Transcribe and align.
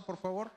por 0.00 0.16
favor. 0.16 0.50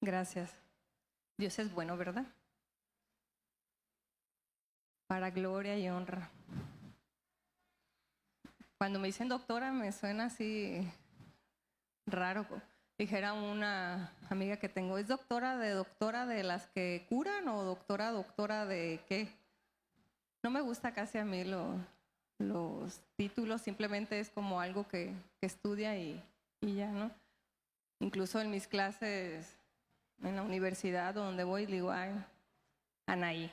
Gracias. 0.00 0.54
Dios 1.36 1.58
es 1.58 1.72
bueno, 1.72 1.96
¿verdad? 1.96 2.26
Para 5.08 5.30
gloria 5.30 5.76
y 5.78 5.88
honra. 5.88 6.30
Cuando 8.78 8.98
me 8.98 9.08
dicen 9.08 9.28
doctora 9.28 9.72
me 9.72 9.90
suena 9.92 10.26
así 10.26 10.86
raro. 12.06 12.46
Dijera 12.98 13.32
una 13.32 14.12
amiga 14.30 14.58
que 14.58 14.68
tengo, 14.68 14.98
¿es 14.98 15.08
doctora 15.08 15.56
de 15.56 15.70
doctora 15.70 16.26
de 16.26 16.44
las 16.44 16.66
que 16.68 17.06
curan 17.08 17.48
o 17.48 17.64
doctora, 17.64 18.10
doctora 18.10 18.66
de 18.66 19.00
qué? 19.08 19.43
No 20.44 20.50
me 20.50 20.60
gusta 20.60 20.92
casi 20.92 21.16
a 21.16 21.24
mí 21.24 21.42
los 22.38 23.00
títulos, 23.16 23.62
simplemente 23.62 24.20
es 24.20 24.28
como 24.28 24.60
algo 24.60 24.86
que, 24.86 25.14
estudia 25.40 25.96
y, 25.96 26.22
ya, 26.60 26.90
¿no? 26.90 27.10
Incluso 27.98 28.38
en 28.42 28.50
mis 28.50 28.66
clases 28.66 29.56
en 30.22 30.36
la 30.36 30.42
universidad 30.42 31.14
donde 31.14 31.44
voy, 31.44 31.64
digo, 31.64 31.90
ay, 31.90 32.12
Anaí. 33.06 33.50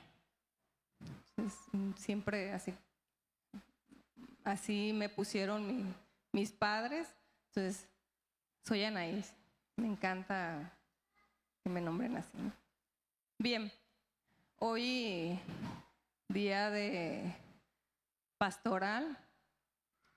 siempre 1.96 2.52
así, 2.52 2.74
así 4.44 4.92
me 4.92 5.08
pusieron 5.08 5.96
mis 6.34 6.52
padres, 6.52 7.08
entonces 7.48 7.88
soy 8.66 8.84
Anaí. 8.84 9.24
Me 9.78 9.88
encanta 9.88 10.74
que 11.64 11.70
me 11.70 11.80
nombren 11.80 12.18
así. 12.18 12.38
Bien, 13.38 13.72
hoy 14.60 15.40
día 16.34 16.70
de 16.70 17.36
pastoral, 18.38 19.18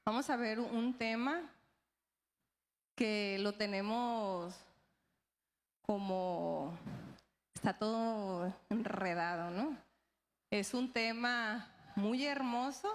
vamos 0.07 0.31
a 0.31 0.37
ver 0.37 0.61
un 0.61 0.97
tema 0.97 1.43
que 2.95 3.37
lo 3.41 3.55
tenemos 3.55 4.55
como, 5.83 6.79
está 7.53 7.77
todo 7.77 8.55
enredado, 8.71 9.51
¿no? 9.51 9.77
Es 10.51 10.73
un 10.73 10.93
tema 10.93 11.69
muy 11.97 12.25
hermoso, 12.25 12.89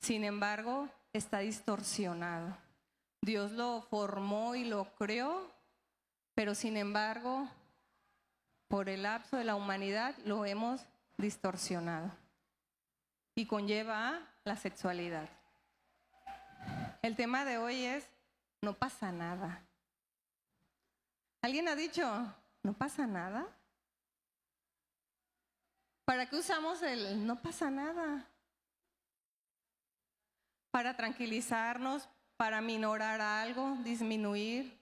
sin 0.00 0.22
embargo, 0.22 0.88
está 1.12 1.40
distorsionado. 1.40 2.56
Dios 3.22 3.50
lo 3.52 3.82
formó 3.82 4.54
y 4.54 4.64
lo 4.64 4.94
creó, 4.94 5.50
pero 6.34 6.54
sin 6.54 6.76
embargo, 6.76 7.48
por 8.68 8.88
el 8.88 9.02
lapso 9.02 9.36
de 9.36 9.44
la 9.44 9.56
humanidad 9.56 10.16
lo 10.24 10.46
hemos 10.46 10.86
distorsionado 11.18 12.19
y 13.34 13.46
conlleva 13.46 14.20
la 14.44 14.56
sexualidad. 14.56 15.28
El 17.02 17.16
tema 17.16 17.44
de 17.44 17.58
hoy 17.58 17.84
es, 17.84 18.06
no 18.62 18.74
pasa 18.74 19.10
nada. 19.10 19.62
¿Alguien 21.42 21.68
ha 21.68 21.74
dicho, 21.74 22.04
no 22.62 22.72
pasa 22.74 23.06
nada? 23.06 23.46
¿Para 26.04 26.26
qué 26.26 26.36
usamos 26.36 26.82
el 26.82 27.26
no 27.26 27.40
pasa 27.40 27.70
nada? 27.70 28.26
Para 30.70 30.96
tranquilizarnos, 30.96 32.08
para 32.36 32.60
minorar 32.60 33.20
algo, 33.20 33.76
disminuir, 33.84 34.78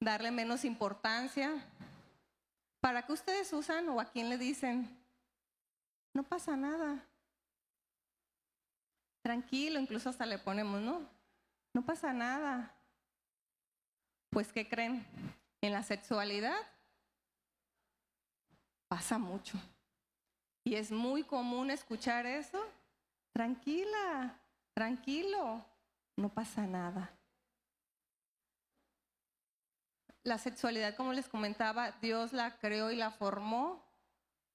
darle 0.00 0.30
menos 0.30 0.64
importancia. 0.64 1.52
¿Para 2.80 3.04
qué 3.04 3.12
ustedes 3.12 3.52
usan 3.52 3.88
o 3.90 4.00
a 4.00 4.06
quién 4.06 4.28
le 4.28 4.38
dicen, 4.38 4.99
no 6.12 6.22
pasa 6.22 6.56
nada? 6.56 7.04
Tranquilo, 9.22 9.78
incluso 9.78 10.08
hasta 10.08 10.26
le 10.26 10.38
ponemos, 10.38 10.80
no, 10.80 11.06
no 11.74 11.84
pasa 11.84 12.12
nada. 12.12 12.74
Pues, 14.30 14.52
¿qué 14.52 14.68
creen? 14.68 15.04
En 15.60 15.72
la 15.72 15.82
sexualidad 15.82 16.56
pasa 18.88 19.18
mucho. 19.18 19.58
Y 20.64 20.74
es 20.74 20.90
muy 20.90 21.22
común 21.22 21.70
escuchar 21.70 22.26
eso. 22.26 22.60
Tranquila, 23.32 24.34
tranquilo, 24.74 25.64
no 26.16 26.28
pasa 26.28 26.66
nada. 26.66 27.10
La 30.22 30.38
sexualidad, 30.38 30.96
como 30.96 31.12
les 31.12 31.28
comentaba, 31.28 31.92
Dios 32.02 32.32
la 32.32 32.58
creó 32.58 32.90
y 32.90 32.96
la 32.96 33.10
formó 33.10 33.82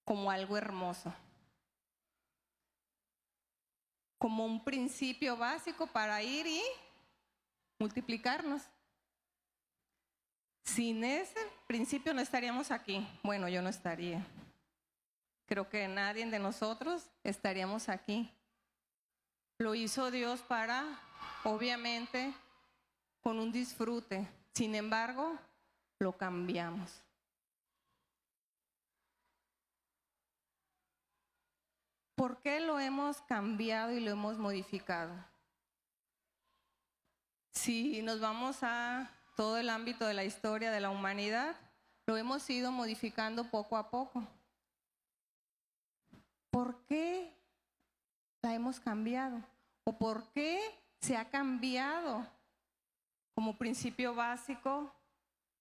como 0.03 0.29
algo 0.29 0.57
hermoso, 0.57 1.11
como 4.25 4.43
un 4.43 4.59
principio 4.59 5.37
básico 5.37 5.85
para 5.85 6.23
ir 6.23 6.47
y 6.47 6.59
multiplicarnos. 7.77 8.63
Sin 10.63 11.03
ese 11.03 11.37
principio 11.67 12.11
no 12.11 12.21
estaríamos 12.21 12.71
aquí. 12.71 13.07
Bueno, 13.21 13.47
yo 13.49 13.61
no 13.61 13.69
estaría. 13.69 14.25
Creo 15.45 15.69
que 15.69 15.87
nadie 15.87 16.25
de 16.25 16.39
nosotros 16.39 17.07
estaríamos 17.23 17.87
aquí. 17.87 18.27
Lo 19.59 19.75
hizo 19.75 20.09
Dios 20.09 20.41
para, 20.41 20.99
obviamente, 21.43 22.33
con 23.21 23.37
un 23.37 23.51
disfrute. 23.51 24.27
Sin 24.55 24.73
embargo, 24.73 25.37
lo 25.99 26.17
cambiamos. 26.17 26.91
¿Por 32.25 32.39
qué 32.39 32.59
lo 32.59 32.79
hemos 32.79 33.21
cambiado 33.21 33.91
y 33.91 33.99
lo 33.99 34.09
hemos 34.09 34.39
modificado? 34.39 35.13
Si 37.51 38.01
nos 38.01 38.19
vamos 38.19 38.63
a 38.63 39.11
todo 39.35 39.59
el 39.59 39.69
ámbito 39.69 40.07
de 40.07 40.15
la 40.15 40.23
historia 40.23 40.71
de 40.71 40.79
la 40.79 40.89
humanidad, 40.89 41.55
lo 42.07 42.17
hemos 42.17 42.49
ido 42.49 42.71
modificando 42.71 43.51
poco 43.51 43.77
a 43.77 43.91
poco. 43.91 44.27
¿Por 46.49 46.83
qué 46.85 47.31
la 48.41 48.55
hemos 48.55 48.79
cambiado? 48.79 49.39
¿O 49.83 49.95
por 49.95 50.27
qué 50.31 50.59
se 51.01 51.15
ha 51.15 51.29
cambiado 51.29 52.25
como 53.35 53.55
principio 53.55 54.15
básico 54.15 54.91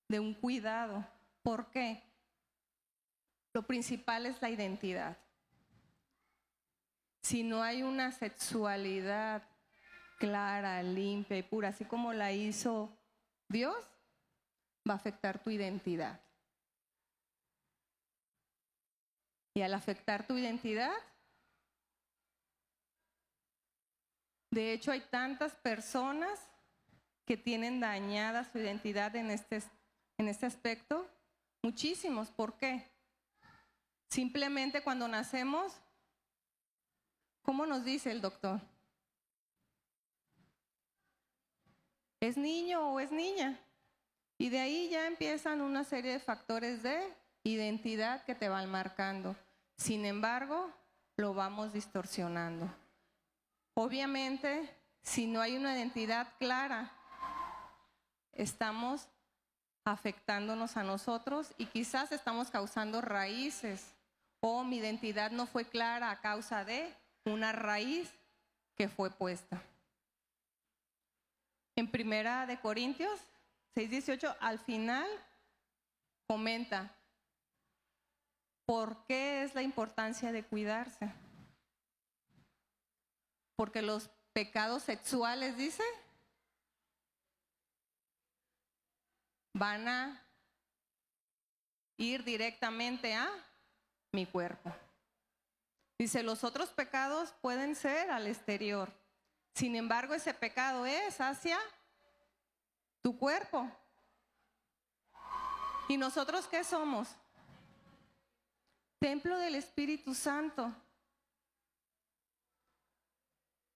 de 0.08 0.18
un 0.18 0.32
cuidado? 0.32 1.04
¿Por 1.42 1.66
qué? 1.66 2.02
Lo 3.52 3.66
principal 3.66 4.24
es 4.24 4.40
la 4.40 4.48
identidad. 4.48 5.18
Si 7.24 7.42
no 7.42 7.62
hay 7.62 7.82
una 7.82 8.12
sexualidad 8.12 9.42
clara, 10.18 10.82
limpia 10.82 11.38
y 11.38 11.42
pura, 11.42 11.68
así 11.68 11.86
como 11.86 12.12
la 12.12 12.32
hizo 12.32 12.94
Dios 13.48 13.74
va 14.86 14.92
a 14.92 14.96
afectar 14.96 15.42
tu 15.42 15.48
identidad. 15.48 16.20
Y 19.54 19.62
al 19.62 19.72
afectar 19.72 20.26
tu 20.26 20.36
identidad, 20.36 20.92
de 24.50 24.74
hecho 24.74 24.92
hay 24.92 25.00
tantas 25.00 25.54
personas 25.54 26.38
que 27.24 27.38
tienen 27.38 27.80
dañada 27.80 28.44
su 28.44 28.58
identidad 28.58 29.16
en 29.16 29.30
este, 29.30 29.62
en 30.18 30.28
este 30.28 30.44
aspecto, 30.44 31.08
muchísimos. 31.62 32.28
¿Por 32.30 32.58
qué? 32.58 32.86
Simplemente 34.10 34.82
cuando 34.82 35.08
nacemos, 35.08 35.80
¿cómo 37.44 37.64
nos 37.66 37.84
dice 37.84 38.10
el 38.10 38.20
doctor? 38.20 38.60
es 42.26 42.36
niño 42.36 42.92
o 42.92 43.00
es 43.00 43.10
niña. 43.12 43.58
Y 44.38 44.48
de 44.48 44.60
ahí 44.60 44.88
ya 44.88 45.06
empiezan 45.06 45.60
una 45.60 45.84
serie 45.84 46.12
de 46.12 46.18
factores 46.18 46.82
de 46.82 47.14
identidad 47.44 48.24
que 48.24 48.34
te 48.34 48.48
van 48.48 48.70
marcando. 48.70 49.36
Sin 49.76 50.04
embargo, 50.04 50.70
lo 51.16 51.34
vamos 51.34 51.72
distorsionando. 51.72 52.68
Obviamente, 53.74 54.68
si 55.02 55.26
no 55.26 55.40
hay 55.40 55.56
una 55.56 55.76
identidad 55.76 56.28
clara, 56.38 56.92
estamos 58.32 59.08
afectándonos 59.84 60.76
a 60.76 60.82
nosotros 60.82 61.52
y 61.58 61.66
quizás 61.66 62.10
estamos 62.10 62.50
causando 62.50 63.00
raíces 63.00 63.94
o 64.40 64.64
mi 64.64 64.78
identidad 64.78 65.30
no 65.30 65.46
fue 65.46 65.68
clara 65.68 66.10
a 66.10 66.20
causa 66.20 66.64
de 66.64 66.92
una 67.24 67.52
raíz 67.52 68.12
que 68.76 68.88
fue 68.88 69.10
puesta. 69.10 69.62
En 71.76 71.90
Primera 71.90 72.46
de 72.46 72.60
Corintios 72.60 73.20
6:18 73.74 74.36
al 74.40 74.58
final 74.58 75.08
comenta 76.28 76.94
por 78.66 79.04
qué 79.06 79.42
es 79.42 79.54
la 79.54 79.62
importancia 79.62 80.32
de 80.32 80.44
cuidarse. 80.44 81.12
Porque 83.56 83.82
los 83.82 84.08
pecados 84.32 84.82
sexuales, 84.82 85.56
dice, 85.56 85.84
van 89.52 89.86
a 89.86 90.22
ir 91.96 92.24
directamente 92.24 93.14
a 93.14 93.30
mi 94.12 94.26
cuerpo. 94.26 94.74
Dice, 95.98 96.22
los 96.22 96.42
otros 96.42 96.70
pecados 96.70 97.32
pueden 97.40 97.76
ser 97.76 98.10
al 98.10 98.26
exterior. 98.26 98.92
Sin 99.54 99.76
embargo, 99.76 100.14
ese 100.14 100.34
pecado 100.34 100.84
es 100.86 101.20
hacia 101.20 101.58
tu 103.00 103.16
cuerpo. 103.16 103.70
¿Y 105.88 105.96
nosotros 105.96 106.48
qué 106.48 106.64
somos? 106.64 107.08
Templo 108.98 109.38
del 109.38 109.54
Espíritu 109.54 110.14
Santo. 110.14 110.74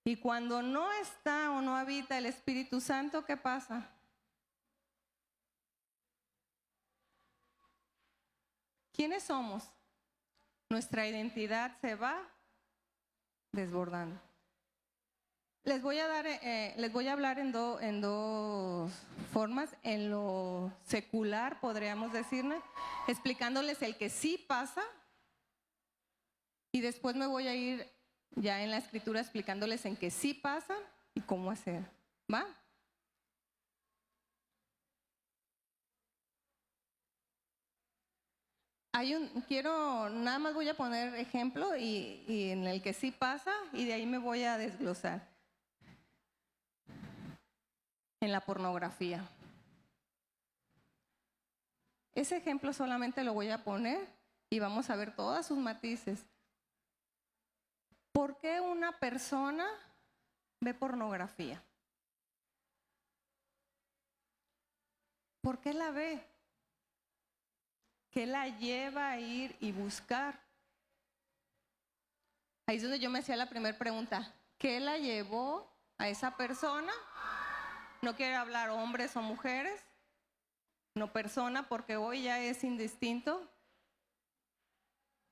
Y 0.05 0.17
cuando 0.17 0.62
no 0.62 0.91
está 0.93 1.50
o 1.50 1.61
no 1.61 1.76
habita 1.76 2.17
el 2.17 2.26
Espíritu 2.26 2.81
Santo, 2.81 3.25
¿qué 3.25 3.37
pasa? 3.37 3.88
¿Quiénes 8.91 9.23
somos? 9.23 9.70
Nuestra 10.70 11.06
identidad 11.06 11.79
se 11.81 11.94
va 11.94 12.20
desbordando. 13.53 14.20
Les 15.65 15.82
voy 15.82 15.99
a 15.99 16.06
dar, 16.06 16.26
eh, 16.26 16.41
eh, 16.43 16.75
les 16.76 16.93
voy 16.93 17.09
a 17.09 17.12
hablar 17.12 17.38
en, 17.38 17.53
dos 17.53 18.93
formas. 19.32 19.75
En 19.82 20.11
lo 20.11 20.70
secular, 20.85 21.59
podríamos 21.61 22.12
decirle, 22.12 22.61
explicándoles 23.06 23.81
el 23.82 23.97
que 23.97 24.11
sí 24.11 24.44
pasa. 24.47 24.82
Y 26.73 26.81
después 26.81 27.17
me 27.17 27.26
voy 27.26 27.49
a 27.49 27.55
ir 27.55 27.87
ya 28.32 28.62
en 28.62 28.70
la 28.70 28.76
escritura 28.79 29.20
explicándoles 29.20 29.87
en 29.87 29.97
que 29.97 30.11
sí 30.11 30.35
pasa 30.35 30.75
y 31.15 31.23
cómo 31.23 31.50
hacer. 31.50 31.82
¿Va? 32.32 32.47
Hay 38.98 39.14
un, 39.14 39.28
quiero, 39.42 40.10
nada 40.10 40.40
más 40.40 40.54
voy 40.54 40.68
a 40.68 40.76
poner 40.76 41.14
ejemplo 41.14 41.76
y, 41.76 42.50
en 42.50 42.66
el 42.66 42.82
que 42.82 42.92
sí 42.92 43.12
pasa 43.12 43.52
y 43.72 43.84
de 43.84 43.92
ahí 43.92 44.06
me 44.06 44.18
voy 44.18 44.42
a 44.42 44.58
desglosar 44.58 45.24
en 48.20 48.32
la 48.32 48.40
pornografía. 48.40 49.24
Ese 52.12 52.38
ejemplo 52.38 52.72
solamente 52.72 53.22
lo 53.22 53.34
voy 53.34 53.50
a 53.50 53.62
poner 53.62 54.04
y 54.50 54.58
vamos 54.58 54.90
a 54.90 54.96
ver 54.96 55.14
todas 55.14 55.46
sus 55.46 55.58
matices. 55.58 56.26
¿Por 58.10 58.36
qué 58.38 58.60
una 58.60 58.98
persona 58.98 59.68
ve 60.58 60.74
pornografía? 60.74 61.62
¿Por 65.40 65.60
qué 65.60 65.72
la 65.72 65.92
ve? 65.92 66.38
¿Qué 68.10 68.26
la 68.26 68.49
lleva 68.49 69.10
a 69.10 69.20
ir 69.20 69.56
y 69.60 69.72
buscar? 69.72 70.40
Ahí 72.66 72.76
es 72.76 72.82
donde 72.82 72.99
yo 72.99 73.10
me 73.10 73.20
hacía 73.20 73.37
la 73.37 73.49
primera 73.49 73.76
pregunta. 73.76 74.34
¿Qué 74.58 74.81
la 74.81 74.99
llevó 74.99 75.70
a 75.99 76.08
esa 76.08 76.37
persona 76.37 76.93
no 78.00 78.14
quiero 78.14 78.37
hablar 78.38 78.70
hombres 78.70 79.16
o 79.16 79.22
mujeres, 79.22 79.81
no 80.94 81.12
persona, 81.12 81.69
porque 81.69 81.96
hoy 81.96 82.22
ya 82.22 82.38
es 82.38 82.62
indistinto. 82.62 83.50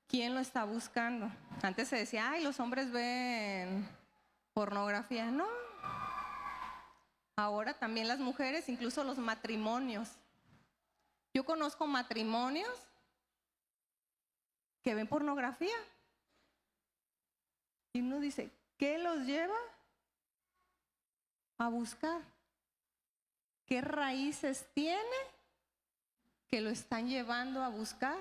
¿Quién 0.07 0.33
lo 0.33 0.41
está 0.41 0.65
buscando? 0.65 1.29
Antes 1.61 1.87
se 1.87 1.97
decía, 1.97 2.29
ay, 2.29 2.43
los 2.43 2.59
hombres 2.59 2.91
ven 2.91 3.87
pornografía. 4.53 5.31
No. 5.31 5.47
Ahora 7.37 7.73
también 7.73 8.07
las 8.07 8.19
mujeres, 8.19 8.67
incluso 8.67 9.03
los 9.03 9.17
matrimonios. 9.17 10.09
Yo 11.37 11.45
conozco 11.45 11.85
matrimonios 11.85 12.75
que 14.81 14.95
ven 14.95 15.05
pornografía. 15.05 15.77
Y 17.93 18.01
uno 18.01 18.19
dice, 18.19 18.49
¿qué 18.75 18.97
los 18.97 19.19
lleva 19.19 19.59
a 21.59 21.69
buscar? 21.69 22.23
¿Qué 23.67 23.81
raíces 23.81 24.67
tiene 24.73 25.19
que 26.47 26.59
lo 26.59 26.71
están 26.71 27.07
llevando 27.07 27.61
a 27.61 27.69
buscar 27.69 28.17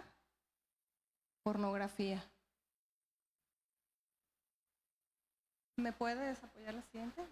pornografía? 1.42 2.22
¿Me 5.76 5.94
puedes 5.94 6.44
apoyar 6.44 6.74
la 6.74 6.82
siguiente? 6.82 7.22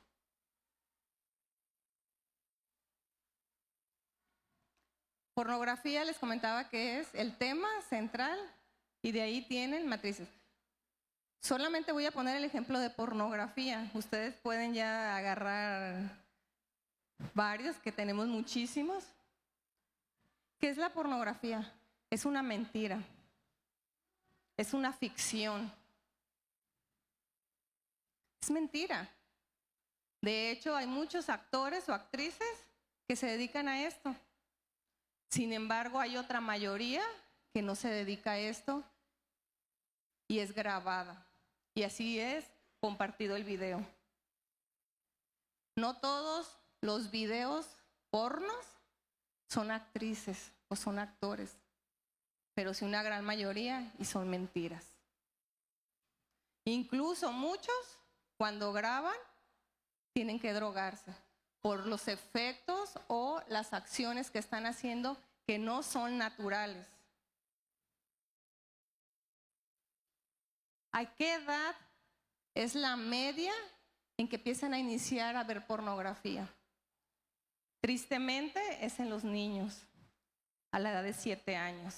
Pornografía 5.35 6.05
les 6.05 6.17
comentaba 6.17 6.69
que 6.69 7.01
es 7.01 7.09
el 7.13 7.37
tema 7.37 7.69
central 7.89 8.39
y 9.03 9.11
de 9.11 9.23
ahí 9.23 9.43
tienen 9.43 9.89
matrices. 9.89 10.29
Solamente 11.41 11.93
voy 11.93 12.07
a 12.07 12.13
poner 12.13 12.37
el 12.37 12.45
ejemplo 12.45 12.79
de 12.79 12.89
pornografía. 12.89 13.91
Ustedes 13.95 14.35
pueden 14.37 14.73
ya 14.75 15.17
agarrar 15.17 16.25
varios, 17.35 17.77
que 17.79 17.93
tenemos 17.93 18.29
muchísimos. 18.29 19.05
¿Qué 20.59 20.71
es 20.71 20.79
la 20.79 20.91
pornografía? 20.91 21.71
Es 22.09 22.25
una 22.25 22.43
mentira, 22.43 23.03
es 24.57 24.73
una 24.73 24.93
ficción, 24.93 25.71
es 28.41 28.51
mentira. 28.51 29.09
De 30.23 30.51
hecho, 30.51 30.77
hay 30.77 30.87
muchos 30.87 31.29
actores 31.29 31.89
o 31.89 31.93
actrices 31.93 32.67
que 33.09 33.17
se 33.17 33.27
dedican 33.27 33.69
a 33.69 33.83
esto. 33.83 34.15
Sin 35.35 35.53
embargo, 35.53 35.99
hay 35.99 36.17
otra 36.17 36.41
mayoría 36.41 37.03
que 37.53 37.61
no 37.61 37.75
se 37.75 37.89
dedica 37.89 38.33
a 38.33 38.39
esto 38.39 38.85
y 40.29 40.39
es 40.39 40.55
grabada. 40.55 41.27
Y 41.75 41.83
así 41.83 42.21
es 42.21 42.45
compartido 42.81 43.35
el 43.35 43.43
video. 43.43 43.85
No 45.75 45.97
todos 45.97 46.57
los 46.83 47.11
videos 47.11 47.67
pornos 48.11 48.65
son 49.49 49.73
actrices 49.73 50.53
o 50.69 50.77
son 50.77 51.01
actores, 51.01 51.57
pero 52.55 52.73
sí 52.73 52.85
una 52.85 53.03
gran 53.03 53.25
mayoría 53.25 53.93
y 53.99 54.05
son 54.05 54.31
mentiras. 54.31 54.87
Incluso 56.65 57.33
muchos 57.33 57.99
cuando 58.37 58.73
graban 58.73 59.17
tienen 60.13 60.39
que 60.39 60.53
drogarse 60.53 61.13
por 61.65 61.87
los 61.87 62.09
efectos 62.09 62.91
o 63.07 63.41
las 63.49 63.73
acciones 63.73 64.31
que 64.31 64.39
están 64.39 64.67
haciendo 64.67 65.17
que 65.47 65.59
no 65.59 65.83
son 65.83 66.19
naturales. 66.19 66.87
¿A 70.93 71.07
qué 71.15 71.37
edad 71.37 71.75
es 72.55 72.75
la 72.75 72.97
media 72.97 73.55
en 74.19 74.29
que 74.29 74.37
empiezan 74.37 74.75
a 74.75 74.79
iniciar 74.79 75.37
a 75.37 75.45
ver 75.45 75.67
pornografía? 75.67 76.47
Tristemente 77.81 78.61
es 78.85 79.01
en 79.01 79.09
los 79.09 79.25
niños 79.25 79.87
a 80.71 80.79
la 80.79 80.91
edad 80.91 81.03
de 81.03 81.15
siete 81.15 81.57
años. 81.57 81.95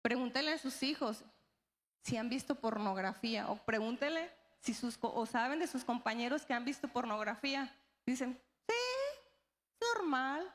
Pregúntele 0.00 0.52
a 0.52 0.58
sus 0.58 0.82
hijos 0.82 1.22
si 2.02 2.16
han 2.16 2.30
visto 2.30 2.54
pornografía 2.54 3.50
o 3.50 3.56
pregúntele 3.56 4.43
si 4.64 4.72
sus 4.72 4.98
o 5.02 5.26
saben 5.26 5.58
de 5.58 5.66
sus 5.66 5.84
compañeros 5.84 6.46
que 6.46 6.54
han 6.54 6.64
visto 6.64 6.88
pornografía. 6.88 7.70
Dicen, 8.06 8.40
sí, 8.66 8.74
normal. 9.94 10.50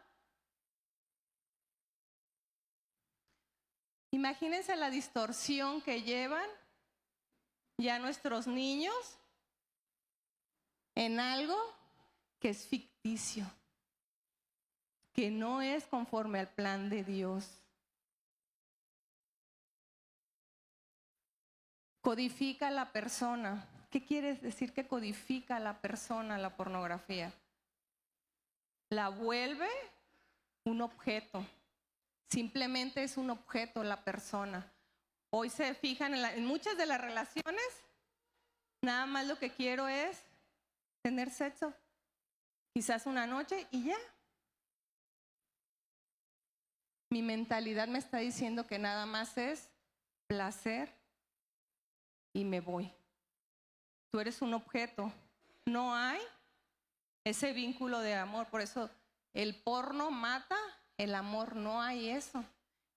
Imagínense 4.10 4.76
la 4.76 4.90
distorsión 4.90 5.82
que 5.84 6.02
llevan 6.02 6.50
ya 7.78 8.00
nuestros 8.00 8.48
niños 8.48 8.96
en 10.96 11.20
algo 11.20 11.56
que 12.40 12.50
es 12.50 12.66
ficticio, 12.66 13.46
que 15.14 15.30
no 15.30 15.62
es 15.62 15.86
conforme 15.86 16.40
al 16.40 16.48
plan 16.48 16.90
de 16.90 17.04
Dios. 17.04 17.48
Codifica 22.02 22.70
a 22.70 22.72
la 22.72 22.92
persona. 22.92 23.69
¿Qué 23.90 24.06
quiere 24.06 24.36
decir 24.36 24.72
que 24.72 24.88
codifica 24.88 25.56
a 25.56 25.60
la 25.60 25.82
persona 25.82 26.38
la 26.38 26.56
pornografía? 26.56 27.34
La 28.90 29.10
vuelve 29.10 29.70
un 30.66 30.82
objeto. 30.82 31.44
Simplemente 32.30 33.04
es 33.04 33.18
un 33.18 33.32
objeto 33.32 33.84
la 33.84 34.04
persona. 34.04 34.72
Hoy 35.32 35.50
se 35.50 35.74
fijan 35.74 36.14
en, 36.14 36.24
en 36.24 36.46
muchas 36.46 36.78
de 36.78 36.86
las 36.86 37.02
relaciones, 37.02 37.84
nada 38.82 39.06
más 39.08 39.28
lo 39.28 39.38
que 39.38 39.52
quiero 39.52 39.88
es 39.88 40.22
tener 41.02 41.32
sexo, 41.32 41.74
quizás 42.74 43.06
una 43.06 43.26
noche 43.26 43.68
y 43.72 43.86
ya. 43.86 43.98
Mi 47.12 47.24
mentalidad 47.24 47.88
me 47.88 47.98
está 47.98 48.20
diciendo 48.20 48.68
que 48.68 48.78
nada 48.78 49.08
más 49.08 49.36
es 49.38 49.68
placer 50.28 50.94
y 52.34 52.44
me 52.44 52.60
voy. 52.60 52.99
Tú 54.12 54.20
eres 54.20 54.42
un 54.42 54.54
objeto. 54.54 55.12
No 55.66 55.94
hay 55.96 56.20
ese 57.24 57.54
vínculo 57.54 58.00
de 58.00 58.16
amor. 58.16 58.48
Por 58.48 58.62
eso 58.62 58.90
el 59.34 59.56
porno 59.56 60.10
mata, 60.12 60.58
el 60.98 61.14
amor 61.14 61.56
no 61.56 61.82
hay 61.82 62.10
eso. 62.10 62.44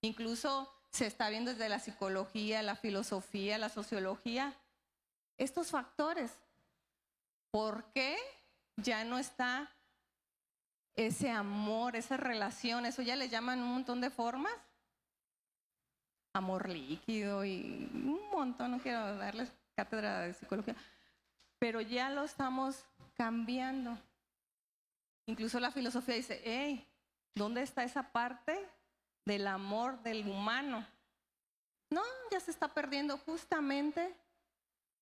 Incluso 0.01 0.73
se 0.91 1.07
está 1.07 1.29
viendo 1.29 1.53
desde 1.53 1.69
la 1.69 1.79
psicología, 1.79 2.63
la 2.63 2.77
filosofía, 2.77 3.59
la 3.59 3.69
sociología, 3.69 4.55
estos 5.39 5.71
factores. 5.71 6.33
¿Por 7.51 7.85
qué 7.93 8.17
ya 8.77 9.05
no 9.05 9.19
está 9.19 9.71
ese 10.97 11.31
amor, 11.31 11.97
esa 11.97 12.17
relación? 12.17 12.87
Eso 12.87 13.03
ya 13.03 13.17
le 13.17 13.29
llaman 13.29 13.61
un 13.61 13.73
montón 13.73 14.01
de 14.01 14.11
formas. 14.11 14.55
Amor 16.35 16.71
líquido 16.71 17.45
y 17.45 17.91
un 17.93 18.31
montón, 18.31 18.71
no 18.71 18.79
quiero 18.79 19.17
darles 19.17 19.53
cátedra 19.77 20.21
de 20.21 20.35
psicología, 20.35 20.75
pero 21.63 21.81
ya 21.81 22.11
lo 22.11 22.25
estamos 22.25 22.85
cambiando. 23.15 23.97
Incluso 25.27 25.61
la 25.61 25.71
filosofía 25.71 26.17
dice, 26.17 26.43
hey, 26.43 26.85
¿dónde 27.37 27.63
está 27.63 27.85
esa 27.85 28.11
parte 28.11 28.69
del 29.25 29.47
amor 29.47 30.03
del 30.03 30.29
humano? 30.29 30.85
No, 31.89 32.03
ya 32.33 32.41
se 32.41 32.51
está 32.51 32.67
perdiendo 32.67 33.17
justamente 33.17 34.13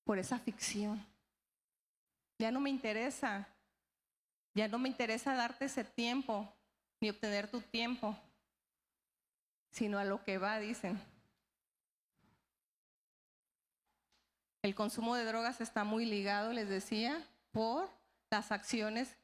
por 0.03 0.19
esa 0.19 0.37
ficción. 0.37 1.03
Ya 2.37 2.51
no 2.51 2.59
me 2.59 2.69
interesa, 2.69 3.47
ya 4.53 4.67
no 4.67 4.77
me 4.77 4.87
interesa 4.87 5.33
darte 5.33 5.65
ese 5.65 5.83
tiempo, 5.83 6.47
ni 7.01 7.09
obtener 7.09 7.49
tu 7.49 7.59
tiempo, 7.59 8.15
sino 9.71 9.97
a 9.97 10.05
lo 10.05 10.23
que 10.23 10.37
va, 10.37 10.59
dicen. 10.59 11.01
El 14.61 14.75
consumo 14.75 15.15
de 15.15 15.25
drogas 15.25 15.59
está 15.59 15.83
muy 15.83 16.05
ligado, 16.05 16.53
les 16.53 16.69
decía, 16.69 17.27
por 17.51 17.89
las 18.29 18.51
acciones 18.51 19.15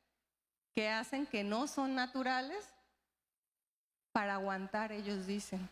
que 0.73 0.89
hacen 0.89 1.25
que 1.25 1.43
no 1.43 1.67
son 1.67 1.95
naturales 1.95 2.73
para 4.11 4.35
aguantar, 4.35 4.91
ellos 4.91 5.27
dicen. 5.27 5.69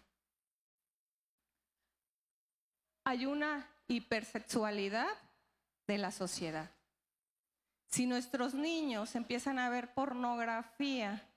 Hay 3.03 3.25
una 3.25 3.67
hipersexualidad 3.87 5.07
de 5.87 5.97
la 5.97 6.11
sociedad. 6.11 6.69
Si 7.87 8.05
nuestros 8.05 8.53
niños 8.53 9.15
empiezan 9.15 9.57
a 9.57 9.69
ver 9.69 9.93
pornografía, 9.93 11.27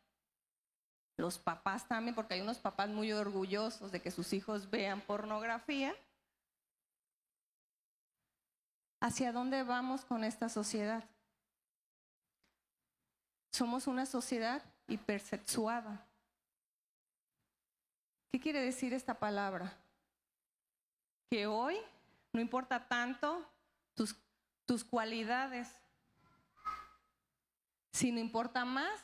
los 1.17 1.39
papás 1.39 1.87
también, 1.89 2.15
porque 2.15 2.35
hay 2.35 2.41
unos 2.41 2.59
papás 2.59 2.89
muy 2.89 3.13
orgullosos 3.13 3.91
de 3.91 4.01
que 4.01 4.11
sus 4.11 4.33
hijos 4.33 4.71
vean 4.71 5.01
pornografía, 5.01 5.95
¿hacia 9.01 9.33
dónde 9.33 9.63
vamos 9.63 10.05
con 10.05 10.25
esta 10.25 10.49
sociedad? 10.49 11.05
Somos 13.53 13.87
una 13.87 14.07
sociedad 14.07 14.63
hipersexuada. 14.87 16.07
¿Qué 18.31 18.41
quiere 18.41 18.61
decir 18.61 18.93
esta 18.93 19.15
palabra? 19.15 19.77
Que 21.31 21.47
hoy 21.47 21.77
no 22.33 22.41
importa 22.41 22.87
tanto 22.87 23.45
tus, 23.95 24.15
tus 24.67 24.85
cualidades, 24.85 25.69
sino 27.93 28.21
importa 28.21 28.65
más 28.65 29.01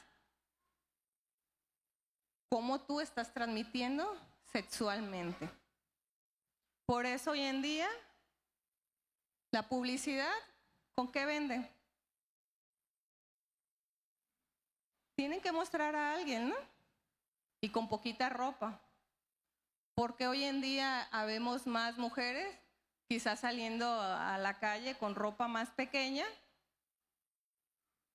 cómo 2.49 2.81
tú 2.81 3.01
estás 3.01 3.33
transmitiendo 3.33 4.17
sexualmente. 4.53 5.51
Por 6.87 7.07
eso 7.07 7.33
hoy 7.33 7.41
en 7.41 7.63
día 7.63 7.89
la 9.55 9.63
publicidad, 9.63 10.35
¿con 10.97 11.13
qué 11.13 11.25
vende? 11.25 11.71
tienen 15.15 15.41
que 15.41 15.53
mostrar 15.53 15.95
a 15.95 16.13
alguien, 16.13 16.49
¿no? 16.49 16.57
Y 17.61 17.71
con 17.71 17.89
poquita 17.89 18.29
ropa. 18.29 18.81
Porque 19.95 20.27
hoy 20.27 20.43
en 20.43 20.61
día 20.61 21.03
habemos 21.13 21.69
más 21.69 21.99
mujeres, 21.99 22.53
quizás 23.09 23.39
saliendo 23.39 23.87
a 23.89 24.37
la 24.39 24.59
calle 24.59 24.97
con 24.97 25.15
ropa 25.15 25.47
más 25.47 25.71
pequeña, 25.71 26.25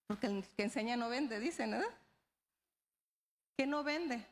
porque 0.07 0.27
el 0.27 0.45
que 0.57 0.63
enseña 0.63 0.97
no 0.97 1.07
vende, 1.07 1.39
dicen, 1.39 1.71
¿no? 1.71 1.81
¿Qué 3.57 3.65
no 3.65 3.81
vende? 3.81 4.25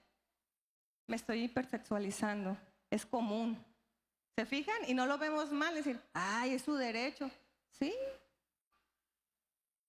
Me 1.07 1.15
estoy 1.15 1.45
hipersexualizando, 1.45 2.57
es 2.91 3.05
común. 3.05 3.57
¿Se 4.38 4.46
fijan? 4.46 4.77
Y 4.88 4.94
no 4.94 5.08
lo 5.08 5.17
vemos 5.17 5.51
mal, 5.51 5.74
decir, 5.74 6.00
ay, 6.13 6.53
es 6.53 6.62
su 6.62 6.75
derecho. 6.75 7.32
Sí. 7.72 7.91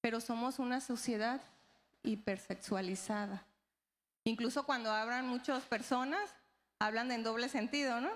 Pero 0.00 0.22
somos 0.22 0.58
una 0.58 0.80
sociedad 0.80 1.42
hipersexualizada. 2.02 3.44
Incluso 4.24 4.64
cuando 4.64 4.90
hablan 4.90 5.28
muchas 5.28 5.64
personas, 5.64 6.34
hablan 6.78 7.12
en 7.12 7.24
doble 7.24 7.50
sentido, 7.50 8.00
¿no? 8.00 8.10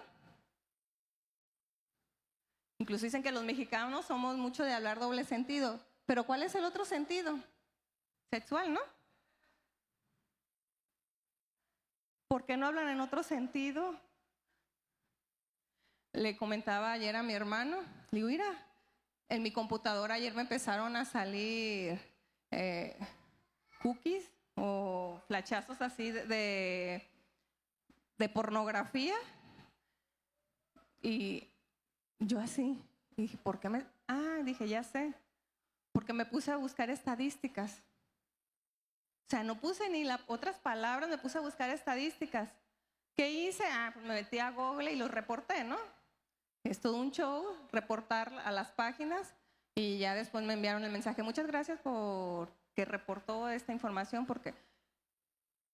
Incluso 2.79 3.05
dicen 3.05 3.23
que 3.23 3.31
los 3.31 3.45
mexicanos 3.45 4.07
somos 4.07 4.39
mucho 4.39 4.65
de 4.65 4.73
hablar 4.73 4.99
doble 4.99 5.25
sentido. 5.25 5.85
Pero 6.07 6.25
¿cuál 6.25 6.43
es 6.45 6.55
el 6.55 6.65
otro 6.65 6.87
sentido? 6.87 7.39
Sexual, 8.31 8.73
¿no? 8.73 8.81
¿Por 12.29 12.47
qué 12.47 12.57
no 12.57 12.69
hablan 12.69 12.89
en 12.89 13.01
otro 13.03 13.23
sentido? 13.23 14.01
Le 16.12 16.37
comentaba 16.37 16.92
ayer 16.92 17.16
a 17.16 17.23
mi 17.23 17.33
hermano, 17.33 17.78
le 18.11 18.16
digo, 18.16 18.28
mira, 18.28 18.45
en 19.28 19.42
mi 19.42 19.50
computadora 19.50 20.14
ayer 20.14 20.35
me 20.35 20.42
empezaron 20.42 20.95
a 20.95 21.07
salir 21.07 21.99
eh, 22.50 22.99
cookies 23.83 24.31
o 24.54 25.19
flachazos 25.26 25.81
así 25.81 26.11
de, 26.11 27.02
de, 28.19 28.28
pornografía. 28.28 29.14
Y 31.00 31.49
yo 32.19 32.38
así, 32.38 32.78
dije, 33.16 33.38
¿por 33.38 33.59
qué 33.59 33.71
me...? 33.71 33.87
Ah, 34.07 34.40
dije, 34.45 34.69
ya 34.69 34.83
sé, 34.83 35.14
porque 35.92 36.12
me 36.12 36.26
puse 36.26 36.52
a 36.52 36.57
buscar 36.57 36.90
estadísticas. 36.90 37.83
O 39.26 39.31
sea, 39.31 39.42
no 39.42 39.59
puse 39.59 39.88
ni 39.88 40.04
las 40.04 40.21
otras 40.26 40.59
palabras, 40.59 41.09
me 41.09 41.16
puse 41.16 41.38
a 41.38 41.40
buscar 41.40 41.71
estadísticas. 41.71 42.50
¿Qué 43.16 43.31
hice? 43.31 43.64
Ah, 43.66 43.90
pues 43.95 44.04
me 44.04 44.12
metí 44.12 44.38
a 44.38 44.50
Google 44.50 44.92
y 44.92 44.97
los 44.97 45.11
reporté, 45.11 45.64
¿no? 45.64 45.78
Es 46.64 46.81
todo 46.81 46.97
un 46.97 47.11
show, 47.11 47.45
reportar 47.73 48.33
a 48.45 48.50
las 48.52 48.71
páginas 48.71 49.35
y 49.75 49.99
ya 49.99 50.14
después 50.14 50.45
me 50.45 50.54
enviaron 50.54 50.85
el 50.85 50.92
mensaje. 50.92 51.23
Muchas 51.23 51.47
gracias 51.47 51.81
por 51.81 52.50
que 52.75 52.85
reportó 52.85 53.49
esta 53.49 53.73
información 53.73 54.26
porque 54.26 54.54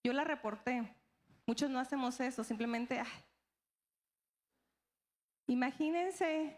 yo 0.05 0.13
la 0.13 0.25
reporté. 0.25 0.95
Muchos 1.47 1.71
no 1.71 1.79
hacemos 1.79 2.21
eso, 2.21 2.45
simplemente, 2.45 3.03
imagínense 5.47 6.57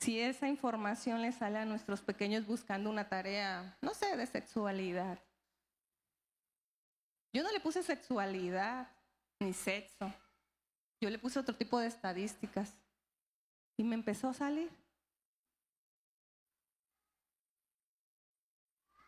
si 0.00 0.20
esa 0.20 0.48
información 0.48 1.22
le 1.22 1.32
sale 1.32 1.58
a 1.58 1.64
nuestros 1.64 2.02
pequeños 2.02 2.46
buscando 2.46 2.90
una 2.90 3.08
tarea, 3.08 3.76
no 3.80 3.94
sé, 3.94 4.16
de 4.16 4.26
sexualidad. 4.26 5.18
Yo 7.32 7.42
no 7.42 7.52
le 7.52 7.60
puse 7.60 7.82
sexualidad 7.82 8.88
ni 9.40 9.52
sexo. 9.52 10.12
Yo 11.00 11.10
le 11.10 11.18
puse 11.18 11.38
otro 11.38 11.54
tipo 11.54 11.78
de 11.78 11.88
estadísticas 11.88 12.72
y 13.76 13.84
me 13.84 13.94
empezó 13.94 14.28
a 14.28 14.34
salir. 14.34 14.70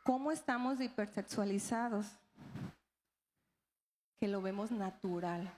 ¿Cómo 0.04 0.32
estamos 0.32 0.80
hipersexualizados? 0.80 2.06
Que 4.20 4.28
lo 4.28 4.40
vemos 4.42 4.70
natural. 4.70 5.52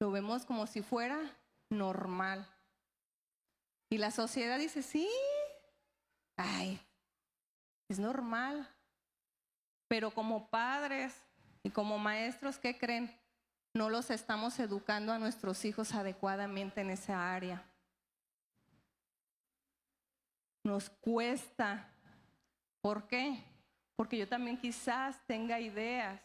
Lo 0.00 0.10
vemos 0.10 0.44
como 0.44 0.66
si 0.66 0.82
fuera 0.82 1.18
normal. 1.70 2.46
Y 3.90 3.98
la 3.98 4.10
sociedad 4.10 4.58
dice, 4.58 4.82
sí, 4.82 5.08
ay, 6.36 6.80
es 7.88 7.98
normal. 7.98 8.68
Pero 9.88 10.12
como 10.12 10.48
padres 10.48 11.14
y 11.62 11.70
como 11.70 11.98
maestros, 11.98 12.58
¿qué 12.58 12.76
creen? 12.76 13.25
No 13.76 13.90
los 13.90 14.10
estamos 14.10 14.58
educando 14.58 15.12
a 15.12 15.18
nuestros 15.18 15.64
hijos 15.64 15.94
adecuadamente 15.94 16.80
en 16.80 16.90
esa 16.90 17.34
área. 17.34 17.62
Nos 20.64 20.88
cuesta 20.88 21.92
¿Por 22.86 23.08
qué? 23.08 23.42
Porque 23.96 24.16
yo 24.16 24.28
también 24.28 24.56
quizás 24.58 25.20
tenga 25.26 25.58
ideas, 25.58 26.20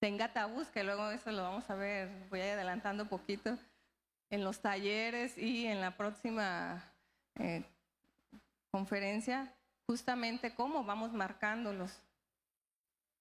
tenga 0.00 0.32
tabús, 0.32 0.66
que 0.70 0.82
luego 0.82 1.08
eso 1.10 1.30
lo 1.30 1.44
vamos 1.44 1.70
a 1.70 1.76
ver, 1.76 2.10
voy 2.30 2.40
adelantando 2.40 3.04
un 3.04 3.08
poquito 3.08 3.56
en 4.28 4.42
los 4.42 4.58
talleres 4.58 5.38
y 5.38 5.66
en 5.66 5.80
la 5.80 5.96
próxima 5.96 6.82
eh, 7.36 7.62
conferencia, 8.72 9.54
justamente 9.86 10.52
cómo 10.56 10.82
vamos 10.82 11.12
marcándolos 11.12 11.96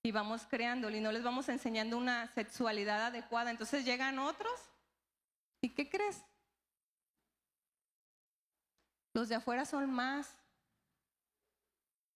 y 0.05 0.12
vamos 0.12 0.45
creándolo 0.50 0.95
y 0.98 1.00
no 1.00 1.13
les 1.13 1.24
vamos 1.24 1.48
enseñando 1.48 1.98
una 1.98 2.27
sexualidad 2.33 3.05
adecuada. 3.05 3.51
Entonces 3.51 3.86
llegan 3.86 4.19
otros 4.19 4.53
y 5.62 5.69
¿qué 5.69 5.89
crees? 5.89 6.22
Los 9.13 9.29
de 9.29 9.36
afuera 9.36 9.63
son 9.63 9.89
más 9.89 10.38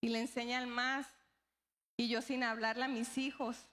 y 0.02 0.10
le 0.10 0.20
enseñan 0.20 0.70
más. 0.70 1.08
Y 1.96 2.10
yo 2.10 2.22
sin 2.22 2.44
hablarle 2.44 2.84
a 2.84 2.90
mis 2.90 3.18
hijos. 3.18 3.66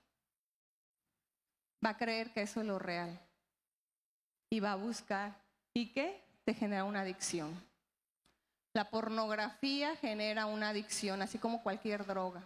va 1.85 1.91
a 1.91 1.97
creer 1.97 2.33
que 2.33 2.43
eso 2.43 2.61
es 2.61 2.67
lo 2.67 2.79
real. 2.79 3.21
Y 4.49 4.61
va 4.61 4.73
a 4.73 4.77
buscar. 4.77 5.35
¿Y 5.75 5.93
qué? 5.93 6.23
Te 6.45 6.55
genera 6.55 6.85
una 6.85 7.01
adicción. 7.01 7.53
La 8.73 8.91
pornografía 8.91 9.97
genera 9.97 10.47
una 10.47 10.71
adicción, 10.71 11.21
así 11.21 11.39
como 11.39 11.63
cualquier 11.63 12.07
droga. 12.07 12.43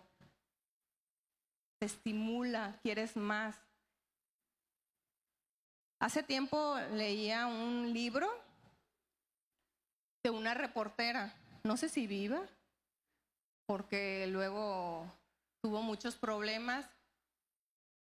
Te 1.78 1.86
estimula, 1.86 2.78
quieres 2.82 3.16
más. 3.16 3.56
Hace 6.00 6.22
tiempo 6.22 6.76
leía 6.92 7.46
un 7.46 7.92
libro 7.92 8.28
de 10.22 10.30
una 10.30 10.54
reportera, 10.54 11.34
no 11.64 11.76
sé 11.76 11.88
si 11.88 12.06
viva, 12.06 12.42
porque 13.66 14.26
luego 14.28 15.06
tuvo 15.60 15.82
muchos 15.82 16.16
problemas, 16.16 16.88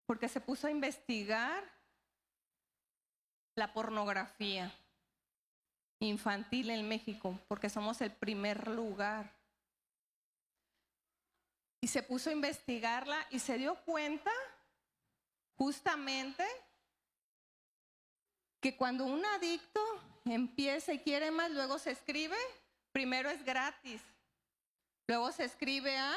porque 0.06 0.28
se 0.28 0.40
puso 0.40 0.66
a 0.66 0.70
investigar 0.70 1.62
la 3.56 3.72
pornografía 3.72 4.72
infantil 6.00 6.70
en 6.70 6.88
México, 6.88 7.38
porque 7.48 7.68
somos 7.68 8.00
el 8.00 8.12
primer 8.12 8.68
lugar. 8.68 9.37
Y 11.80 11.88
se 11.88 12.02
puso 12.02 12.30
a 12.30 12.32
investigarla 12.32 13.26
y 13.30 13.38
se 13.38 13.56
dio 13.56 13.76
cuenta 13.84 14.32
justamente 15.56 16.44
que 18.60 18.76
cuando 18.76 19.04
un 19.04 19.24
adicto 19.24 19.80
empieza 20.24 20.92
y 20.92 20.98
quiere 21.00 21.30
más, 21.30 21.50
luego 21.50 21.78
se 21.78 21.92
escribe, 21.92 22.36
primero 22.92 23.30
es 23.30 23.44
gratis, 23.44 24.02
luego 25.06 25.30
se 25.32 25.44
escribe 25.44 25.96
a 25.96 26.14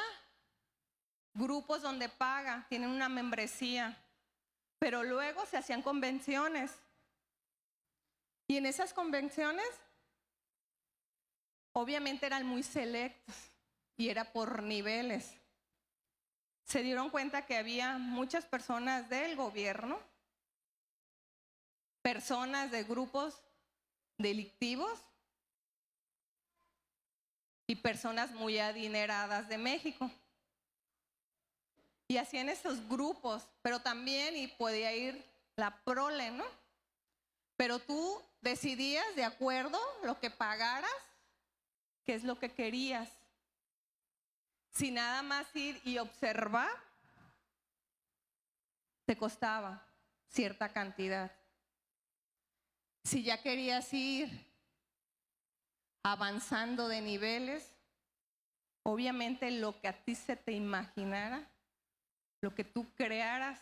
grupos 1.34 1.82
donde 1.82 2.08
paga, 2.08 2.66
tienen 2.68 2.90
una 2.90 3.08
membresía, 3.08 3.96
pero 4.78 5.02
luego 5.02 5.46
se 5.46 5.56
hacían 5.56 5.82
convenciones. 5.82 6.72
Y 8.48 8.56
en 8.56 8.66
esas 8.66 8.92
convenciones, 8.92 9.68
obviamente 11.72 12.26
eran 12.26 12.46
muy 12.46 12.62
selectos 12.62 13.34
y 13.96 14.08
era 14.08 14.32
por 14.32 14.62
niveles. 14.62 15.41
Se 16.72 16.82
dieron 16.82 17.10
cuenta 17.10 17.44
que 17.44 17.58
había 17.58 17.98
muchas 17.98 18.46
personas 18.46 19.06
del 19.10 19.36
gobierno, 19.36 20.00
personas 22.00 22.70
de 22.70 22.82
grupos 22.84 23.42
delictivos 24.16 24.98
y 27.66 27.76
personas 27.76 28.30
muy 28.30 28.58
adineradas 28.58 29.50
de 29.50 29.58
México. 29.58 30.10
Y 32.08 32.16
hacían 32.16 32.48
esos 32.48 32.88
grupos, 32.88 33.46
pero 33.60 33.80
también, 33.80 34.34
y 34.34 34.46
podía 34.46 34.94
ir 34.94 35.22
la 35.56 35.76
prole, 35.84 36.30
¿no? 36.30 36.46
Pero 37.58 37.80
tú 37.80 38.18
decidías 38.40 39.14
de 39.14 39.24
acuerdo 39.24 39.78
lo 40.04 40.18
que 40.18 40.30
pagaras, 40.30 40.90
qué 42.06 42.14
es 42.14 42.24
lo 42.24 42.38
que 42.38 42.50
querías. 42.50 43.10
Si 44.72 44.90
nada 44.90 45.22
más 45.22 45.54
ir 45.54 45.80
y 45.84 45.98
observar, 45.98 46.70
te 49.06 49.16
costaba 49.16 49.86
cierta 50.28 50.72
cantidad. 50.72 51.30
Si 53.04 53.22
ya 53.22 53.42
querías 53.42 53.92
ir 53.92 54.30
avanzando 56.02 56.88
de 56.88 57.00
niveles, 57.00 57.74
obviamente 58.84 59.50
lo 59.50 59.80
que 59.80 59.88
a 59.88 60.04
ti 60.04 60.14
se 60.14 60.36
te 60.36 60.52
imaginara 60.52 61.52
lo 62.42 62.54
que 62.54 62.64
tú 62.64 62.92
crearas 62.96 63.58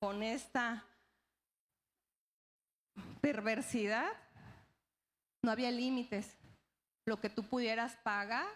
con 0.00 0.22
esta 0.22 0.84
perversidad, 3.20 4.10
no 5.42 5.50
había 5.50 5.70
límites. 5.70 6.36
Lo 7.06 7.20
que 7.20 7.28
tú 7.28 7.44
pudieras 7.44 7.96
pagar 7.96 8.48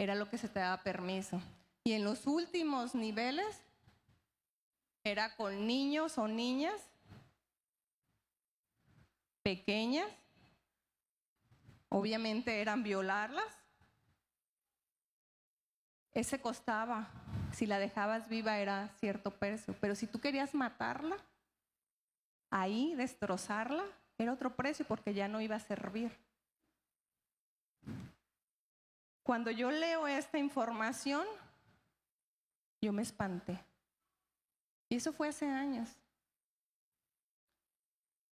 era 0.00 0.14
lo 0.14 0.30
que 0.30 0.38
se 0.38 0.48
te 0.48 0.60
daba 0.60 0.82
permiso. 0.82 1.42
Y 1.84 1.92
en 1.92 2.04
los 2.04 2.26
últimos 2.26 2.94
niveles 2.94 3.60
era 5.04 5.36
con 5.36 5.66
niños 5.66 6.16
o 6.16 6.26
niñas 6.26 6.80
pequeñas. 9.42 10.08
Obviamente 11.90 12.62
eran 12.62 12.82
violarlas. 12.82 13.44
Ese 16.12 16.40
costaba 16.40 17.10
si 17.52 17.66
la 17.66 17.78
dejabas 17.78 18.26
viva 18.26 18.58
era 18.58 18.88
cierto 19.00 19.30
precio, 19.32 19.76
pero 19.82 19.94
si 19.94 20.06
tú 20.06 20.18
querías 20.18 20.54
matarla, 20.54 21.18
ahí 22.48 22.94
destrozarla, 22.94 23.84
era 24.16 24.32
otro 24.32 24.56
precio 24.56 24.86
porque 24.86 25.12
ya 25.12 25.28
no 25.28 25.42
iba 25.42 25.56
a 25.56 25.60
servir. 25.60 26.29
Cuando 29.22 29.50
yo 29.50 29.70
leo 29.70 30.06
esta 30.06 30.38
información, 30.38 31.26
yo 32.80 32.92
me 32.92 33.02
espanté. 33.02 33.62
Y 34.88 34.96
eso 34.96 35.12
fue 35.12 35.28
hace 35.28 35.46
años. 35.46 35.88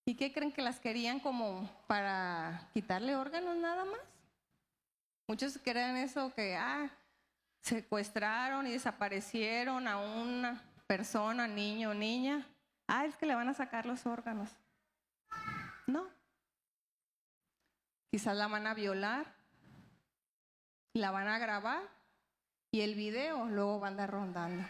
¿Y 0.06 0.16
qué 0.16 0.34
creen 0.34 0.52
que 0.52 0.62
las 0.62 0.80
querían 0.80 1.20
como 1.20 1.70
para 1.88 2.70
quitarle 2.74 3.16
órganos 3.16 3.56
nada 3.58 3.86
más? 3.86 4.02
Muchos 5.28 5.60
creen 5.64 5.98
eso 5.98 6.34
que, 6.34 6.56
ah, 6.56 6.90
secuestraron 7.62 8.68
y 8.68 8.72
desaparecieron 8.72 9.88
a 9.88 9.98
una 9.98 10.62
persona, 10.88 11.48
niño 11.48 11.92
o 11.92 11.94
niña. 11.94 12.48
Ah, 12.88 13.06
es 13.06 13.16
que 13.16 13.26
le 13.26 13.36
van 13.36 13.50
a 13.50 13.54
sacar 13.54 13.86
los 13.86 14.06
órganos. 14.06 14.50
No. 15.88 16.08
Quizás 18.12 18.36
la 18.36 18.48
van 18.48 18.66
a 18.66 18.74
violar, 18.74 19.36
la 20.94 21.12
van 21.12 21.28
a 21.28 21.38
grabar 21.38 21.84
y 22.72 22.82
el 22.82 22.96
video 22.96 23.46
luego 23.46 23.80
va 23.80 23.88
a 23.88 23.92
andar 23.92 24.10
rondando. 24.10 24.68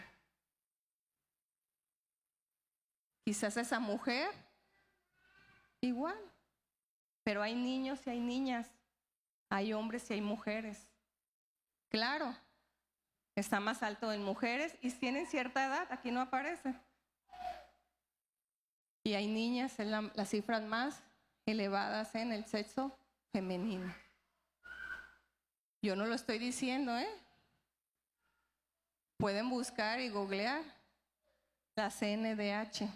Quizás 3.24 3.56
esa 3.56 3.78
mujer 3.80 4.30
Igual. 5.80 6.18
Pero 7.22 7.42
hay 7.42 7.54
niños 7.54 8.06
y 8.06 8.10
hay 8.10 8.20
niñas, 8.20 8.70
hay 9.48 9.72
hombres 9.72 10.10
y 10.10 10.14
hay 10.14 10.20
mujeres. 10.20 10.90
Claro, 11.88 12.34
está 13.40 13.60
más 13.60 13.82
alto 13.82 14.12
en 14.12 14.22
mujeres 14.22 14.76
y 14.80 14.90
tienen 14.92 15.26
cierta 15.26 15.66
edad, 15.66 15.86
aquí 15.90 16.10
no 16.10 16.20
aparece. 16.20 16.74
Y 19.04 19.14
hay 19.14 19.26
niñas, 19.26 19.78
en 19.78 19.90
las 19.90 20.28
cifras 20.28 20.62
más 20.62 21.02
elevadas 21.46 22.14
en 22.14 22.32
el 22.32 22.44
sexo 22.44 22.96
femenino. 23.32 23.92
Yo 25.82 25.96
no 25.96 26.06
lo 26.06 26.14
estoy 26.14 26.38
diciendo, 26.38 26.96
¿eh? 26.96 27.08
Pueden 29.18 29.48
buscar 29.48 30.00
y 30.00 30.10
googlear 30.10 30.62
la 31.76 31.90
CNDH. 31.90 32.88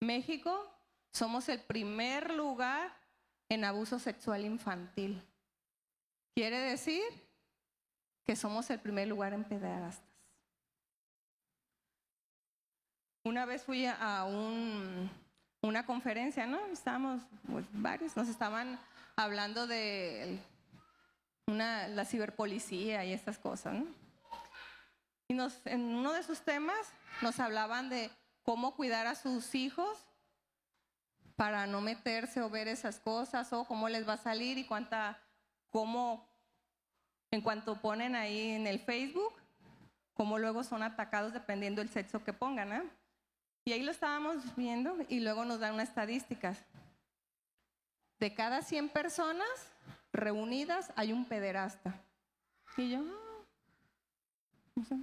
México 0.00 0.68
somos 1.12 1.48
el 1.48 1.60
primer 1.60 2.32
lugar 2.32 2.94
en 3.48 3.64
abuso 3.64 3.98
sexual 3.98 4.44
infantil. 4.44 5.22
Quiere 6.36 6.58
decir 6.58 7.02
que 8.26 8.36
somos 8.36 8.68
el 8.68 8.78
primer 8.78 9.08
lugar 9.08 9.32
en 9.32 9.42
pederastas. 9.42 10.04
Una 13.24 13.46
vez 13.46 13.64
fui 13.64 13.86
a 13.86 14.26
una 15.62 15.86
conferencia, 15.86 16.46
¿no? 16.46 16.58
Estábamos 16.66 17.22
pues, 17.50 17.64
varios, 17.72 18.14
nos 18.18 18.28
estaban 18.28 18.78
hablando 19.16 19.66
de 19.66 20.38
la 21.46 22.04
ciberpolicía 22.04 23.02
y 23.06 23.14
estas 23.14 23.38
cosas, 23.38 23.72
¿no? 23.72 23.86
Y 25.28 25.32
nos, 25.32 25.58
en 25.64 25.80
uno 25.80 26.12
de 26.12 26.22
sus 26.22 26.42
temas 26.42 26.92
nos 27.22 27.40
hablaban 27.40 27.88
de 27.88 28.10
cómo 28.42 28.76
cuidar 28.76 29.06
a 29.06 29.14
sus 29.14 29.54
hijos 29.54 29.96
para 31.34 31.66
no 31.66 31.80
meterse 31.80 32.42
o 32.42 32.50
ver 32.50 32.68
esas 32.68 33.00
cosas 33.00 33.54
o 33.54 33.64
cómo 33.64 33.88
les 33.88 34.06
va 34.06 34.12
a 34.12 34.18
salir 34.18 34.58
y 34.58 34.66
cuánta, 34.66 35.18
cómo, 35.76 36.26
en 37.30 37.42
cuanto 37.42 37.78
ponen 37.82 38.16
ahí 38.16 38.52
en 38.52 38.66
el 38.66 38.78
Facebook, 38.78 39.34
cómo 40.14 40.38
luego 40.38 40.64
son 40.64 40.82
atacados 40.82 41.34
dependiendo 41.34 41.82
del 41.82 41.90
sexo 41.90 42.24
que 42.24 42.32
pongan. 42.32 42.72
¿eh? 42.72 42.82
Y 43.66 43.74
ahí 43.74 43.82
lo 43.82 43.90
estábamos 43.90 44.56
viendo 44.56 44.96
y 45.10 45.20
luego 45.20 45.44
nos 45.44 45.60
dan 45.60 45.74
unas 45.74 45.90
estadísticas. 45.90 46.64
De 48.18 48.32
cada 48.32 48.62
100 48.62 48.88
personas 48.88 49.46
reunidas 50.14 50.90
hay 50.96 51.12
un 51.12 51.26
pederasta. 51.26 51.94
Y 52.78 52.92
yo, 52.92 53.00
ah, 54.80 54.96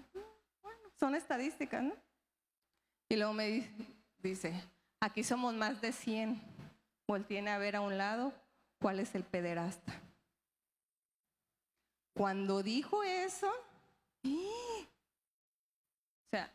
bueno, 0.64 0.90
son 1.00 1.14
estadísticas, 1.14 1.84
¿no? 1.84 1.94
Y 3.10 3.16
luego 3.16 3.34
me 3.34 3.72
dice, 4.24 4.60
aquí 5.00 5.24
somos 5.24 5.54
más 5.54 5.82
de 5.82 5.92
100. 5.92 6.42
Voltiene 7.08 7.52
a 7.52 7.60
ver 7.60 7.76
a 7.76 7.82
un 7.82 7.96
lado 7.96 8.34
cuál 8.80 9.00
es 9.00 9.14
el 9.14 9.24
pederasta. 9.24 10.03
Cuando 12.14 12.62
dijo 12.62 13.04
eso, 13.04 13.52
o 14.24 14.88
sea, 16.30 16.52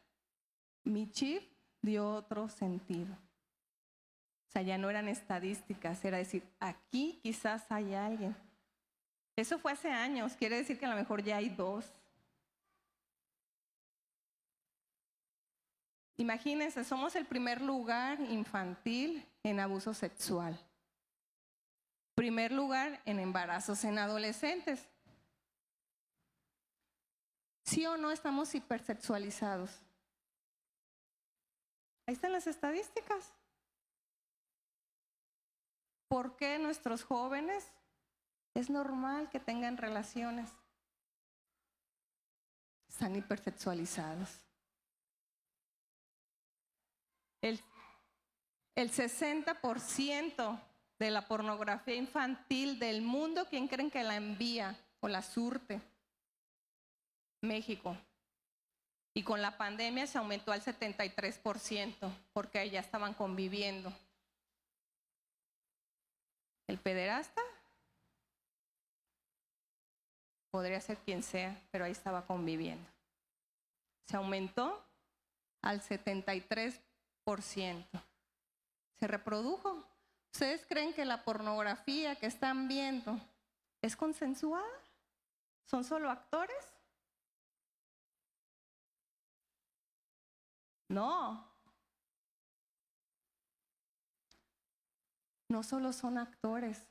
mi 0.84 1.10
chip 1.10 1.42
dio 1.82 2.08
otro 2.08 2.48
sentido. 2.48 3.12
O 4.48 4.50
sea, 4.50 4.62
ya 4.62 4.78
no 4.78 4.88
eran 4.88 5.08
estadísticas, 5.08 6.04
era 6.04 6.18
decir, 6.18 6.42
aquí 6.58 7.18
quizás 7.22 7.70
hay 7.70 7.94
alguien. 7.94 8.34
Eso 9.36 9.58
fue 9.58 9.72
hace 9.72 9.90
años, 9.90 10.34
quiere 10.36 10.56
decir 10.56 10.78
que 10.78 10.86
a 10.86 10.90
lo 10.90 10.96
mejor 10.96 11.22
ya 11.22 11.36
hay 11.36 11.48
dos. 11.48 11.84
Imagínense, 16.16 16.82
somos 16.82 17.14
el 17.14 17.26
primer 17.26 17.60
lugar 17.62 18.20
infantil 18.20 19.24
en 19.44 19.60
abuso 19.60 19.94
sexual. 19.94 20.58
Primer 22.16 22.50
lugar 22.50 23.00
en 23.04 23.20
embarazos 23.20 23.84
en 23.84 23.98
adolescentes. 23.98 24.87
¿Sí 27.68 27.84
o 27.84 27.98
no 27.98 28.10
estamos 28.10 28.54
hipersexualizados? 28.54 29.70
Ahí 32.06 32.14
están 32.14 32.32
las 32.32 32.46
estadísticas. 32.46 33.30
¿Por 36.08 36.34
qué 36.36 36.58
nuestros 36.58 37.04
jóvenes 37.04 37.70
es 38.54 38.70
normal 38.70 39.28
que 39.28 39.38
tengan 39.38 39.76
relaciones? 39.76 40.48
Están 42.88 43.14
hipersexualizados. 43.14 44.30
El, 47.42 47.60
el 48.76 48.90
60% 48.90 50.62
de 50.98 51.10
la 51.10 51.28
pornografía 51.28 51.96
infantil 51.96 52.78
del 52.78 53.02
mundo, 53.02 53.46
¿quién 53.50 53.68
creen 53.68 53.90
que 53.90 54.02
la 54.04 54.16
envía 54.16 54.74
o 55.00 55.08
la 55.08 55.20
surte? 55.20 55.82
México. 57.40 57.96
Y 59.14 59.22
con 59.22 59.42
la 59.42 59.56
pandemia 59.56 60.06
se 60.06 60.18
aumentó 60.18 60.52
al 60.52 60.62
73% 60.62 62.10
porque 62.32 62.70
ya 62.70 62.80
estaban 62.80 63.14
conviviendo. 63.14 63.92
El 66.66 66.78
pederasta 66.78 67.42
podría 70.50 70.80
ser 70.80 70.98
quien 70.98 71.22
sea, 71.22 71.60
pero 71.70 71.84
ahí 71.84 71.92
estaba 71.92 72.26
conviviendo. 72.26 72.88
Se 74.06 74.16
aumentó 74.16 74.84
al 75.62 75.80
73%. 75.82 76.80
Se 78.98 79.06
reprodujo. 79.06 79.84
¿Ustedes 80.32 80.64
creen 80.66 80.92
que 80.94 81.04
la 81.04 81.24
pornografía 81.24 82.16
que 82.16 82.26
están 82.26 82.68
viendo 82.68 83.18
es 83.82 83.96
consensuada? 83.96 84.64
¿Son 85.64 85.84
solo 85.84 86.10
actores? 86.10 86.77
No. 90.88 91.46
No 95.48 95.62
solo 95.62 95.92
son 95.92 96.18
actores. 96.18 96.82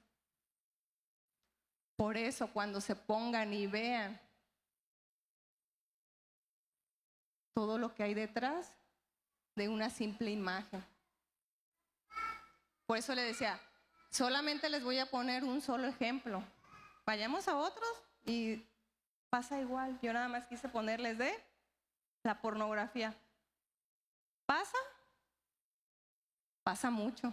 Por 1.96 2.16
eso 2.16 2.48
cuando 2.54 2.80
se 2.80 2.96
pongan 2.96 3.54
y 3.54 3.66
vean 3.68 4.20
todo 7.54 7.80
lo 7.80 7.94
que 7.96 8.04
hay 8.04 8.14
detrás 8.14 8.72
de 9.56 9.68
una 9.68 9.90
simple 9.90 10.30
imagen. 10.30 10.86
Por 12.86 12.98
eso 13.00 13.16
le 13.16 13.24
decía, 13.24 13.60
solamente 14.12 14.70
les 14.70 14.84
voy 14.84 15.00
a 15.00 15.10
poner 15.10 15.44
un 15.44 15.60
solo 15.60 15.88
ejemplo. 15.88 16.44
Vayamos 17.04 17.48
a 17.48 17.58
otros 17.58 17.90
y 18.26 18.64
pasa 19.32 19.60
igual. 19.60 20.00
Yo 20.02 20.14
nada 20.14 20.28
más 20.28 20.46
quise 20.46 20.70
ponerles 20.70 21.18
de 21.18 21.34
la 22.24 22.40
pornografía. 22.40 23.18
¿Pasa? 24.48 24.78
Pasa 26.64 26.90
mucho. 26.90 27.28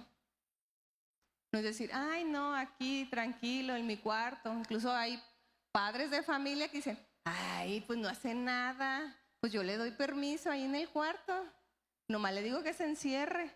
No 1.53 1.61
es 1.61 1.64
decir, 1.64 1.90
ay, 1.94 2.24
no, 2.24 2.55
aquí 2.55 3.07
tranquilo, 3.09 3.77
en 3.77 3.87
mi 3.87 3.96
cuarto. 3.96 4.53
Incluso 4.53 4.92
hay 4.92 5.22
padres 5.70 6.11
de 6.11 6.24
familia 6.24 6.68
que 6.68 6.79
dicen, 6.79 6.98
ay, 7.24 7.81
pues 7.83 8.00
no 8.00 8.09
hace 8.09 8.35
nada, 8.35 9.16
pues 9.38 9.53
yo 9.53 9.62
le 9.62 9.77
doy 9.77 9.92
permiso 9.92 10.50
ahí 10.50 10.64
en 10.64 10.74
el 10.74 10.88
cuarto. 10.88 11.33
Nomás 12.09 12.35
le 12.35 12.42
digo 12.42 12.64
que 12.64 12.74
se 12.74 12.85
encierre. 12.85 13.55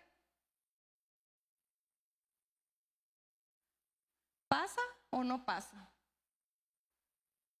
¿Pasa 4.47 4.81
o 5.09 5.23
no 5.25 5.45
pasa? 5.45 5.91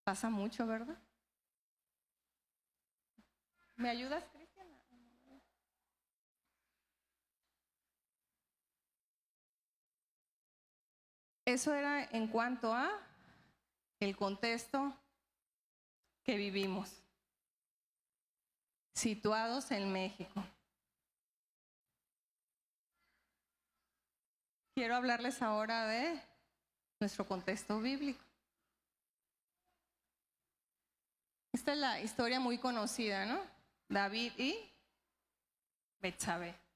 Pasa 0.05 0.29
mucho, 0.29 0.65
¿verdad? 0.65 0.97
¿Me 3.75 3.89
ayudas? 3.89 4.23
Eso 11.49 11.73
era 11.73 12.03
en 12.11 12.27
cuanto 12.27 12.71
a 12.71 12.91
el 13.99 14.15
contexto 14.15 14.93
que 16.23 16.35
vivimos, 16.35 17.01
situados 18.93 19.71
en 19.71 19.91
México. 19.91 20.43
Quiero 24.75 24.95
hablarles 24.95 25.41
ahora 25.41 25.87
de 25.87 26.21
nuestro 26.99 27.25
contexto 27.25 27.79
bíblico. 27.81 28.23
Esta 31.51 31.73
es 31.73 31.79
la 31.79 31.99
historia 31.99 32.39
muy 32.39 32.59
conocida, 32.59 33.25
¿no? 33.25 33.41
David 33.87 34.33
y 34.37 34.71
Betsabé 35.99 36.68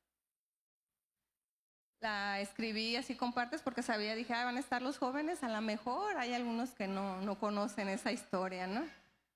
la 2.04 2.42
escribí 2.42 2.98
así 2.98 3.16
con 3.16 3.32
partes 3.32 3.62
porque 3.62 3.82
sabía, 3.82 4.14
dije, 4.14 4.34
van 4.34 4.58
a 4.58 4.60
estar 4.60 4.82
los 4.82 4.98
jóvenes, 4.98 5.42
a 5.42 5.48
lo 5.48 5.62
mejor 5.62 6.18
hay 6.18 6.34
algunos 6.34 6.72
que 6.72 6.86
no, 6.86 7.22
no 7.22 7.40
conocen 7.40 7.88
esa 7.88 8.12
historia, 8.12 8.68
¿no? 8.68 8.86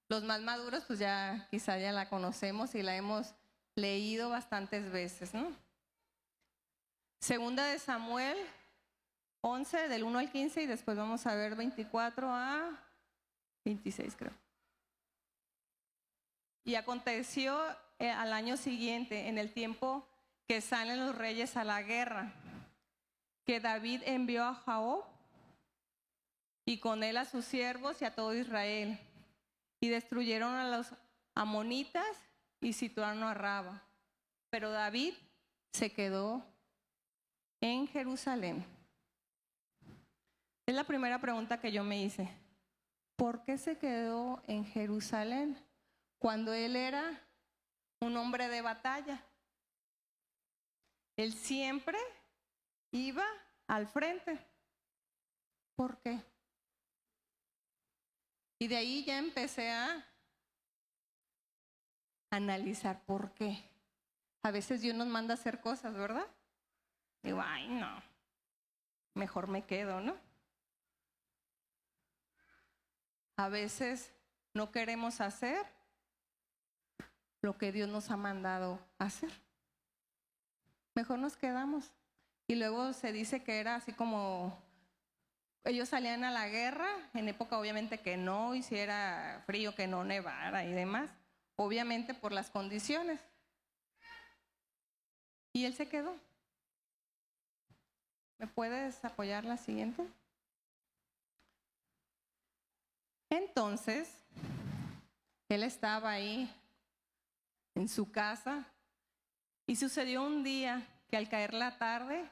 Los 0.10 0.24
más 0.24 0.42
maduros, 0.42 0.84
pues 0.86 1.00
ya 1.00 1.48
quizá 1.50 1.78
ya 1.78 1.94
la 1.94 2.10
conocemos 2.10 2.76
y 2.76 2.84
la 2.84 2.98
hemos 2.98 3.34
leído 3.76 4.30
bastantes 4.30 4.92
veces, 4.92 5.34
¿no? 5.34 5.50
Segunda 7.22 7.66
de 7.66 7.80
Samuel 7.80 8.38
11, 9.40 9.88
del 9.88 10.04
1 10.04 10.20
al 10.20 10.30
15, 10.30 10.64
y 10.64 10.66
después 10.66 10.98
vamos 10.98 11.26
a 11.26 11.36
ver 11.36 11.56
24 11.56 12.30
a 12.30 12.78
26, 13.64 14.14
creo. 14.18 14.34
Y 16.66 16.76
aconteció 16.76 17.58
eh, 17.98 18.10
al 18.10 18.34
año 18.34 18.58
siguiente, 18.58 19.30
en 19.30 19.38
el 19.38 19.54
tiempo 19.54 20.06
que 20.50 20.60
salen 20.60 21.06
los 21.06 21.16
reyes 21.16 21.56
a 21.56 21.64
la 21.64 21.82
guerra, 21.82 22.34
que 23.48 23.62
David 23.62 24.02
envió 24.06 24.44
a 24.44 24.54
Jaob 24.54 25.06
y 26.66 26.80
con 26.80 27.02
él 27.02 27.16
a 27.16 27.24
sus 27.24 27.46
siervos 27.46 28.02
y 28.02 28.06
a 28.06 28.14
todo 28.14 28.36
Israel. 28.36 29.00
Y 29.80 29.88
destruyeron 29.88 30.54
a 30.54 30.70
los 30.70 30.94
amonitas 31.34 32.06
y 32.60 32.74
situaron 32.74 33.24
a 33.24 33.34
Raba. 33.34 33.82
Pero 34.50 34.70
David 34.72 35.14
se 35.72 35.94
quedó 35.94 36.44
en 37.62 37.88
Jerusalén. 37.88 38.66
Es 40.66 40.76
la 40.76 40.84
primera 40.84 41.22
pregunta 41.22 41.62
que 41.62 41.72
yo 41.72 41.86
me 41.86 42.04
hice. 42.04 42.30
¿Por 43.16 43.46
qué 43.46 43.58
se 43.58 43.78
quedó 43.78 44.44
en 44.48 44.66
Jerusalén 44.66 45.58
cuando 46.20 46.52
él 46.54 46.76
era 46.76 47.22
un 48.02 48.18
hombre 48.18 48.50
de 48.50 48.62
batalla? 48.62 49.24
Él 51.16 51.34
siempre 51.34 51.98
iba 52.92 53.26
al 53.68 53.88
frente. 53.88 54.40
¿Por 55.76 56.00
qué? 56.00 56.20
Y 58.60 58.68
de 58.68 58.78
ahí 58.78 59.04
ya 59.06 59.20
empecé 59.20 59.72
a 59.72 60.06
analizar 62.32 63.04
por 63.06 63.32
qué. 63.34 63.64
A 64.44 64.52
veces 64.52 64.82
Dios 64.82 64.96
nos 64.96 65.08
manda 65.08 65.34
a 65.34 65.38
hacer 65.38 65.62
cosas, 65.62 65.94
¿verdad? 65.94 66.26
Digo, 67.22 67.42
ay, 67.44 67.68
no, 67.68 68.02
mejor 69.14 69.48
me 69.48 69.66
quedo, 69.66 70.00
¿no? 70.00 70.18
A 73.36 73.50
veces 73.50 74.14
no 74.54 74.72
queremos 74.72 75.22
hacer 75.22 75.64
lo 77.42 77.58
que 77.58 77.72
Dios 77.72 77.88
nos 77.90 78.10
ha 78.10 78.18
mandado 78.18 78.80
hacer. 78.98 79.32
Mejor 80.96 81.20
nos 81.20 81.38
quedamos. 81.38 81.92
Y 82.48 82.56
luego 82.56 82.94
se 82.94 83.12
dice 83.12 83.44
que 83.44 83.60
era 83.60 83.76
así 83.76 83.92
como 83.92 84.58
ellos 85.66 85.90
salían 85.90 86.24
a 86.24 86.32
la 86.32 86.48
guerra, 86.48 86.88
en 87.14 87.28
época 87.28 87.60
obviamente 87.60 88.00
que 88.00 88.16
no 88.16 88.56
hiciera 88.56 89.44
frío, 89.46 89.76
que 89.76 89.86
no 89.86 90.06
nevara 90.06 90.64
y 90.64 90.72
demás, 90.72 91.10
obviamente 91.58 92.14
por 92.14 92.32
las 92.32 92.50
condiciones. 92.50 93.20
Y 95.52 95.66
él 95.66 95.74
se 95.74 95.90
quedó. 95.90 96.16
¿Me 98.38 98.48
puedes 98.48 99.04
apoyar 99.04 99.44
la 99.44 99.58
siguiente? 99.58 100.08
Entonces, 103.30 104.10
él 105.50 105.64
estaba 105.64 106.12
ahí 106.12 106.50
en 107.76 107.90
su 107.90 108.10
casa 108.10 108.66
y 109.66 109.76
sucedió 109.76 110.24
un 110.24 110.44
día 110.44 110.88
que 111.10 111.18
al 111.18 111.28
caer 111.28 111.54
la 111.54 111.78
tarde, 111.78 112.30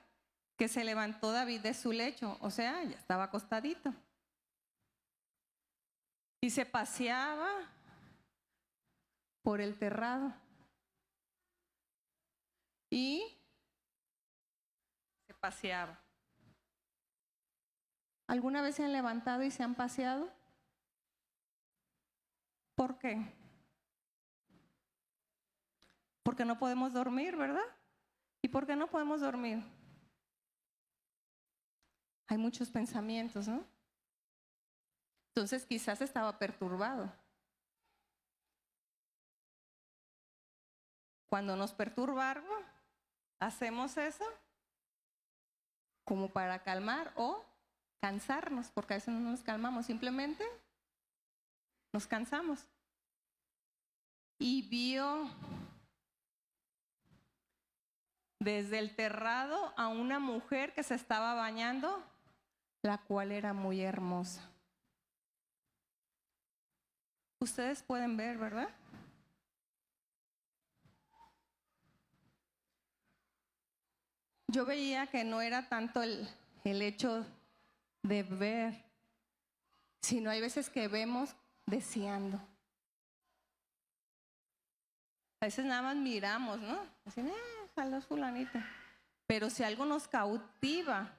que 0.57 0.67
se 0.67 0.83
levantó 0.83 1.31
David 1.31 1.61
de 1.61 1.73
su 1.73 1.91
lecho, 1.91 2.37
o 2.41 2.49
sea, 2.49 2.83
ya 2.83 2.95
estaba 2.95 3.25
acostadito. 3.25 3.93
Y 6.41 6.49
se 6.49 6.65
paseaba 6.65 7.51
por 9.41 9.59
el 9.61 9.77
terrado. 9.77 10.33
Y 12.89 13.23
se 15.27 15.33
paseaba. 15.33 15.99
¿Alguna 18.27 18.61
vez 18.61 18.75
se 18.75 18.83
han 18.83 18.93
levantado 18.93 19.43
y 19.43 19.51
se 19.51 19.63
han 19.63 19.75
paseado? 19.75 20.31
¿Por 22.75 22.97
qué? 22.97 23.33
Porque 26.23 26.45
no 26.45 26.57
podemos 26.57 26.93
dormir, 26.93 27.35
¿verdad? 27.35 27.65
¿Y 28.41 28.47
por 28.47 28.65
qué 28.65 28.75
no 28.75 28.87
podemos 28.87 29.21
dormir? 29.21 29.63
Hay 32.27 32.37
muchos 32.37 32.69
pensamientos, 32.69 33.47
¿no? 33.47 33.63
Entonces 35.29 35.65
quizás 35.65 36.01
estaba 36.01 36.39
perturbado. 36.39 37.11
Cuando 41.27 41.55
nos 41.55 41.73
perturba 41.73 42.31
algo, 42.31 42.55
hacemos 43.39 43.97
eso 43.97 44.25
como 46.05 46.29
para 46.29 46.63
calmar 46.63 47.11
o 47.15 47.43
cansarnos, 47.99 48.69
porque 48.69 48.93
a 48.93 48.97
veces 48.97 49.13
no 49.13 49.19
nos 49.31 49.41
calmamos, 49.41 49.87
simplemente 49.87 50.45
nos 51.91 52.07
cansamos. 52.07 52.67
Y 54.37 54.69
vio 54.69 55.29
desde 58.39 58.79
el 58.79 58.95
terrado 58.95 59.73
a 59.75 59.87
una 59.87 60.19
mujer 60.19 60.73
que 60.73 60.83
se 60.83 60.93
estaba 60.93 61.33
bañando, 61.33 62.03
la 62.85 62.99
cual 62.99 63.31
era 63.31 63.51
muy 63.51 63.81
hermosa. 63.81 64.47
Ustedes 67.39 67.81
pueden 67.81 68.15
ver, 68.15 68.37
¿verdad? 68.37 68.69
Yo 74.47 74.65
veía 74.65 75.07
que 75.07 75.23
no 75.23 75.41
era 75.41 75.67
tanto 75.67 76.03
el, 76.03 76.29
el 76.63 76.81
hecho 76.83 77.25
de 78.03 78.21
ver, 78.21 78.85
sino 80.01 80.29
hay 80.29 80.39
veces 80.39 80.69
que 80.69 80.87
vemos 80.87 81.35
deseando. 81.65 82.37
A 85.41 85.47
veces 85.47 85.65
nada 85.65 85.81
más 85.81 85.95
miramos, 85.95 86.59
¿no? 86.61 86.79
Así, 87.05 87.21
eh, 87.21 88.01
fulanita. 88.07 88.63
Pero 89.25 89.49
si 89.49 89.63
algo 89.63 89.85
nos 89.85 90.07
cautiva, 90.07 91.11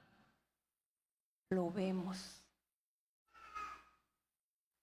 lo 1.49 1.71
vemos. 1.71 2.41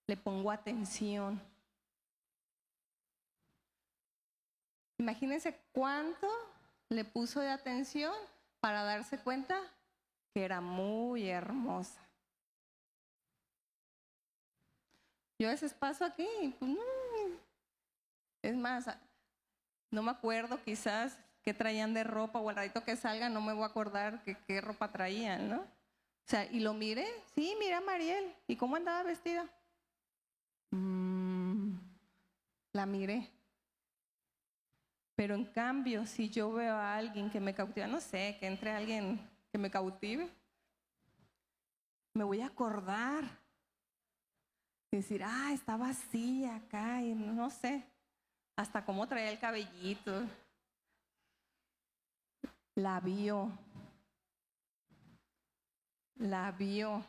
Le 0.07 0.17
pongo 0.17 0.51
atención. 0.51 1.41
Imagínense 4.99 5.59
cuánto 5.73 6.29
le 6.89 7.05
puso 7.05 7.41
de 7.41 7.51
atención 7.51 8.15
para 8.61 8.85
darse 8.85 9.19
cuenta 9.19 9.61
que 10.33 10.45
era 10.45 10.61
muy 10.61 11.29
hermosa. 11.29 12.01
Yo 15.39 15.49
a 15.49 15.53
veces 15.53 15.75
paso 15.75 16.05
aquí 16.05 16.27
pues. 16.59 16.77
Es 18.43 18.55
más, 18.55 18.87
no 19.91 20.03
me 20.03 20.11
acuerdo 20.11 20.63
quizás 20.63 21.17
qué 21.43 21.55
traían 21.55 21.95
de 21.95 22.05
ropa 22.05 22.39
o 22.39 22.49
al 22.51 22.57
ratito 22.57 22.85
que 22.85 22.95
salga 22.95 23.31
no 23.31 23.41
me 23.41 23.55
voy 23.55 23.63
a 23.63 23.67
acordar 23.67 24.23
qué 24.23 24.61
ropa 24.61 24.93
traían, 24.93 25.49
¿no? 25.49 25.67
O 26.27 26.31
sea, 26.31 26.51
y 26.51 26.61
lo 26.61 26.73
miré, 26.73 27.07
sí, 27.35 27.55
mira 27.59 27.79
a 27.79 27.81
Mariel, 27.83 28.33
¿y 28.47 28.57
cómo 28.57 28.77
andaba 28.77 29.03
vestida? 29.03 29.47
Mm, 30.71 31.75
la 32.73 32.87
miré. 32.87 33.31
Pero 35.17 35.35
en 35.35 35.45
cambio, 35.45 36.07
si 36.07 36.31
yo 36.31 36.53
veo 36.53 36.75
a 36.75 36.97
alguien 36.97 37.31
que 37.31 37.41
me 37.41 37.55
cautiva, 37.55 37.87
no 37.87 38.01
sé, 38.01 38.37
que 38.41 38.47
entre 38.47 38.71
alguien 38.71 39.21
que 39.53 39.59
me 39.59 39.71
cautive, 39.71 40.29
me 42.15 42.25
voy 42.25 42.41
a 42.41 42.47
acordar 42.47 43.25
decir, 44.91 45.23
ah, 45.25 45.53
estaba 45.53 45.89
así 45.89 46.45
acá, 46.47 47.03
y 47.03 47.15
no 47.15 47.51
sé, 47.51 47.85
hasta 48.57 48.85
cómo 48.85 49.07
traía 49.07 49.31
el 49.31 49.39
cabellito. 49.39 50.23
La 52.77 53.01
vio. 53.01 53.53
La 56.17 56.53
vio. 56.53 57.05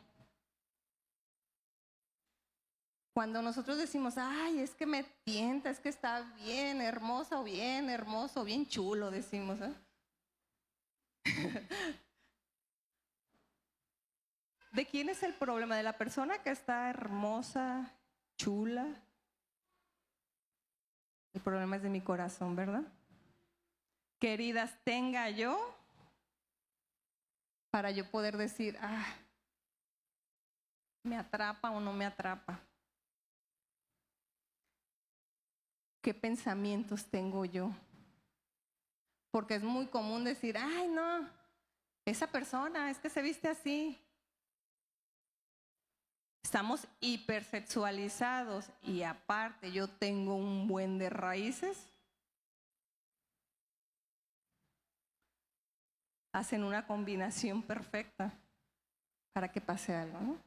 Cuando 3.14 3.40
nosotros 3.40 3.78
decimos, 3.78 4.18
ay, 4.18 4.58
es 4.60 4.74
que 4.74 4.84
me 4.84 5.02
tienta, 5.24 5.70
es 5.70 5.80
que 5.80 5.88
está 5.88 6.20
bien 6.34 6.82
hermosa 6.82 7.40
o 7.40 7.44
bien 7.44 7.88
hermoso, 7.88 8.44
bien 8.44 8.68
chulo, 8.68 9.10
decimos. 9.10 9.58
¿eh? 9.62 9.72
¿De 14.72 14.84
quién 14.84 15.08
es 15.08 15.22
el 15.22 15.32
problema? 15.32 15.76
¿De 15.76 15.82
la 15.82 15.96
persona 15.96 16.42
que 16.42 16.50
está 16.50 16.90
hermosa, 16.90 17.90
chula? 18.36 18.86
El 21.32 21.40
problema 21.40 21.76
es 21.76 21.82
de 21.82 21.88
mi 21.88 22.02
corazón, 22.02 22.54
¿verdad? 22.54 22.82
Queridas, 24.18 24.76
tenga 24.84 25.30
yo 25.30 25.75
para 27.76 27.90
yo 27.90 28.10
poder 28.10 28.38
decir, 28.38 28.78
ah, 28.80 29.04
me 31.02 31.14
atrapa 31.14 31.70
o 31.70 31.78
no 31.78 31.92
me 31.92 32.06
atrapa. 32.06 32.58
¿Qué 36.00 36.14
pensamientos 36.14 37.04
tengo 37.04 37.44
yo? 37.44 37.70
Porque 39.30 39.56
es 39.56 39.62
muy 39.62 39.88
común 39.88 40.24
decir, 40.24 40.56
ay, 40.56 40.88
no, 40.88 41.28
esa 42.06 42.26
persona 42.26 42.90
es 42.90 42.98
que 42.98 43.10
se 43.10 43.20
viste 43.20 43.46
así, 43.46 44.02
Estamos 46.42 46.86
hipersexualizados 47.00 48.70
y 48.80 49.02
aparte 49.02 49.70
yo 49.70 49.86
tengo 49.86 50.34
un 50.36 50.66
buen 50.66 50.96
de 50.96 51.10
raíces. 51.10 51.76
Hacen 56.36 56.64
una 56.64 56.86
combinación 56.86 57.62
perfecta 57.62 58.30
para 59.32 59.50
que 59.50 59.58
pase 59.58 59.94
algo, 59.94 60.20
¿no? 60.20 60.38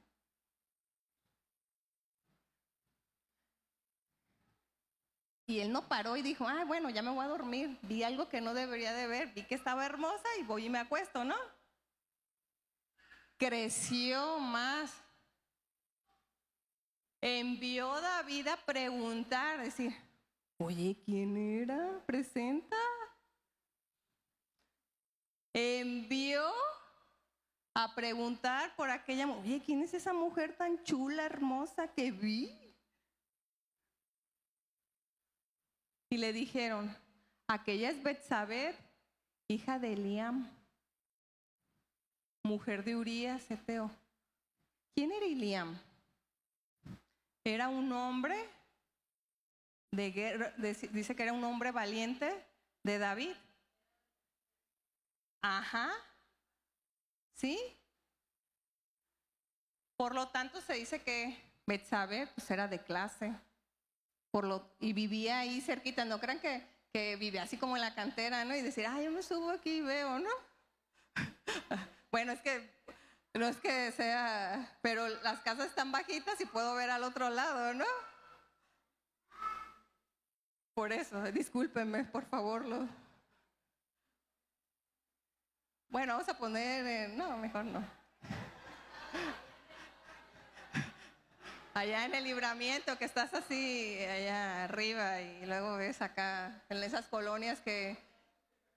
Y 5.48 5.62
él 5.62 5.72
no 5.72 5.88
paró 5.88 6.16
y 6.16 6.22
dijo, 6.22 6.48
ah, 6.48 6.64
bueno, 6.64 6.92
ya 6.92 7.02
me 7.02 7.10
voy 7.10 7.26
a 7.26 7.28
dormir. 7.28 7.76
Vi 7.82 8.04
algo 8.04 8.30
que 8.30 8.40
no 8.40 8.54
debería 8.54 8.94
de 8.94 9.08
ver, 9.08 9.34
vi 9.34 9.42
que 9.42 9.56
estaba 9.56 9.84
hermosa 9.84 10.28
y 10.40 10.44
voy 10.44 10.68
y 10.68 10.70
me 10.70 10.78
acuesto, 10.78 11.26
¿no? 11.26 11.36
Creció 13.40 14.40
más 14.40 14.94
envió 17.20 18.00
David 18.00 18.48
a 18.48 18.58
preguntar, 18.58 19.60
decir, 19.64 19.92
oye, 20.60 21.02
¿quién 21.04 21.36
era? 21.36 22.00
Presenta. 22.06 22.78
Envió 25.54 26.44
a 27.76 27.96
preguntar 27.96 28.76
por 28.76 28.90
aquella, 28.90 29.28
oye, 29.28 29.62
¿quién 29.66 29.82
es 29.82 29.94
esa 29.94 30.14
mujer 30.14 30.56
tan 30.56 30.84
chula, 30.84 31.26
hermosa 31.26 31.88
que 31.88 32.12
vi? 32.12 32.52
Y 36.12 36.18
le 36.18 36.34
dijeron, 36.34 36.96
Aquella 37.52 37.90
es 37.90 38.04
Betsabé, 38.04 38.76
hija 39.48 39.80
de 39.80 39.94
Eliam, 39.94 40.48
mujer 42.44 42.84
de 42.84 42.96
Urías, 42.96 43.50
Eteo. 43.50 43.90
¿Quién 44.96 45.12
era 45.12 45.26
Eliam? 45.26 45.76
Era 47.44 47.70
un 47.70 47.92
hombre 47.92 48.38
de 49.92 50.12
guerra, 50.12 50.54
dice 50.92 51.16
que 51.16 51.24
era 51.24 51.34
un 51.34 51.44
hombre 51.44 51.72
valiente 51.72 52.32
de 52.84 53.00
David. 53.00 53.36
Ajá. 55.42 55.92
¿Sí? 57.36 57.58
Por 59.96 60.16
lo 60.16 60.28
tanto, 60.30 60.62
se 60.62 60.74
dice 60.74 61.02
que 61.02 61.38
Betsabe 61.66 62.28
pues, 62.28 62.50
era 62.52 62.68
de 62.68 62.80
clase. 62.80 63.34
Por 64.32 64.46
lo, 64.46 64.76
y 64.80 64.94
vivía 64.94 65.40
ahí 65.40 65.62
cerquita. 65.62 66.06
No 66.06 66.20
crean 66.20 66.40
que, 66.40 66.66
que 66.94 67.16
vivía 67.16 67.44
así 67.44 67.58
como 67.58 67.76
en 67.76 67.82
la 67.82 67.96
cantera, 67.96 68.46
¿no? 68.46 68.56
Y 68.56 68.62
decir, 68.62 68.86
ah, 68.88 69.02
yo 69.02 69.12
me 69.12 69.24
subo 69.24 69.50
aquí 69.52 69.78
y 69.78 69.82
veo, 69.82 70.20
¿no? 70.20 70.30
bueno, 72.12 72.32
es 72.32 72.42
que 72.42 72.80
no 73.34 73.48
es 73.48 73.58
que 73.58 73.92
sea, 73.92 74.78
pero 74.82 75.08
las 75.08 75.40
casas 75.42 75.68
están 75.68 75.92
bajitas 75.92 76.40
y 76.42 76.46
puedo 76.46 76.76
ver 76.76 76.90
al 76.90 77.04
otro 77.04 77.30
lado, 77.30 77.74
¿no? 77.74 77.86
Por 80.74 80.92
eso, 80.92 81.22
discúlpenme, 81.32 82.06
por 82.06 82.26
favor. 82.26 82.66
Lo... 82.66 82.88
Bueno, 85.90 86.14
vamos 86.14 86.30
a 86.30 86.38
poner, 86.38 87.10
no, 87.10 87.36
mejor 87.38 87.66
no. 87.66 87.84
Allá 91.74 92.06
en 92.06 92.14
el 92.14 92.26
libramiento, 92.26 92.96
que 93.00 93.06
estás 93.06 93.34
así, 93.34 93.98
allá 94.04 94.66
arriba, 94.66 95.20
y 95.20 95.48
luego 95.48 95.78
ves 95.78 96.02
acá, 96.04 96.62
en 96.70 96.84
esas 96.84 97.08
colonias 97.08 97.60
que, 97.62 97.98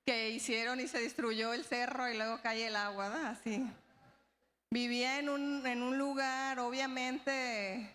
que 0.06 0.30
hicieron 0.30 0.80
y 0.80 0.88
se 0.88 1.00
destruyó 1.00 1.52
el 1.52 1.64
cerro 1.64 2.08
y 2.08 2.16
luego 2.16 2.40
cae 2.40 2.68
el 2.68 2.76
agua, 2.76 3.10
¿no? 3.10 3.28
Así. 3.28 3.70
Vivía 4.70 5.18
en 5.18 5.28
un, 5.28 5.66
en 5.66 5.82
un 5.82 5.98
lugar, 5.98 6.60
obviamente, 6.60 7.94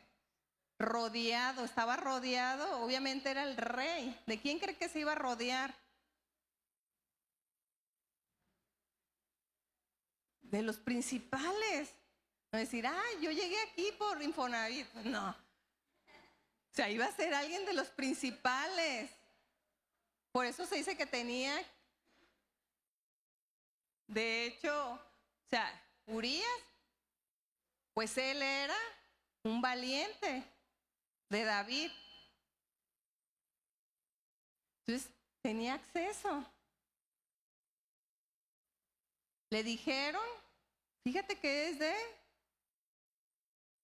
rodeado, 0.78 1.66
estaba 1.66 1.96
rodeado, 1.98 2.82
obviamente 2.82 3.32
era 3.32 3.42
el 3.44 3.58
rey. 3.58 4.16
¿De 4.28 4.38
quién 4.38 4.60
cree 4.60 4.76
que 4.76 4.90
se 4.90 5.00
iba 5.00 5.14
a 5.14 5.16
rodear? 5.16 5.74
De 10.50 10.62
los 10.62 10.78
principales. 10.78 11.94
No 12.52 12.60
decir, 12.60 12.88
ah, 12.88 13.04
yo 13.22 13.32
llegué 13.32 13.62
aquí 13.64 13.92
por 13.98 14.22
Infonavit. 14.22 14.92
No. 15.04 15.30
O 15.30 15.36
sea, 16.74 16.90
iba 16.90 17.06
a 17.06 17.12
ser 17.12 17.34
alguien 17.34 17.66
de 17.66 17.74
los 17.74 17.88
principales. 17.90 19.12
Por 20.32 20.46
eso 20.46 20.66
se 20.66 20.76
dice 20.76 20.96
que 20.96 21.06
tenía, 21.06 21.54
de 24.08 24.46
hecho, 24.46 24.94
o 24.94 25.50
sea, 25.50 25.68
Urias, 26.06 26.48
pues 27.94 28.18
él 28.18 28.42
era 28.42 28.78
un 29.44 29.62
valiente 29.62 30.44
de 31.30 31.44
David. 31.44 31.92
Entonces 34.86 35.12
tenía 35.42 35.74
acceso. 35.74 36.46
Le 39.50 39.64
dijeron, 39.64 40.22
fíjate 41.04 41.40
que 41.40 41.70
es 41.70 41.80
de 41.80 41.96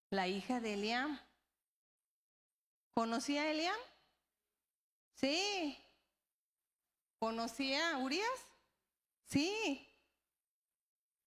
la 0.09 0.27
hija 0.27 0.59
de 0.59 0.73
Eliam. 0.73 1.19
¿Conocía 2.93 3.43
a 3.43 3.51
Eliam? 3.51 3.77
Sí. 5.15 5.77
¿Conocía 7.19 7.95
a 7.95 7.97
Urias? 7.99 8.47
Sí. 9.25 9.87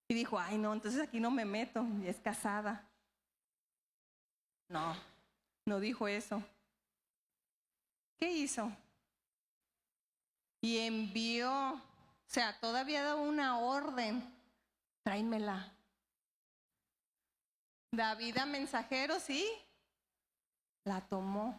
Y 0.08 0.14
dijo, 0.14 0.38
ay 0.38 0.58
no, 0.58 0.72
entonces 0.72 1.00
aquí 1.00 1.18
no 1.18 1.30
me 1.30 1.44
meto, 1.44 1.84
es 2.04 2.20
casada. 2.20 2.86
No, 4.68 4.96
no 5.64 5.80
dijo 5.80 6.06
eso. 6.06 6.42
¿Qué 8.18 8.30
hizo? 8.30 8.70
Y 10.60 10.78
envió, 10.78 11.80
o 12.26 12.32
sea, 12.32 12.58
todavía 12.60 13.02
dado 13.02 13.22
una 13.22 13.58
orden, 13.58 14.22
tráemela. 15.02 15.72
David 17.92 18.36
a 18.38 18.46
mensajero, 18.46 19.20
sí, 19.20 19.48
la 20.84 21.00
tomó, 21.06 21.58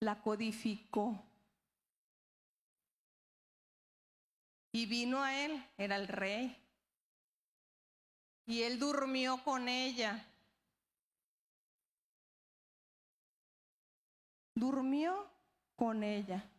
la 0.00 0.20
codificó. 0.20 1.24
Y 4.72 4.86
vino 4.86 5.22
a 5.22 5.38
él, 5.44 5.64
era 5.78 5.96
el 5.96 6.08
rey. 6.08 6.58
Y 8.46 8.62
él 8.62 8.78
durmió 8.78 9.42
con 9.44 9.68
ella. 9.68 10.26
Durmió 14.54 15.30
con 15.76 16.02
ella. 16.02 16.51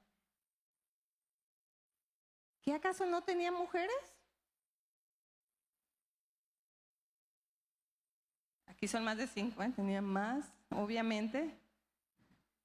¿Qué 2.64 2.74
acaso 2.74 3.06
no 3.06 3.22
tenía 3.22 3.52
mujeres? 3.52 3.96
Aquí 8.66 8.88
son 8.88 9.04
más 9.04 9.18
de 9.18 9.28
cinco, 9.28 9.62
¿eh? 9.62 9.72
tenía 9.76 10.02
más, 10.02 10.46
obviamente. 10.70 11.56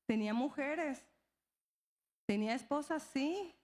Tenía 0.07 0.33
mujeres. 0.33 1.05
Tenía 2.27 2.55
esposas, 2.55 3.03
sí. 3.13 3.55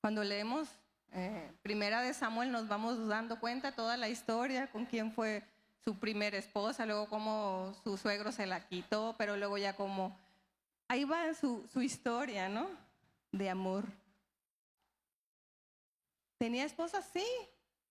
Cuando 0.00 0.24
leemos 0.24 0.68
eh, 1.12 1.52
primera 1.62 2.02
de 2.02 2.12
Samuel 2.12 2.50
nos 2.50 2.68
vamos 2.68 3.08
dando 3.08 3.40
cuenta 3.40 3.72
toda 3.72 3.96
la 3.96 4.08
historia, 4.08 4.70
con 4.70 4.86
quién 4.86 5.12
fue 5.12 5.42
su 5.84 5.98
primera 5.98 6.36
esposa, 6.36 6.84
luego 6.84 7.08
cómo 7.08 7.74
su 7.84 7.96
suegro 7.96 8.32
se 8.32 8.46
la 8.46 8.66
quitó, 8.66 9.14
pero 9.16 9.36
luego 9.36 9.56
ya 9.56 9.76
como... 9.76 10.18
Ahí 10.88 11.04
va 11.04 11.32
su, 11.34 11.66
su 11.72 11.80
historia, 11.80 12.48
¿no? 12.48 12.68
De 13.32 13.48
amor. 13.48 13.84
¿Tenía 16.38 16.64
esposas? 16.64 17.08
Sí. 17.12 17.26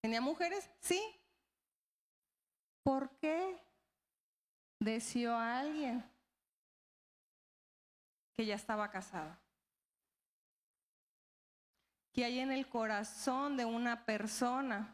¿Tenía 0.01 0.21
mujeres? 0.21 0.69
Sí. 0.79 1.01
¿Por 2.83 3.09
qué 3.17 3.57
deseó 4.79 5.33
a 5.33 5.59
alguien 5.59 6.03
que 8.33 8.45
ya 8.45 8.55
estaba 8.55 8.91
casada? 8.91 9.39
que 12.15 12.23
hay 12.23 12.39
en 12.39 12.49
el 12.49 12.65
corazón 12.69 13.57
de 13.57 13.65
una 13.65 14.05
persona 14.05 14.87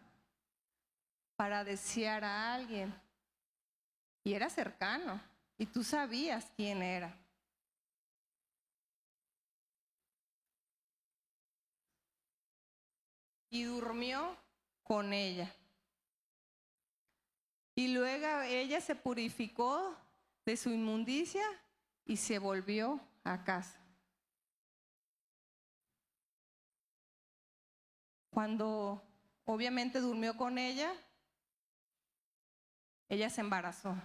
para 1.35 1.63
desear 1.63 2.23
a 2.23 2.55
alguien. 2.55 2.91
Y 4.23 4.33
era 4.33 4.49
cercano, 4.49 5.21
y 5.55 5.67
tú 5.67 5.83
sabías 5.83 6.51
quién 6.55 6.81
era. 6.81 7.15
Y 13.51 13.63
durmió 13.63 14.35
con 14.81 15.13
ella. 15.13 15.53
Y 17.75 17.93
luego 17.93 18.41
ella 18.41 18.81
se 18.81 18.95
purificó 18.95 19.95
de 20.45 20.57
su 20.57 20.71
inmundicia 20.71 21.43
y 22.05 22.17
se 22.17 22.39
volvió 22.39 22.99
a 23.23 23.43
casa. 23.43 23.79
Cuando 28.29 29.03
obviamente 29.45 29.99
durmió 29.99 30.37
con 30.37 30.57
ella, 30.57 30.93
ella 33.09 33.29
se 33.29 33.41
embarazó. 33.41 33.95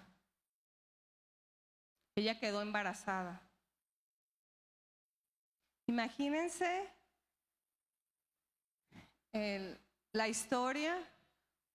Ella 2.17 2.41
quedó 2.41 2.61
embarazada. 2.63 3.41
Imagínense 5.87 6.96
la 10.13 10.29
historia 10.29 10.97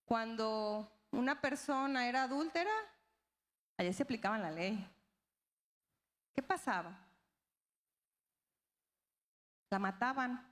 cuando 0.06 0.92
una 1.12 1.40
persona 1.40 2.08
era 2.08 2.24
adúltera, 2.24 2.72
allá 3.78 3.94
se 3.94 4.04
aplicaba 4.04 4.38
la 4.38 4.52
ley. 4.52 4.88
¿Qué 6.34 6.42
pasaba? 6.42 6.98
La 9.70 9.80
mataban 9.80 10.46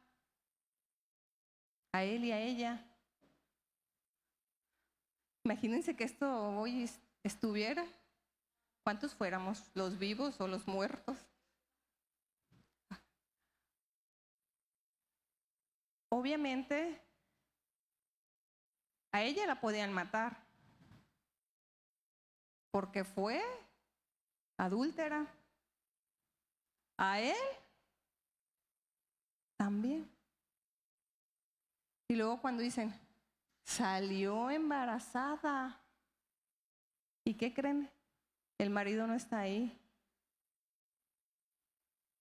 a 1.91 2.03
él 2.03 2.25
y 2.25 2.31
a 2.31 2.39
ella. 2.39 2.85
Imagínense 5.43 5.95
que 5.95 6.03
esto 6.03 6.57
hoy 6.57 6.89
estuviera. 7.23 7.85
¿Cuántos 8.83 9.13
fuéramos? 9.15 9.69
¿Los 9.73 9.97
vivos 9.97 10.39
o 10.39 10.47
los 10.47 10.67
muertos? 10.67 11.17
Obviamente, 16.09 16.99
a 19.11 19.23
ella 19.23 19.45
la 19.45 19.59
podían 19.61 19.93
matar 19.93 20.49
porque 22.71 23.03
fue 23.03 23.41
adúltera. 24.57 25.25
A 26.97 27.19
él 27.21 27.35
también. 29.57 30.09
Y 32.09 32.15
luego 32.15 32.41
cuando 32.41 32.61
dicen, 32.61 32.93
salió 33.63 34.49
embarazada. 34.49 35.79
¿Y 37.23 37.35
qué 37.35 37.53
creen? 37.53 37.89
El 38.57 38.69
marido 38.69 39.07
no 39.07 39.13
está 39.13 39.39
ahí. 39.39 39.79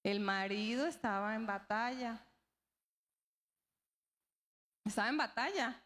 El 0.04 0.20
marido 0.20 0.86
estaba 0.86 1.34
en 1.34 1.46
batalla. 1.46 2.24
Estaba 4.88 5.10
en 5.10 5.18
batalla. 5.18 5.82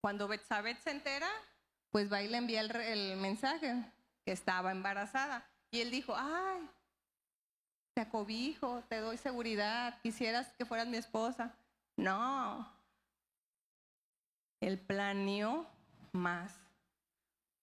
Cuando 0.00 0.26
Betsabet 0.26 0.80
se 0.80 0.90
entera, 0.90 1.28
pues 1.90 2.10
va 2.10 2.22
y 2.22 2.28
le 2.28 2.38
envía 2.38 2.62
el, 2.62 2.74
el 2.74 3.16
mensaje 3.18 3.74
que 4.24 4.32
estaba 4.32 4.72
embarazada. 4.72 5.46
Y 5.70 5.82
él 5.82 5.90
dijo, 5.90 6.14
ay, 6.16 6.66
te 7.92 8.00
acobijo, 8.00 8.82
te 8.88 9.00
doy 9.00 9.18
seguridad, 9.18 10.00
quisieras 10.00 10.50
que 10.56 10.64
fueras 10.64 10.86
mi 10.86 10.96
esposa. 10.96 11.54
No, 11.96 12.66
él 14.60 14.78
planeó 14.78 15.66
más. 16.12 16.58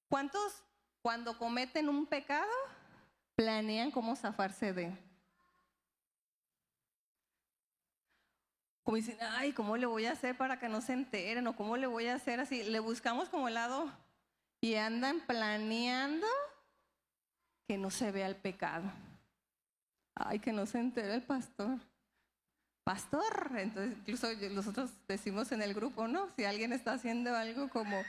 ¿Cuántos 0.08 0.64
cuando 1.02 1.36
cometen 1.36 1.90
un 1.90 2.06
pecado 2.06 2.52
planean 3.36 3.90
cómo 3.90 4.16
zafarse 4.16 4.72
de? 4.72 5.11
Como 8.84 8.98
dicen, 8.98 9.18
ay, 9.22 9.54
¿cómo 9.54 9.78
le 9.78 9.86
voy 9.86 10.06
a 10.06 10.14
hacer 10.14 10.36
para 10.36 10.60
que 10.60 10.68
no 10.68 10.82
se 10.82 10.94
enteren? 10.94 11.46
¿O 11.48 11.56
cómo 11.56 11.78
le 11.78 11.88
voy 11.88 12.08
a 12.08 12.16
hacer 12.16 12.40
así? 12.40 12.64
Le 12.64 12.80
buscamos 12.80 13.30
como 13.30 13.48
el 13.48 13.54
lado 13.54 13.92
y 14.60 14.76
andan 14.76 15.22
planeando 15.22 16.28
que 17.68 17.78
no 17.78 17.92
se 17.92 18.12
vea 18.12 18.28
el 18.28 18.36
pecado. 18.36 18.92
Ay, 20.16 20.40
que 20.40 20.52
no 20.52 20.66
se 20.66 20.80
entere 20.80 21.14
el 21.14 21.24
pastor. 21.24 21.80
Pastor, 22.84 23.52
entonces 23.58 23.96
incluso 24.00 24.28
nosotros 24.50 24.92
decimos 25.08 25.52
en 25.52 25.62
el 25.62 25.74
grupo, 25.74 26.08
¿no? 26.08 26.30
Si 26.36 26.44
alguien 26.44 26.74
está 26.74 26.94
haciendo 26.94 27.36
algo 27.36 27.70
como, 27.70 28.02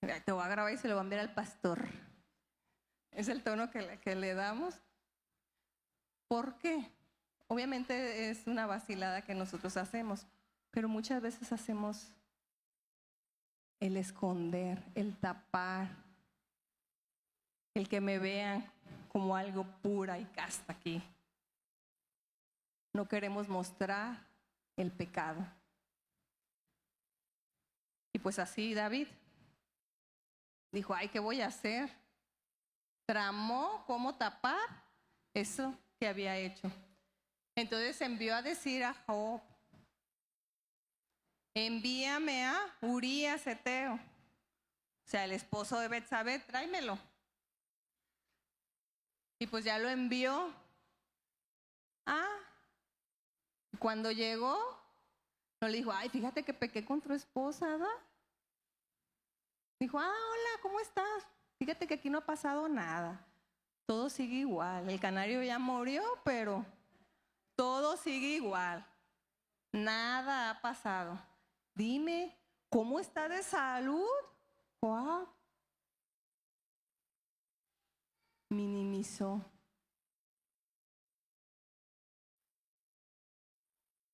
te 0.00 0.32
voy 0.32 0.44
a 0.44 0.48
grabar 0.48 0.72
y 0.72 0.78
se 0.78 0.86
lo 0.86 0.94
va 0.94 1.00
a 1.00 1.04
enviar 1.04 1.20
al 1.20 1.34
pastor. 1.34 1.88
Es 3.10 3.28
el 3.28 3.42
tono 3.42 3.70
que 3.70 3.82
le, 3.82 3.98
que 3.98 4.14
le 4.14 4.34
damos. 4.34 4.76
¿Por 6.28 6.56
qué? 6.58 6.90
Obviamente 7.54 8.30
es 8.30 8.48
una 8.48 8.66
vacilada 8.66 9.22
que 9.22 9.32
nosotros 9.32 9.76
hacemos, 9.76 10.26
pero 10.72 10.88
muchas 10.88 11.22
veces 11.22 11.52
hacemos 11.52 12.08
el 13.78 13.96
esconder, 13.96 14.82
el 14.96 15.16
tapar, 15.16 15.88
el 17.74 17.88
que 17.88 18.00
me 18.00 18.18
vean 18.18 18.68
como 19.06 19.36
algo 19.36 19.62
pura 19.82 20.18
y 20.18 20.24
casta 20.24 20.72
aquí. 20.72 21.00
No 22.92 23.06
queremos 23.06 23.48
mostrar 23.48 24.18
el 24.76 24.90
pecado. 24.90 25.46
Y 28.12 28.18
pues 28.18 28.40
así 28.40 28.74
David 28.74 29.06
dijo, 30.72 30.92
ay, 30.92 31.06
¿qué 31.08 31.20
voy 31.20 31.40
a 31.40 31.46
hacer? 31.46 31.88
Tramó 33.06 33.84
cómo 33.86 34.16
tapar 34.16 34.58
eso 35.32 35.72
que 36.00 36.08
había 36.08 36.36
hecho. 36.36 36.68
Entonces 37.56 38.00
envió 38.00 38.34
a 38.34 38.42
decir 38.42 38.82
a 38.82 38.94
Job, 39.06 39.40
envíame 41.54 42.44
a 42.44 42.76
Urías 42.80 43.46
Eteo, 43.46 43.94
o 43.94 45.08
sea, 45.08 45.24
el 45.24 45.32
esposo 45.32 45.78
de 45.78 45.88
Betsabé, 45.88 46.40
tráemelo. 46.40 46.98
Y 49.38 49.46
pues 49.46 49.64
ya 49.64 49.78
lo 49.78 49.88
envió. 49.88 50.52
Ah, 52.06 52.38
cuando 53.78 54.10
llegó, 54.10 54.58
no 55.60 55.68
le 55.68 55.76
dijo, 55.76 55.92
ay, 55.92 56.08
fíjate 56.08 56.42
que 56.42 56.54
pequé 56.54 56.84
con 56.84 57.00
tu 57.00 57.12
esposa. 57.12 57.78
Dijo, 59.78 59.98
ah, 59.98 60.08
hola, 60.08 60.62
¿cómo 60.62 60.80
estás? 60.80 61.26
Fíjate 61.58 61.86
que 61.86 61.94
aquí 61.94 62.10
no 62.10 62.18
ha 62.18 62.26
pasado 62.26 62.68
nada. 62.68 63.24
Todo 63.86 64.08
sigue 64.08 64.36
igual. 64.36 64.88
El 64.88 64.98
canario 64.98 65.42
ya 65.42 65.58
murió, 65.58 66.02
pero 66.24 66.64
todo 67.56 67.96
sigue 67.96 68.28
igual. 68.36 68.86
Nada 69.72 70.50
ha 70.50 70.60
pasado. 70.60 71.20
Dime, 71.74 72.36
¿cómo 72.70 73.00
está 73.00 73.28
de 73.28 73.42
salud? 73.42 74.06
Wow. 74.80 75.28
Minimizó. 78.50 79.44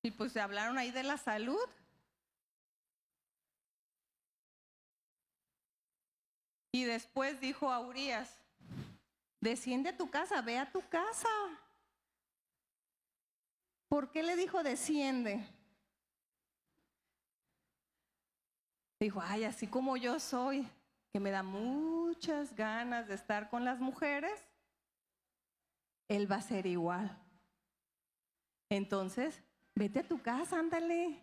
Y 0.03 0.11
pues 0.11 0.31
se 0.31 0.41
hablaron 0.41 0.77
ahí 0.77 0.91
de 0.91 1.03
la 1.03 1.17
salud. 1.17 1.69
Y 6.73 6.85
después 6.85 7.39
dijo 7.39 7.71
a 7.71 7.81
Urias, 7.81 8.37
desciende 9.41 9.89
a 9.89 9.97
tu 9.97 10.09
casa, 10.09 10.41
ve 10.41 10.57
a 10.57 10.71
tu 10.71 10.81
casa. 10.89 11.29
¿Por 13.91 14.09
qué 14.09 14.23
le 14.23 14.37
dijo 14.37 14.63
desciende? 14.63 15.45
Dijo, 19.01 19.19
ay, 19.21 19.43
así 19.43 19.67
como 19.67 19.97
yo 19.97 20.17
soy, 20.17 20.65
que 21.11 21.19
me 21.19 21.29
da 21.29 21.43
muchas 21.43 22.55
ganas 22.55 23.09
de 23.09 23.15
estar 23.15 23.49
con 23.49 23.65
las 23.65 23.81
mujeres, 23.81 24.47
él 26.07 26.31
va 26.31 26.37
a 26.37 26.41
ser 26.41 26.67
igual. 26.67 27.21
Entonces, 28.69 29.43
vete 29.75 29.99
a 29.99 30.07
tu 30.07 30.21
casa, 30.21 30.57
ándale. 30.57 31.21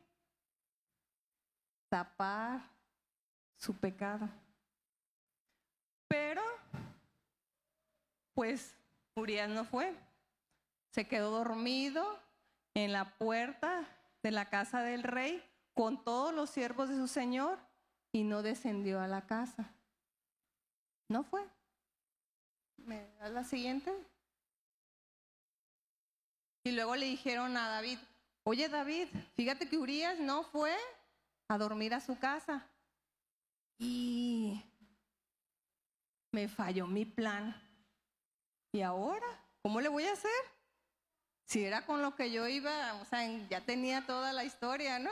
Tapar 1.89 2.61
su 3.57 3.75
pecado. 3.75 4.29
Pero, 6.07 6.43
pues, 8.35 8.77
Urias 9.15 9.49
no 9.49 9.65
fue. 9.65 9.95
Se 10.91 11.09
quedó 11.09 11.31
dormido 11.31 12.28
en 12.85 12.93
la 12.93 13.17
puerta 13.17 13.85
de 14.23 14.31
la 14.31 14.49
casa 14.49 14.83
del 14.83 15.03
rey 15.03 15.43
con 15.75 16.05
todos 16.05 16.33
los 16.33 16.49
siervos 16.49 16.89
de 16.89 16.95
su 16.95 17.09
señor 17.09 17.59
y 18.13 18.23
no 18.23 18.43
descendió 18.43 19.01
a 19.01 19.09
la 19.09 19.27
casa. 19.27 19.75
No 21.09 21.25
fue. 21.25 21.45
¿Me 22.77 23.09
la 23.19 23.43
siguiente? 23.43 23.93
Y 26.63 26.71
luego 26.71 26.95
le 26.95 27.07
dijeron 27.07 27.57
a 27.57 27.69
David, 27.69 27.99
oye 28.45 28.69
David, 28.69 29.09
fíjate 29.35 29.69
que 29.69 29.77
Urias 29.77 30.21
no 30.21 30.45
fue 30.45 30.77
a 31.49 31.59
dormir 31.59 31.95
a 31.95 32.01
su 32.01 32.17
casa. 32.17 32.65
Y 33.79 34.63
me 36.31 36.47
falló 36.47 36.87
mi 36.87 37.05
plan. 37.05 37.61
¿Y 38.73 38.83
ahora? 38.83 39.27
¿Cómo 39.63 39.81
le 39.81 39.89
voy 39.89 40.05
a 40.05 40.13
hacer? 40.13 40.58
Si 41.49 41.65
era 41.65 41.87
con 41.87 42.03
lo 42.03 42.15
que 42.15 42.31
yo 42.31 42.47
iba, 42.47 42.93
o 42.97 43.07
sea, 43.07 43.27
ya 43.49 43.63
tenía 43.63 44.05
toda 44.05 44.35
la 44.35 44.45
historia, 44.45 44.99
¿no? 44.99 45.11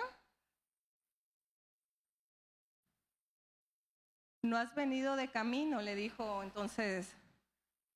No 4.43 4.59
has 4.59 4.75
venido 4.75 5.17
de 5.17 5.31
camino, 5.31 5.81
le 5.81 5.95
dijo 5.95 6.43
entonces 6.43 7.11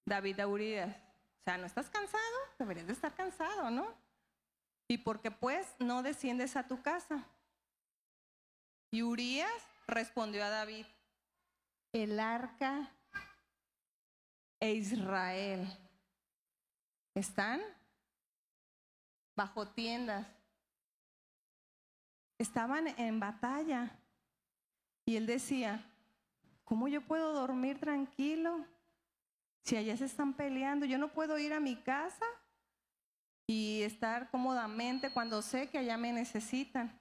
David 0.07 0.41
a 0.41 0.49
Urias. 0.49 0.97
O 0.97 1.45
sea, 1.45 1.59
¿no 1.59 1.67
estás 1.67 1.91
cansado? 1.91 2.37
Deberías 2.59 2.87
de 2.87 2.95
estar 2.95 3.15
cansado, 3.15 3.71
¿no? 3.71 3.95
Y 4.89 4.97
porque 4.97 5.31
pues 5.31 5.75
no 5.79 6.03
desciendes 6.03 6.57
a 6.57 6.67
tu 6.67 6.81
casa. 6.81 7.23
Y 8.91 9.03
Urias 9.03 9.53
respondió 9.87 10.43
a 10.47 10.49
David, 10.49 10.87
el 11.93 12.19
arca 12.19 12.91
e 14.61 14.73
Israel 14.73 15.69
están 17.15 17.61
bajo 19.41 19.67
tiendas. 19.69 20.27
Estaban 22.37 22.89
en 22.89 23.19
batalla. 23.19 23.91
Y 25.07 25.17
él 25.17 25.25
decía, 25.25 25.83
¿cómo 26.63 26.89
yo 26.89 27.01
puedo 27.01 27.33
dormir 27.33 27.81
tranquilo 27.81 28.67
si 29.63 29.77
allá 29.77 29.97
se 29.97 30.05
están 30.05 30.35
peleando? 30.35 30.85
Yo 30.85 30.99
no 30.99 31.09
puedo 31.09 31.39
ir 31.39 31.55
a 31.55 31.61
mi 31.61 31.75
casa 31.77 32.27
y 33.47 33.81
estar 33.83 34.31
cómodamente 34.31 35.11
cuando 35.11 35.41
sé 35.41 35.71
que 35.71 35.79
allá 35.79 35.97
me 35.97 36.13
necesitan. 36.13 37.01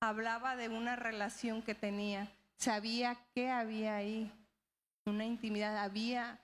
Hablaba 0.00 0.54
de 0.54 0.68
una 0.68 0.96
relación 0.96 1.62
que 1.62 1.74
tenía, 1.74 2.30
sabía 2.58 3.16
qué 3.34 3.48
había 3.48 3.96
ahí, 3.96 4.30
una 5.06 5.24
intimidad, 5.24 5.78
había, 5.78 6.38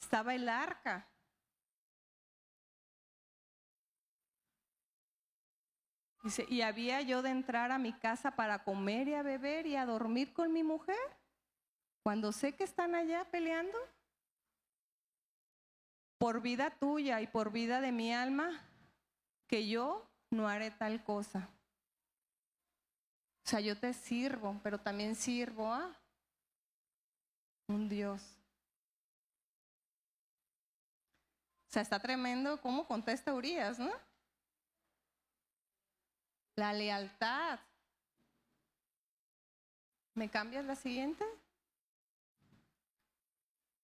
estaba 0.00 0.32
el 0.32 0.48
arca. 0.48 1.08
Dice, 6.24 6.46
y 6.48 6.62
había 6.62 7.02
yo 7.02 7.20
de 7.20 7.28
entrar 7.28 7.70
a 7.70 7.76
mi 7.76 7.92
casa 7.92 8.30
para 8.30 8.64
comer 8.64 9.08
y 9.08 9.14
a 9.14 9.22
beber 9.22 9.66
y 9.66 9.76
a 9.76 9.84
dormir 9.84 10.32
con 10.32 10.54
mi 10.54 10.62
mujer, 10.62 10.96
cuando 12.02 12.32
sé 12.32 12.56
que 12.56 12.64
están 12.64 12.94
allá 12.94 13.26
peleando. 13.30 13.78
por 16.16 16.40
vida 16.40 16.70
tuya 16.70 17.20
y 17.20 17.26
por 17.26 17.52
vida 17.52 17.82
de 17.82 17.92
mi 17.92 18.14
alma, 18.14 18.48
que 19.46 19.68
yo 19.68 20.08
no 20.30 20.48
haré 20.48 20.70
tal 20.70 21.04
cosa. 21.04 21.50
O 23.44 23.50
sea, 23.50 23.60
yo 23.60 23.78
te 23.78 23.92
sirvo, 23.92 24.58
pero 24.62 24.80
también 24.80 25.16
sirvo 25.16 25.70
a 25.70 25.94
un 27.68 27.90
Dios. 27.90 28.22
O 31.68 31.72
sea, 31.74 31.82
está 31.82 32.00
tremendo 32.00 32.58
cómo 32.62 32.86
contesta 32.86 33.34
Urias, 33.34 33.78
¿no? 33.78 33.92
La 36.56 36.72
lealtad. 36.72 37.58
¿Me 40.14 40.30
cambias 40.30 40.64
la 40.64 40.76
siguiente? 40.76 41.24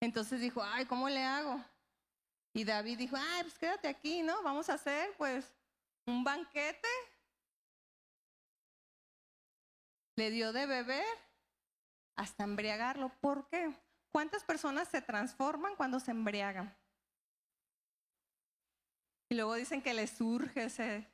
Entonces 0.00 0.40
dijo, 0.40 0.62
ay, 0.62 0.86
¿cómo 0.86 1.08
le 1.08 1.22
hago? 1.22 1.62
Y 2.54 2.64
David 2.64 2.98
dijo, 2.98 3.16
ay, 3.16 3.42
pues 3.42 3.58
quédate 3.58 3.88
aquí, 3.88 4.22
¿no? 4.22 4.42
Vamos 4.42 4.70
a 4.70 4.74
hacer 4.74 5.14
pues 5.16 5.52
un 6.06 6.24
banquete. 6.24 6.88
Le 10.16 10.30
dio 10.30 10.52
de 10.52 10.66
beber 10.66 11.18
hasta 12.16 12.44
embriagarlo. 12.44 13.10
¿Por 13.20 13.48
qué? 13.48 13.72
¿Cuántas 14.12 14.42
personas 14.44 14.88
se 14.88 15.00
transforman 15.02 15.76
cuando 15.76 16.00
se 16.00 16.10
embriagan? 16.10 16.74
Y 19.28 19.36
luego 19.36 19.54
dicen 19.54 19.80
que 19.80 19.94
les 19.94 20.10
surge 20.10 20.64
ese, 20.64 21.06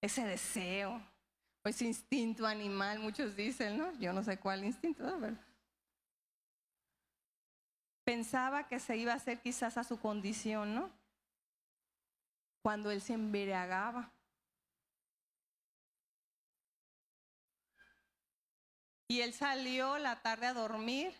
ese 0.00 0.24
deseo, 0.24 1.02
o 1.64 1.68
ese 1.68 1.84
instinto 1.84 2.46
animal, 2.46 2.98
muchos 2.98 3.36
dicen, 3.36 3.78
¿no? 3.78 3.92
Yo 3.98 4.12
no 4.12 4.22
sé 4.22 4.38
cuál 4.38 4.64
instinto, 4.64 5.02
¿no? 5.04 5.38
pensaba 8.08 8.66
que 8.66 8.80
se 8.80 8.96
iba 8.96 9.12
a 9.12 9.16
hacer 9.16 9.38
quizás 9.38 9.76
a 9.76 9.84
su 9.84 10.00
condición, 10.00 10.74
¿no? 10.74 10.90
Cuando 12.62 12.90
él 12.90 13.02
se 13.02 13.12
embriagaba. 13.12 14.10
Y 19.08 19.20
él 19.20 19.34
salió 19.34 19.98
la 19.98 20.22
tarde 20.22 20.46
a 20.46 20.54
dormir 20.54 21.14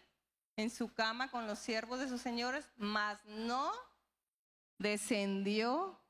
en 0.57 0.70
su 0.70 0.91
cama 0.95 1.31
con 1.31 1.47
los 1.47 1.59
siervos 1.59 2.01
de 2.01 2.09
sus 2.09 2.22
señores, 2.22 2.66
mas 2.79 3.22
no 3.26 3.70
descendió 4.79 6.01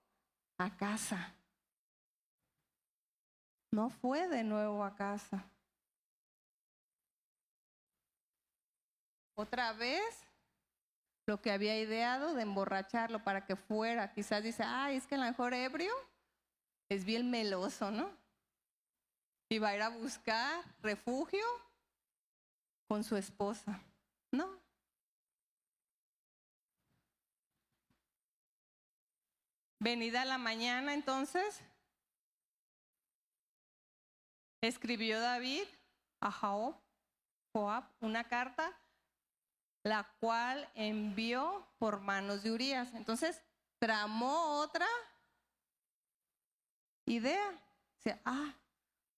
a 0.59 0.77
casa. 0.77 1.35
No 3.71 3.91
fue 3.91 4.29
de 4.29 4.45
nuevo 4.45 4.85
a 4.85 4.95
casa. 4.95 5.45
Otra 9.35 9.73
vez 9.73 10.29
lo 11.29 11.41
que 11.43 11.53
había 11.53 11.79
ideado 11.79 12.35
de 12.35 12.43
emborracharlo 12.43 13.23
para 13.23 13.45
que 13.45 13.55
fuera. 13.55 14.13
Quizás 14.13 14.43
dice, 14.43 14.63
ay, 14.65 14.97
es 14.97 15.07
que 15.07 15.15
el 15.15 15.21
mejor 15.21 15.53
ebrio 15.53 15.93
es 16.89 17.05
bien 17.05 17.31
meloso, 17.31 17.91
¿no? 17.91 18.11
Y 19.51 19.59
va 19.59 19.69
a 19.69 19.77
ir 19.77 19.83
a 19.83 19.91
buscar 19.91 20.65
refugio 20.81 21.45
con 22.89 23.05
su 23.05 23.17
esposa. 23.17 23.79
No. 24.33 24.49
Venida 29.81 30.25
la 30.25 30.39
mañana, 30.39 30.95
entonces, 30.95 31.63
escribió 34.61 35.21
David 35.21 35.65
a 36.21 36.33
Joab, 36.33 36.75
Joab 37.53 37.85
una 38.01 38.25
carta, 38.25 38.77
la 39.85 40.05
cual 40.21 40.69
envió 40.75 41.67
por 41.79 42.01
manos 42.01 42.43
de 42.43 42.51
Urias. 42.51 42.93
Entonces, 42.95 43.41
tramó 43.79 44.59
otra 44.61 44.87
idea. 47.07 47.51
O 48.07 48.11
ah, 48.25 48.55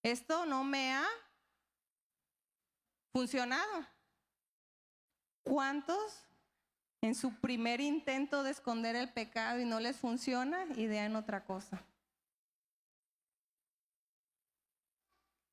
esto 0.03 0.47
no 0.47 0.65
me 0.65 0.95
ha 0.95 1.07
funcionado. 3.13 3.87
¿Cuántos 5.45 6.27
en 7.01 7.15
su 7.15 7.35
primer 7.41 7.81
intento 7.81 8.43
de 8.43 8.51
esconder 8.51 8.95
el 8.95 9.13
pecado 9.13 9.59
y 9.59 9.65
no 9.65 9.81
les 9.81 9.97
funciona, 9.97 10.65
idean 10.77 11.17
otra 11.17 11.45
cosa? 11.45 11.83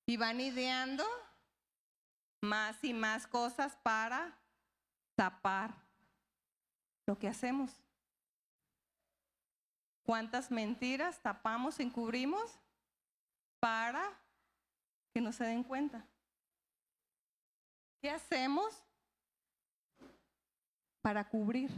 Y 0.08 0.18
van 0.18 0.42
ideando 0.42 1.06
más 2.42 2.84
y 2.84 2.94
más 2.94 3.28
cosas 3.28 3.76
para 3.84 4.36
tapar 5.16 5.76
lo 7.06 7.20
que 7.20 7.28
hacemos. 7.28 7.72
¿Cuántas 10.04 10.50
mentiras 10.50 11.22
tapamos, 11.22 11.80
encubrimos 11.80 12.58
para 13.60 14.20
que 15.14 15.22
no 15.22 15.32
se 15.32 15.44
den 15.44 15.64
cuenta? 15.64 16.04
¿Qué 18.02 18.10
hacemos 18.10 18.88
para 21.08 21.24
cubrir. 21.24 21.72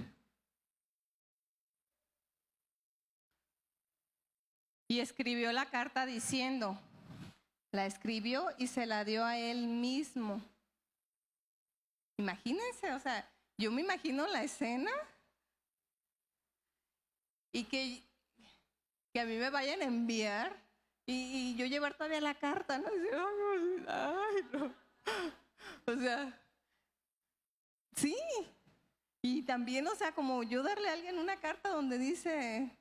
Y 4.88 5.02
escribió 5.02 5.52
la 5.52 5.68
carta 5.70 6.08
diciendo, 6.08 6.82
la 7.72 7.86
escribió 7.86 8.48
y 8.58 8.68
se 8.68 8.86
la 8.86 9.04
dio 9.04 9.24
a 9.26 9.38
él 9.38 9.68
mismo. 9.68 10.42
Imagínense, 12.18 12.94
o 12.94 13.00
sea, 13.00 13.30
yo 13.58 13.72
me 13.72 13.82
imagino 13.82 14.28
la 14.28 14.44
escena 14.44 14.92
y 17.52 17.64
que, 17.66 18.04
que 19.14 19.20
a 19.20 19.26
mí 19.26 19.38
me 19.38 19.50
vayan 19.50 19.82
a 19.82 19.86
enviar 19.86 20.56
y, 21.06 21.56
yo 21.56 21.66
llevar 21.66 21.96
todavía 21.96 22.22
la 22.22 22.36
carta, 22.36 22.78
¿no? 22.78 22.88
ay, 23.88 24.36
no. 24.54 24.74
O 25.86 25.96
sea, 25.96 26.40
sí, 27.96 28.16
y 29.22 29.42
también, 29.42 29.88
o 29.88 29.96
sea, 29.96 30.14
como 30.14 30.44
yo 30.44 30.64
darle 30.64 30.88
a 30.88 30.94
alguien 30.94 31.18
una 31.18 31.38
carta 31.38 31.70
donde 31.70 31.98
dice 31.98 32.72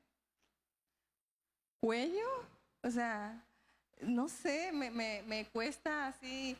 cuello, 1.81 2.27
o 2.83 2.91
sea, 2.91 3.43
no 3.99 4.29
sé, 4.29 4.71
me, 4.71 4.89
me, 4.91 5.23
me 5.23 5.45
cuesta 5.45 6.07
así 6.07 6.57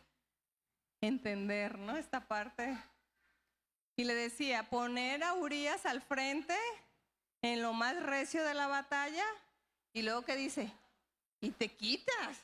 entender, 1.02 1.78
¿no? 1.78 1.96
Esta 1.96 2.20
parte. 2.28 2.78
Y 3.96 4.04
le 4.04 4.16
decía, 4.16 4.70
poner 4.70 5.24
a 5.24 5.34
Urias 5.34 5.86
al 5.86 6.02
frente 6.02 6.56
en 7.42 7.62
lo 7.62 7.74
más 7.74 8.02
recio 8.04 8.44
de 8.44 8.54
la 8.54 8.68
batalla 8.68 9.26
y 9.94 10.02
luego 10.02 10.24
que 10.24 10.36
dice, 10.36 10.72
y 11.42 11.52
te 11.52 11.70
quitas. 11.70 12.38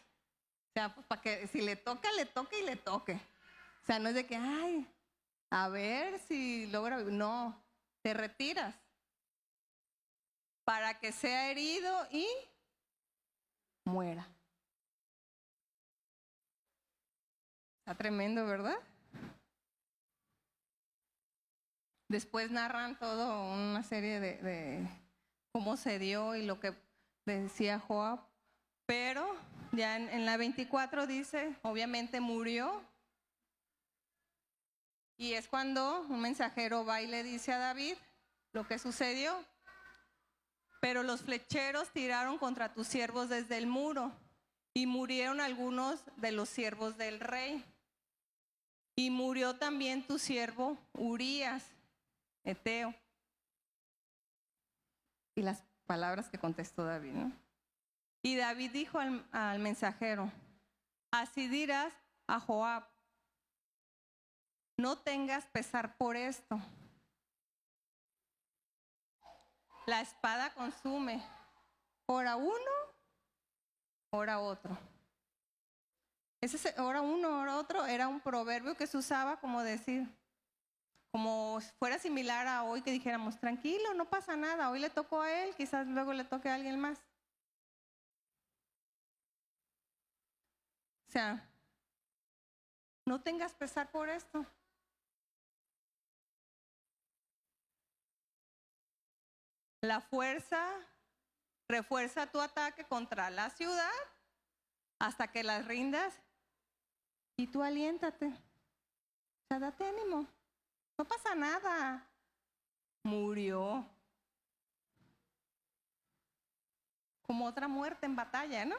O 0.69 0.73
sea, 0.73 0.93
pues 0.93 1.05
para 1.07 1.21
que 1.21 1.47
si 1.47 1.61
le 1.61 1.75
toca, 1.75 2.11
le 2.13 2.25
toque 2.25 2.59
y 2.59 2.63
le 2.63 2.75
toque. 2.75 3.13
O 3.13 3.85
sea, 3.85 3.99
no 3.99 4.09
es 4.09 4.15
de 4.15 4.25
que, 4.25 4.35
ay, 4.35 4.87
a 5.49 5.69
ver 5.69 6.19
si 6.27 6.67
logra, 6.67 6.97
no, 6.97 7.55
te 8.01 8.13
retiras 8.13 8.75
para 10.63 10.99
que 10.99 11.11
sea 11.11 11.51
herido 11.51 12.07
y 12.11 12.27
muera. 13.85 14.27
Está 17.85 17.93
tremendo, 17.93 18.47
¿verdad? 18.47 18.79
Después 22.09 22.49
narran 22.49 22.97
todo 22.97 23.53
una 23.53 23.83
serie 23.83 24.19
de, 24.19 24.89
cómo 25.51 25.77
se 25.77 25.99
dio 25.99 26.35
y 26.35 26.43
lo 26.43 26.59
que 26.59 26.73
decía 27.27 27.77
Joab, 27.77 28.21
pero 28.87 29.35
ya 29.71 29.97
en, 29.97 30.09
en 30.09 30.25
la 30.25 30.35
24 30.35 31.05
dice, 31.05 31.55
obviamente 31.61 32.19
murió 32.21 32.81
y 35.15 35.33
es 35.33 35.47
cuando 35.47 36.07
un 36.09 36.21
mensajero 36.21 36.85
va 36.85 37.03
y 37.03 37.07
le 37.07 37.21
dice 37.21 37.53
a 37.53 37.59
David 37.59 37.97
lo 38.51 38.67
que 38.67 38.79
sucedió. 38.79 39.45
Pero 40.81 41.03
los 41.03 41.21
flecheros 41.21 41.91
tiraron 41.91 42.39
contra 42.39 42.73
tus 42.73 42.87
siervos 42.87 43.29
desde 43.29 43.59
el 43.59 43.67
muro 43.67 44.11
y 44.73 44.87
murieron 44.87 45.39
algunos 45.39 46.03
de 46.15 46.31
los 46.31 46.49
siervos 46.49 46.97
del 46.97 47.19
rey. 47.19 47.63
Y 48.95 49.09
murió 49.09 49.57
también 49.57 50.05
tu 50.05 50.17
siervo 50.17 50.77
Urías, 50.93 51.63
Eteo. 52.43 52.93
Y 55.35 55.41
las 55.41 55.63
palabras 55.85 56.29
que 56.29 56.37
contestó 56.37 56.85
David. 56.85 57.13
Y 58.21 58.37
David 58.37 58.71
dijo 58.71 58.99
al, 58.99 59.27
al 59.31 59.59
mensajero, 59.59 60.31
así 61.11 61.47
dirás 61.47 61.93
a 62.27 62.39
Joab, 62.39 62.87
no 64.77 64.97
tengas 64.97 65.45
pesar 65.47 65.95
por 65.97 66.15
esto. 66.15 66.59
La 69.85 70.01
espada 70.01 70.53
consume, 70.53 71.23
ora 72.07 72.35
uno, 72.35 72.71
ora 74.11 74.39
otro. 74.39 74.94
Ese 76.45 76.79
ora 76.79 77.01
uno, 77.01 77.39
ora 77.39 77.57
otro 77.57 77.87
era 77.87 78.07
un 78.07 78.19
proverbio 78.21 78.75
que 78.77 78.85
se 78.85 78.97
usaba 78.97 79.39
como 79.39 79.63
decir, 79.63 80.07
como 81.11 81.59
fuera 81.79 81.97
similar 81.97 82.45
a 82.45 82.63
hoy 82.63 82.83
que 82.83 82.91
dijéramos, 82.91 83.39
tranquilo, 83.39 83.95
no 83.95 84.05
pasa 84.11 84.35
nada, 84.35 84.69
hoy 84.69 84.79
le 84.79 84.91
tocó 84.91 85.21
a 85.21 85.31
él, 85.31 85.55
quizás 85.55 85.87
luego 85.87 86.13
le 86.13 86.23
toque 86.23 86.49
a 86.49 86.53
alguien 86.53 86.79
más. 86.79 86.99
O 91.09 91.11
sea, 91.11 91.49
no 93.07 93.21
tengas 93.21 93.55
pesar 93.55 93.89
por 93.89 94.09
esto. 94.09 94.45
La 99.81 99.99
fuerza 99.99 100.63
refuerza 101.67 102.27
tu 102.27 102.39
ataque 102.39 102.85
contra 102.85 103.31
la 103.31 103.49
ciudad 103.49 103.89
hasta 104.99 105.31
que 105.31 105.43
las 105.43 105.65
rindas 105.65 106.13
y 107.37 107.47
tú 107.47 107.61
aliéntate. 107.61 108.27
O 108.27 109.47
sea, 109.47 109.59
date 109.59 109.87
ánimo. 109.87 110.27
No 110.97 111.05
pasa 111.05 111.35
nada. 111.35 112.05
Murió. 113.03 113.85
Como 117.23 117.45
otra 117.45 117.67
muerte 117.67 118.05
en 118.05 118.15
batalla, 118.15 118.65
¿no? 118.65 118.75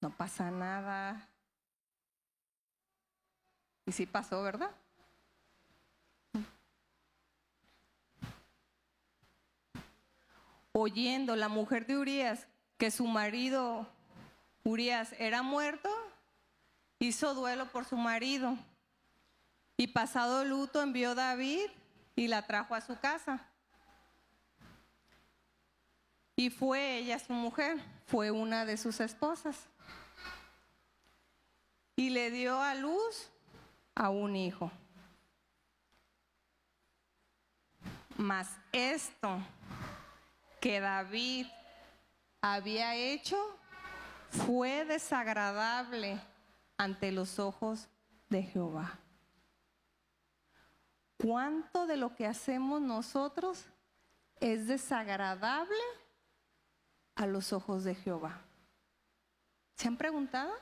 No 0.00 0.10
pasa 0.10 0.50
nada. 0.50 1.28
Y 3.86 3.92
sí 3.92 4.06
pasó, 4.06 4.42
¿verdad? 4.42 4.70
Oyendo 10.72 11.36
la 11.36 11.48
mujer 11.48 11.86
de 11.86 11.98
Urias 11.98 12.48
que 12.78 12.90
su 12.90 13.06
marido 13.06 13.86
Urias 14.64 15.14
era 15.18 15.42
muerto, 15.42 15.90
hizo 17.02 17.34
duelo 17.34 17.66
por 17.66 17.84
su 17.84 17.96
marido 17.96 18.56
y 19.76 19.88
pasado 19.88 20.44
luto 20.44 20.80
envió 20.80 21.14
David 21.16 21.68
y 22.14 22.28
la 22.28 22.46
trajo 22.46 22.74
a 22.74 22.80
su 22.80 22.96
casa. 22.98 23.44
Y 26.36 26.50
fue 26.50 26.98
ella 26.98 27.18
su 27.18 27.32
mujer, 27.32 27.78
fue 28.06 28.30
una 28.30 28.64
de 28.64 28.76
sus 28.76 29.00
esposas. 29.00 29.56
Y 31.96 32.10
le 32.10 32.30
dio 32.30 32.60
a 32.60 32.74
luz 32.74 33.28
a 33.94 34.08
un 34.10 34.36
hijo. 34.36 34.70
Mas 38.16 38.48
esto 38.70 39.38
que 40.60 40.78
David 40.78 41.46
había 42.40 42.94
hecho 42.94 43.36
fue 44.30 44.84
desagradable 44.84 46.20
ante 46.82 47.12
los 47.12 47.38
ojos 47.38 47.88
de 48.28 48.42
Jehová. 48.42 48.98
¿Cuánto 51.16 51.86
de 51.86 51.96
lo 51.96 52.16
que 52.16 52.26
hacemos 52.26 52.80
nosotros 52.80 53.64
es 54.40 54.66
desagradable 54.66 55.84
a 57.14 57.26
los 57.26 57.52
ojos 57.52 57.84
de 57.84 57.94
Jehová? 57.94 58.40
¿Se 59.76 59.86
han 59.86 59.96
preguntado? 59.96 60.52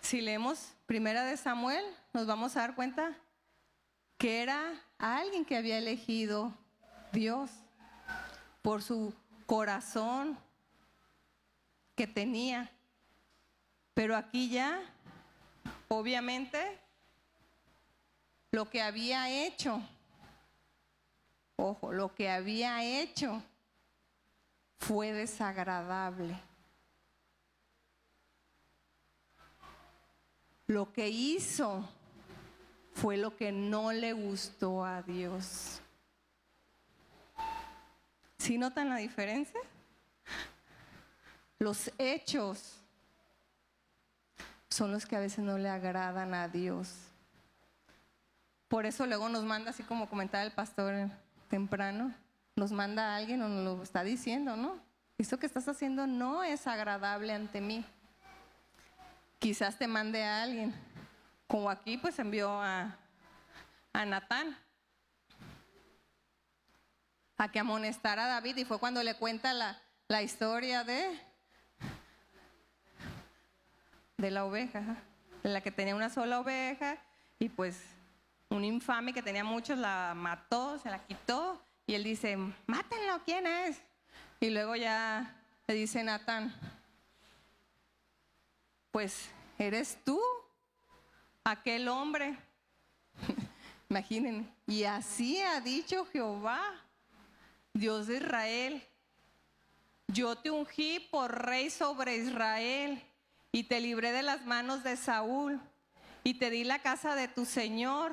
Si 0.00 0.20
leemos 0.20 0.72
Primera 0.86 1.22
de 1.22 1.36
Samuel, 1.36 1.84
nos 2.12 2.26
vamos 2.26 2.56
a 2.56 2.60
dar 2.60 2.74
cuenta 2.74 3.16
que 4.16 4.42
era 4.42 4.72
alguien 4.98 5.44
que 5.44 5.56
había 5.56 5.78
elegido 5.78 6.52
Dios 7.12 7.50
por 8.62 8.82
su 8.82 9.14
corazón 9.46 10.36
que 11.98 12.06
tenía. 12.06 12.70
Pero 13.92 14.16
aquí 14.16 14.48
ya, 14.48 14.80
obviamente, 15.88 16.78
lo 18.52 18.70
que 18.70 18.80
había 18.80 19.28
hecho, 19.28 19.82
ojo, 21.56 21.92
lo 21.92 22.14
que 22.14 22.30
había 22.30 22.84
hecho 22.84 23.42
fue 24.78 25.12
desagradable. 25.12 26.40
Lo 30.68 30.92
que 30.92 31.08
hizo 31.08 31.84
fue 32.92 33.16
lo 33.16 33.36
que 33.36 33.50
no 33.50 33.90
le 33.90 34.12
gustó 34.12 34.84
a 34.84 35.02
Dios. 35.02 35.80
¿Sí 38.38 38.56
notan 38.56 38.88
la 38.88 38.98
diferencia? 38.98 39.60
Los 41.58 41.90
hechos 41.98 42.76
son 44.68 44.92
los 44.92 45.06
que 45.06 45.16
a 45.16 45.20
veces 45.20 45.40
no 45.40 45.58
le 45.58 45.68
agradan 45.68 46.34
a 46.34 46.48
Dios. 46.48 46.94
Por 48.68 48.86
eso 48.86 49.06
luego 49.06 49.28
nos 49.28 49.44
manda, 49.44 49.70
así 49.70 49.82
como 49.82 50.08
comentaba 50.08 50.44
el 50.44 50.52
pastor 50.52 51.10
temprano, 51.48 52.14
nos 52.54 52.70
manda 52.70 53.12
a 53.12 53.16
alguien 53.16 53.42
o 53.42 53.48
nos 53.48 53.64
lo 53.64 53.82
está 53.82 54.04
diciendo, 54.04 54.56
¿no? 54.56 54.78
Esto 55.16 55.38
que 55.38 55.46
estás 55.46 55.66
haciendo 55.68 56.06
no 56.06 56.44
es 56.44 56.66
agradable 56.66 57.32
ante 57.32 57.60
mí. 57.60 57.84
Quizás 59.38 59.78
te 59.78 59.86
mande 59.86 60.22
a 60.22 60.42
alguien, 60.42 60.74
como 61.46 61.70
aquí 61.70 61.96
pues 61.96 62.18
envió 62.18 62.50
a, 62.60 62.96
a 63.92 64.04
Natán 64.04 64.56
a 67.38 67.50
que 67.50 67.60
amonestara 67.60 68.24
a 68.24 68.28
David 68.28 68.56
y 68.58 68.64
fue 68.64 68.80
cuando 68.80 69.02
le 69.02 69.14
cuenta 69.14 69.54
la, 69.54 69.80
la 70.08 70.22
historia 70.22 70.82
de, 70.82 71.18
de 74.18 74.30
la 74.32 74.44
oveja, 74.44 74.96
la 75.44 75.60
que 75.60 75.70
tenía 75.70 75.94
una 75.94 76.10
sola 76.10 76.40
oveja 76.40 76.98
y 77.38 77.48
pues 77.48 77.80
un 78.50 78.64
infame 78.64 79.12
que 79.12 79.22
tenía 79.22 79.44
muchos 79.44 79.78
la 79.78 80.12
mató, 80.16 80.78
se 80.78 80.90
la 80.90 80.98
quitó 81.06 81.62
y 81.86 81.94
él 81.94 82.02
dice, 82.02 82.36
mátenlo, 82.66 83.22
¿quién 83.24 83.46
es? 83.46 83.80
Y 84.40 84.50
luego 84.50 84.74
ya 84.76 85.36
le 85.66 85.74
dice 85.74 86.02
Natán, 86.02 86.52
pues 88.90 89.30
eres 89.56 89.98
tú, 90.04 90.20
aquel 91.44 91.88
hombre. 91.88 92.36
Imaginen, 93.88 94.52
y 94.66 94.84
así 94.84 95.40
ha 95.40 95.60
dicho 95.60 96.04
Jehová, 96.06 96.60
Dios 97.72 98.08
de 98.08 98.16
Israel, 98.16 98.82
yo 100.08 100.36
te 100.36 100.50
ungí 100.50 101.00
por 101.10 101.46
rey 101.46 101.70
sobre 101.70 102.16
Israel 102.16 103.02
y 103.52 103.64
te 103.64 103.80
libré 103.80 104.12
de 104.12 104.22
las 104.22 104.44
manos 104.44 104.82
de 104.82 104.96
Saúl 104.96 105.60
y 106.24 106.34
te 106.34 106.50
di 106.50 106.64
la 106.64 106.80
casa 106.80 107.14
de 107.14 107.28
tu 107.28 107.44
Señor 107.44 108.12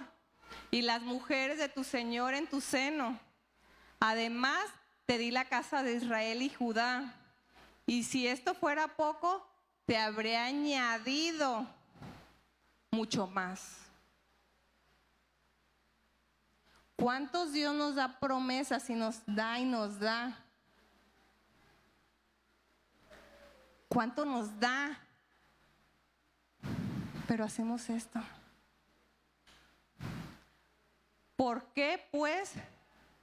y 0.71 0.81
las 0.81 1.01
mujeres 1.01 1.57
de 1.57 1.69
tu 1.69 1.83
Señor 1.83 2.33
en 2.33 2.47
tu 2.47 2.61
seno. 2.61 3.19
Además, 3.99 4.63
te 5.05 5.17
di 5.17 5.31
la 5.31 5.45
casa 5.45 5.83
de 5.83 5.95
Israel 5.95 6.41
y 6.41 6.49
Judá. 6.49 7.13
Y 7.86 8.03
si 8.03 8.27
esto 8.27 8.53
fuera 8.55 8.95
poco, 8.95 9.47
te 9.86 9.97
habré 9.97 10.38
añadido 10.38 11.67
mucho 12.91 13.27
más. 13.27 13.77
¿Cuántos 16.95 17.51
Dios 17.51 17.75
nos 17.75 17.95
da 17.95 18.19
promesas 18.19 18.89
y 18.89 18.95
nos 18.95 19.21
da 19.25 19.59
y 19.59 19.65
nos 19.65 19.99
da? 19.99 20.39
¿Cuánto 23.89 24.25
nos 24.25 24.59
da? 24.59 25.04
Pero 27.28 27.43
hacemos 27.43 27.89
esto. 27.89 28.19
¿Por 31.36 31.63
qué 31.73 32.07
pues 32.11 32.53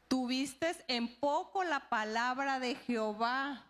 tuviste 0.09 0.77
en 0.89 1.09
poco 1.17 1.65
la 1.65 1.89
palabra 1.89 2.59
de 2.59 2.75
Jehová, 2.75 3.63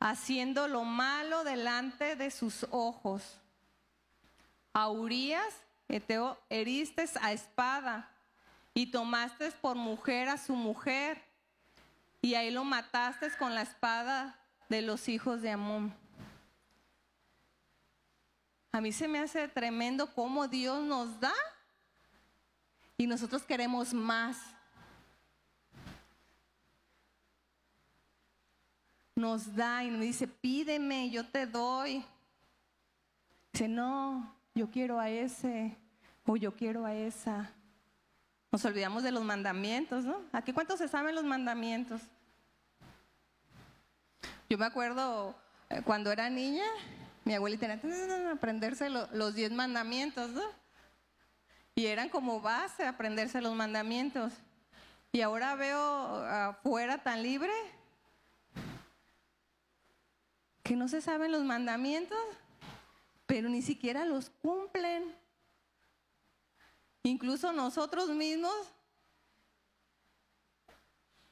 haciendo 0.00 0.68
lo 0.68 0.84
malo 0.84 1.44
delante 1.44 2.16
de 2.16 2.30
sus 2.30 2.66
ojos? 2.70 3.40
A 4.72 4.88
Urias 4.88 5.64
Eteo, 5.88 6.38
heriste 6.48 7.04
a 7.20 7.32
espada 7.32 8.10
y 8.72 8.86
tomaste 8.86 9.50
por 9.52 9.76
mujer 9.76 10.28
a 10.28 10.38
su 10.38 10.56
mujer 10.56 11.22
y 12.22 12.34
ahí 12.34 12.50
lo 12.50 12.64
mataste 12.64 13.30
con 13.38 13.54
la 13.54 13.62
espada 13.62 14.38
de 14.68 14.82
los 14.82 15.08
hijos 15.08 15.42
de 15.42 15.50
Amón. 15.50 16.03
A 18.74 18.80
mí 18.80 18.90
se 18.90 19.06
me 19.06 19.20
hace 19.20 19.46
tremendo 19.46 20.12
cómo 20.12 20.48
Dios 20.48 20.82
nos 20.82 21.20
da 21.20 21.32
y 22.98 23.06
nosotros 23.06 23.44
queremos 23.44 23.94
más. 23.94 24.36
Nos 29.14 29.54
da 29.54 29.84
y 29.84 29.92
nos 29.92 30.00
dice, 30.00 30.26
pídeme, 30.26 31.08
yo 31.08 31.24
te 31.24 31.46
doy. 31.46 32.04
Dice, 33.52 33.68
no, 33.68 34.34
yo 34.56 34.68
quiero 34.68 34.98
a 34.98 35.08
ese 35.08 35.76
o 36.26 36.34
yo 36.34 36.56
quiero 36.56 36.84
a 36.84 36.96
esa. 36.96 37.52
Nos 38.50 38.64
olvidamos 38.64 39.04
de 39.04 39.12
los 39.12 39.22
mandamientos, 39.22 40.04
¿no? 40.04 40.20
¿Aquí 40.32 40.52
cuántos 40.52 40.80
se 40.80 40.88
saben 40.88 41.14
los 41.14 41.22
mandamientos? 41.22 42.02
Yo 44.48 44.58
me 44.58 44.66
acuerdo 44.66 45.32
eh, 45.70 45.80
cuando 45.84 46.10
era 46.10 46.28
niña, 46.28 46.66
mi 47.24 47.34
abuelita 47.34 47.66
era 47.66 48.32
aprenderse 48.32 48.90
los 48.90 49.34
diez 49.34 49.50
mandamientos, 49.50 50.30
¿no? 50.30 50.42
Y 51.74 51.86
eran 51.86 52.08
como 52.08 52.40
base 52.40 52.86
aprenderse 52.86 53.40
los 53.40 53.54
mandamientos. 53.54 54.32
Y 55.10 55.22
ahora 55.22 55.54
veo 55.54 55.78
afuera 55.78 57.02
tan 57.02 57.22
libre 57.22 57.52
que 60.62 60.76
no 60.76 60.88
se 60.88 61.00
saben 61.00 61.32
los 61.32 61.44
mandamientos, 61.44 62.18
pero 63.26 63.48
ni 63.48 63.62
siquiera 63.62 64.04
los 64.04 64.30
cumplen. 64.42 65.14
Incluso 67.02 67.52
nosotros 67.52 68.08
mismos, 68.10 68.54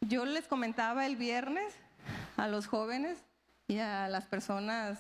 yo 0.01 0.24
les 0.24 0.47
comentaba 0.47 1.07
el 1.07 1.16
viernes 1.16 1.74
a 2.36 2.49
los 2.49 2.66
jóvenes 2.66 3.18
y 3.68 3.78
a 3.78 4.09
las 4.09 4.26
personas 4.26 4.99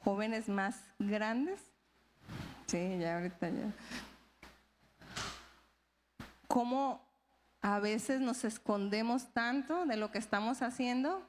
jóvenes 0.00 0.48
más 0.48 0.76
grandes. 0.98 1.60
Sí, 2.66 2.98
ya 2.98 3.16
ahorita 3.16 3.48
ya. 3.48 3.72
Cómo 6.48 7.04
a 7.62 7.78
veces 7.78 8.20
nos 8.20 8.44
escondemos 8.44 9.32
tanto 9.32 9.86
de 9.86 9.96
lo 9.96 10.10
que 10.10 10.18
estamos 10.18 10.62
haciendo 10.62 11.26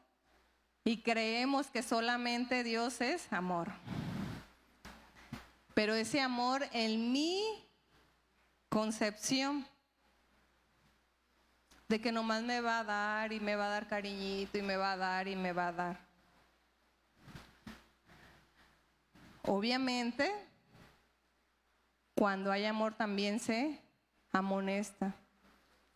y 0.83 1.01
creemos 1.03 1.67
que 1.67 1.83
solamente 1.83 2.63
Dios 2.63 3.01
es 3.01 3.31
amor. 3.31 3.71
Pero 5.73 5.93
ese 5.93 6.21
amor 6.21 6.63
en 6.71 7.11
mi 7.11 7.41
concepción 8.69 9.65
de 11.87 11.99
que 11.99 12.11
nomás 12.11 12.41
me 12.43 12.61
va 12.61 12.79
a 12.79 12.83
dar 12.83 13.33
y 13.33 13.39
me 13.39 13.55
va 13.55 13.65
a 13.65 13.69
dar 13.69 13.87
cariñito 13.87 14.57
y 14.57 14.61
me 14.61 14.77
va 14.77 14.93
a 14.93 14.97
dar 14.97 15.27
y 15.27 15.35
me 15.35 15.53
va 15.53 15.67
a 15.67 15.71
dar. 15.73 16.10
Obviamente, 19.43 20.31
cuando 22.15 22.51
hay 22.51 22.65
amor 22.65 22.93
también 22.93 23.39
se 23.39 23.81
amonesta. 24.31 25.15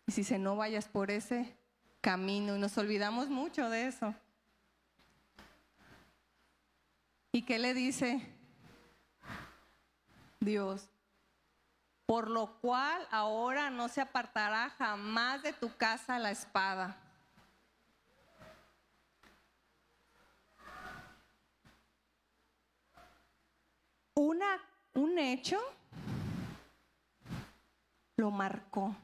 Y 0.06 0.12
si 0.12 0.24
se 0.24 0.38
no 0.38 0.56
vayas 0.56 0.88
por 0.88 1.10
ese 1.10 1.56
camino 2.00 2.56
y 2.56 2.58
nos 2.58 2.76
olvidamos 2.78 3.28
mucho 3.28 3.68
de 3.70 3.86
eso. 3.86 4.14
¿Y 7.32 7.42
qué 7.42 7.58
le 7.58 7.74
dice 7.74 8.20
Dios? 10.40 10.88
Por 12.06 12.30
lo 12.30 12.58
cual 12.60 13.06
ahora 13.10 13.70
no 13.70 13.88
se 13.88 14.00
apartará 14.00 14.70
jamás 14.70 15.42
de 15.42 15.52
tu 15.52 15.76
casa 15.76 16.18
la 16.18 16.30
espada. 16.30 16.96
Una, 24.16 24.58
un 24.94 25.18
hecho 25.18 25.60
lo 28.16 28.30
marcó. 28.30 28.96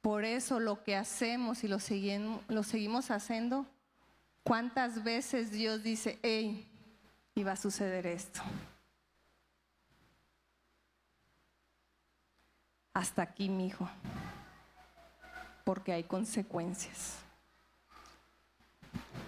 Por 0.00 0.24
eso 0.24 0.58
lo 0.58 0.82
que 0.82 0.96
hacemos 0.96 1.62
y 1.62 1.68
lo, 1.68 1.78
seguimos, 1.78 2.42
lo 2.48 2.64
seguimos 2.64 3.12
haciendo, 3.12 3.64
¿cuántas 4.42 5.04
veces 5.04 5.52
Dios 5.52 5.84
dice, 5.84 6.18
hey, 6.22 6.66
iba 7.36 7.52
a 7.52 7.56
suceder 7.56 8.06
esto? 8.06 8.40
Hasta 12.92 13.22
aquí, 13.22 13.48
mi 13.48 13.68
hijo, 13.68 13.88
porque 15.64 15.92
hay 15.92 16.02
consecuencias. 16.02 17.27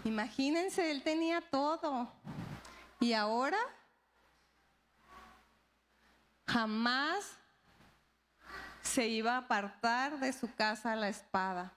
Imagínense, 0.05 0.90
él 0.90 1.03
tenía 1.03 1.42
todo 1.42 2.11
y 3.01 3.12
ahora 3.12 3.59
jamás 6.46 7.36
se 8.82 9.07
iba 9.07 9.34
a 9.34 9.38
apartar 9.38 10.18
de 10.18 10.32
su 10.32 10.53
casa 10.55 10.96
la 10.96 11.09
espada. 11.09 11.72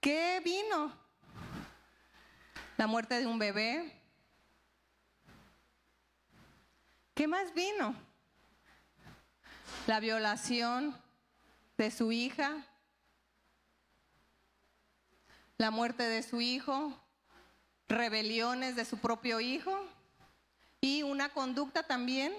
¿Qué 0.00 0.40
vino? 0.44 0.92
La 2.76 2.86
muerte 2.86 3.18
de 3.18 3.26
un 3.26 3.38
bebé. 3.38 4.00
¿Qué 7.14 7.26
más 7.26 7.52
vino? 7.54 7.94
La 9.86 9.98
violación 9.98 10.94
de 11.76 11.90
su 11.90 12.12
hija, 12.12 12.64
la 15.58 15.70
muerte 15.70 16.02
de 16.02 16.22
su 16.22 16.40
hijo, 16.40 16.92
rebeliones 17.88 18.76
de 18.76 18.84
su 18.84 18.98
propio 18.98 19.40
hijo 19.40 19.72
y 20.80 21.02
una 21.02 21.30
conducta 21.30 21.82
también 21.82 22.34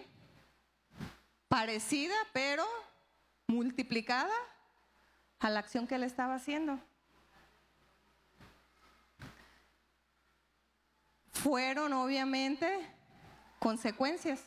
parecida, 1.48 2.16
pero 2.34 2.66
multiplicada 3.48 4.34
a 5.40 5.50
la 5.50 5.60
acción 5.60 5.88
que 5.88 5.96
él 5.96 6.04
estaba 6.04 6.36
haciendo. 6.36 6.80
Fueron 11.32 11.94
obviamente 11.94 12.80
consecuencias 13.60 14.42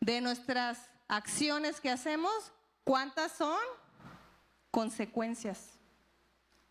de 0.00 0.20
nuestras 0.20 0.78
acciones 1.08 1.80
que 1.80 1.90
hacemos. 1.90 2.52
¿Cuántas 2.84 3.32
son? 3.32 3.58
Consecuencias. 4.70 5.75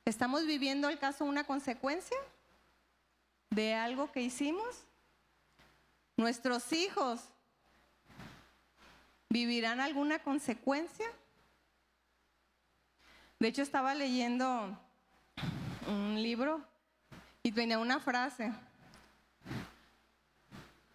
¿Estamos 0.05 0.45
viviendo 0.45 0.87
el 0.87 0.99
caso 0.99 1.25
una 1.25 1.43
consecuencia 1.43 2.17
de 3.49 3.73
algo 3.73 4.11
que 4.11 4.21
hicimos? 4.21 4.85
Nuestros 6.17 6.71
hijos 6.71 7.21
¿Vivirán 9.35 9.81
alguna 9.81 10.19
consecuencia? 10.19 11.05
De 13.37 13.49
hecho, 13.49 13.63
estaba 13.63 13.93
leyendo 13.93 14.79
un 15.89 16.23
libro 16.23 16.61
y 17.43 17.51
tenía 17.51 17.77
una 17.79 17.99
frase 17.99 18.53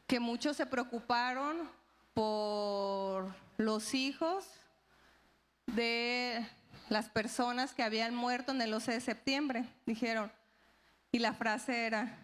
que 0.06 0.20
muchos 0.20 0.56
se 0.56 0.64
preocuparon 0.64 1.68
por 2.14 3.34
los 3.58 3.92
hijos 3.92 4.46
de 5.66 6.48
las 6.90 7.08
personas 7.08 7.72
que 7.72 7.84
habían 7.84 8.14
muerto 8.14 8.50
en 8.50 8.60
el 8.60 8.74
11 8.74 8.92
de 8.92 9.00
septiembre, 9.00 9.64
dijeron. 9.86 10.30
Y 11.12 11.20
la 11.20 11.32
frase 11.32 11.86
era, 11.86 12.18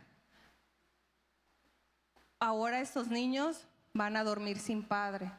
ahora 2.40 2.80
estos 2.80 3.06
niños 3.06 3.64
van 3.94 4.16
a 4.16 4.24
dormir 4.24 4.58
sin 4.58 4.82
padre. 4.82 5.30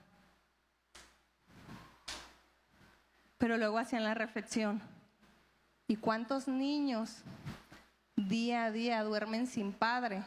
Pero 3.38 3.57
luego 3.57 3.78
hacían 3.78 4.05
la 4.05 4.13
reflexión, 4.13 4.82
¿y 5.88 5.97
cuántos 5.97 6.47
niños 6.47 7.21
día 8.15 8.63
a 8.63 8.71
día 8.71 9.03
duermen 9.03 9.45
sin 9.45 9.73
padre 9.73 10.23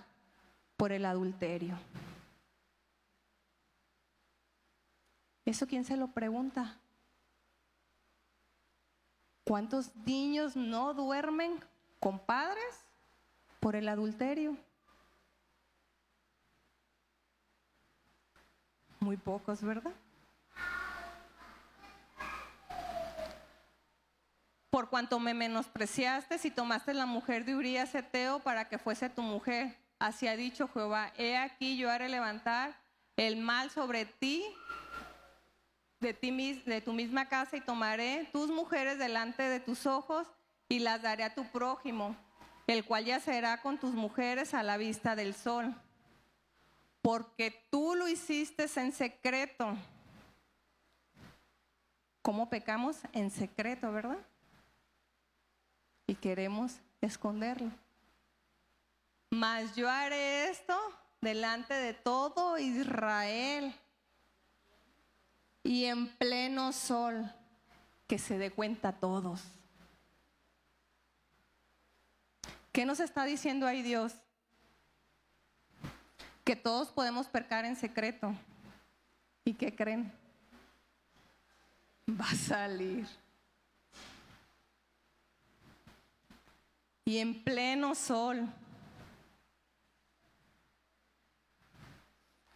por 0.77 0.93
el 0.93 1.07
adulterio? 1.07 1.79
¿Eso 5.47 5.67
quién 5.67 5.85
se 5.85 5.97
lo 5.97 6.09
pregunta? 6.09 6.80
¿Cuántos 9.51 9.97
niños 10.07 10.55
no 10.55 10.95
duermen 10.95 11.59
con 11.99 12.21
padres 12.21 12.87
por 13.59 13.75
el 13.75 13.89
adulterio? 13.89 14.57
Muy 19.01 19.17
pocos, 19.17 19.61
¿verdad? 19.61 19.91
por 24.71 24.89
cuanto 24.89 25.19
me 25.19 25.35
menospreciaste 25.35 26.39
y 26.45 26.51
tomaste 26.53 26.95
la 26.95 27.07
mujer 27.07 27.45
de 27.45 27.57
Urias 27.57 27.93
Eteo 27.97 28.39
para 28.39 28.69
que 28.69 28.79
fuese 28.79 29.11
tu 29.11 29.23
mujer. 29.23 29.77
Así 29.99 30.29
ha 30.29 30.37
dicho 30.37 30.69
Jehová, 30.69 31.13
he 31.19 31.37
aquí 31.37 31.77
yo 31.77 31.91
haré 31.91 32.09
levantar 32.09 32.81
el 33.17 33.37
mal 33.37 33.69
sobre 33.71 34.05
ti, 34.05 34.45
de, 36.01 36.15
ti, 36.15 36.63
de 36.67 36.81
tu 36.81 36.93
misma 36.93 37.29
casa, 37.29 37.57
y 37.57 37.61
tomaré 37.61 38.29
tus 38.33 38.51
mujeres 38.51 38.99
delante 38.99 39.43
de 39.43 39.61
tus 39.61 39.87
ojos 39.87 40.27
y 40.69 40.81
las 40.81 41.03
daré 41.03 41.25
a 41.25 41.35
tu 41.35 41.45
prójimo, 41.45 42.17
el 42.67 42.85
cual 42.85 43.05
yacerá 43.05 43.61
con 43.63 43.79
tus 43.79 43.95
mujeres 43.95 44.55
a 44.55 44.63
la 44.63 44.77
vista 44.77 45.15
del 45.15 45.35
sol. 45.35 45.75
Porque 47.03 47.67
tú 47.71 47.95
lo 47.95 48.09
hiciste 48.09 48.67
en 48.77 48.93
secreto. 48.93 49.77
¿Cómo 52.23 52.51
pecamos? 52.51 52.99
En 53.13 53.31
secreto, 53.31 53.91
¿verdad? 53.91 54.19
y 56.11 56.17
queremos 56.17 56.81
esconderlo. 57.01 57.71
Mas 59.31 59.77
yo 59.77 59.89
haré 59.89 60.51
esto 60.51 60.77
delante 61.21 61.73
de 61.73 61.95
todo 61.95 62.59
Israel 62.59 63.73
y 65.63 65.85
en 65.85 66.09
pleno 66.17 66.73
sol, 66.73 67.31
que 68.07 68.19
se 68.19 68.39
dé 68.39 68.51
cuenta 68.51 68.89
a 68.89 68.99
todos. 68.99 69.43
¿Qué 72.73 72.85
nos 72.85 73.01
está 73.01 73.25
diciendo 73.25 73.67
ahí 73.67 73.83
Dios? 73.83 74.15
Que 76.45 76.57
todos 76.57 76.89
podemos 76.89 77.27
pecar 77.27 77.65
en 77.65 77.77
secreto. 77.77 78.35
¿Y 79.45 79.55
qué 79.55 79.75
creen? 79.75 80.13
Va 82.09 82.27
a 82.27 82.35
salir. 82.35 83.07
Y 87.05 87.19
en 87.19 87.43
pleno 87.43 87.95
sol. 87.95 88.49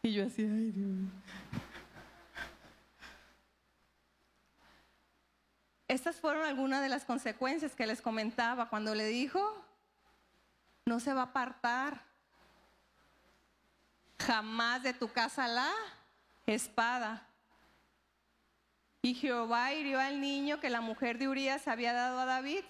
Y 0.02 0.12
yo 0.12 0.26
así, 0.26 0.42
ay 0.42 0.70
Dios. 0.70 1.08
Estas 5.94 6.16
fueron 6.16 6.44
algunas 6.44 6.82
de 6.82 6.88
las 6.88 7.04
consecuencias 7.04 7.76
que 7.76 7.86
les 7.86 8.02
comentaba 8.02 8.68
cuando 8.68 8.96
le 8.96 9.06
dijo, 9.06 9.64
no 10.86 10.98
se 10.98 11.14
va 11.14 11.20
a 11.20 11.26
apartar 11.26 12.02
jamás 14.18 14.82
de 14.82 14.92
tu 14.92 15.06
casa 15.12 15.46
la 15.46 15.70
espada. 16.46 17.28
Y 19.02 19.14
Jehová 19.14 19.72
hirió 19.72 20.00
al 20.00 20.20
niño 20.20 20.58
que 20.58 20.68
la 20.68 20.80
mujer 20.80 21.16
de 21.16 21.28
Urias 21.28 21.68
había 21.68 21.92
dado 21.92 22.18
a 22.18 22.24
David 22.24 22.64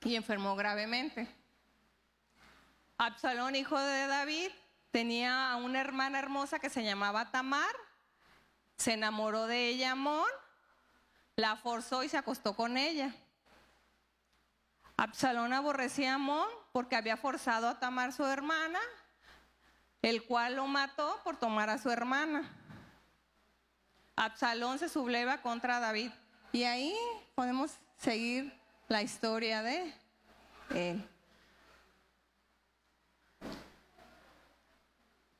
y 0.00 0.16
enfermó 0.16 0.56
gravemente. 0.56 1.28
Absalón, 2.98 3.54
hijo 3.54 3.78
de 3.78 4.08
David, 4.08 4.50
tenía 4.90 5.54
una 5.62 5.80
hermana 5.80 6.18
hermosa 6.18 6.58
que 6.58 6.70
se 6.70 6.82
llamaba 6.82 7.30
Tamar. 7.30 7.76
Se 8.78 8.94
enamoró 8.94 9.46
de 9.46 9.68
ella 9.68 9.92
Amón 9.92 10.26
la 11.36 11.56
forzó 11.56 12.02
y 12.02 12.08
se 12.08 12.16
acostó 12.16 12.54
con 12.54 12.76
ella. 12.76 13.14
Absalón 14.96 15.52
aborrecía 15.52 16.12
a 16.12 16.14
Amón 16.14 16.48
porque 16.72 16.96
había 16.96 17.16
forzado 17.16 17.68
a 17.68 17.80
Tamar 17.80 18.12
su 18.12 18.24
hermana, 18.24 18.78
el 20.02 20.24
cual 20.24 20.56
lo 20.56 20.66
mató 20.66 21.20
por 21.24 21.36
tomar 21.36 21.70
a 21.70 21.78
su 21.78 21.90
hermana. 21.90 22.48
Absalón 24.16 24.78
se 24.78 24.88
subleva 24.88 25.42
contra 25.42 25.80
David. 25.80 26.12
Y 26.52 26.62
ahí 26.62 26.96
podemos 27.34 27.72
seguir 27.98 28.56
la 28.86 29.02
historia 29.02 29.62
de 29.62 29.92
él. 30.70 31.08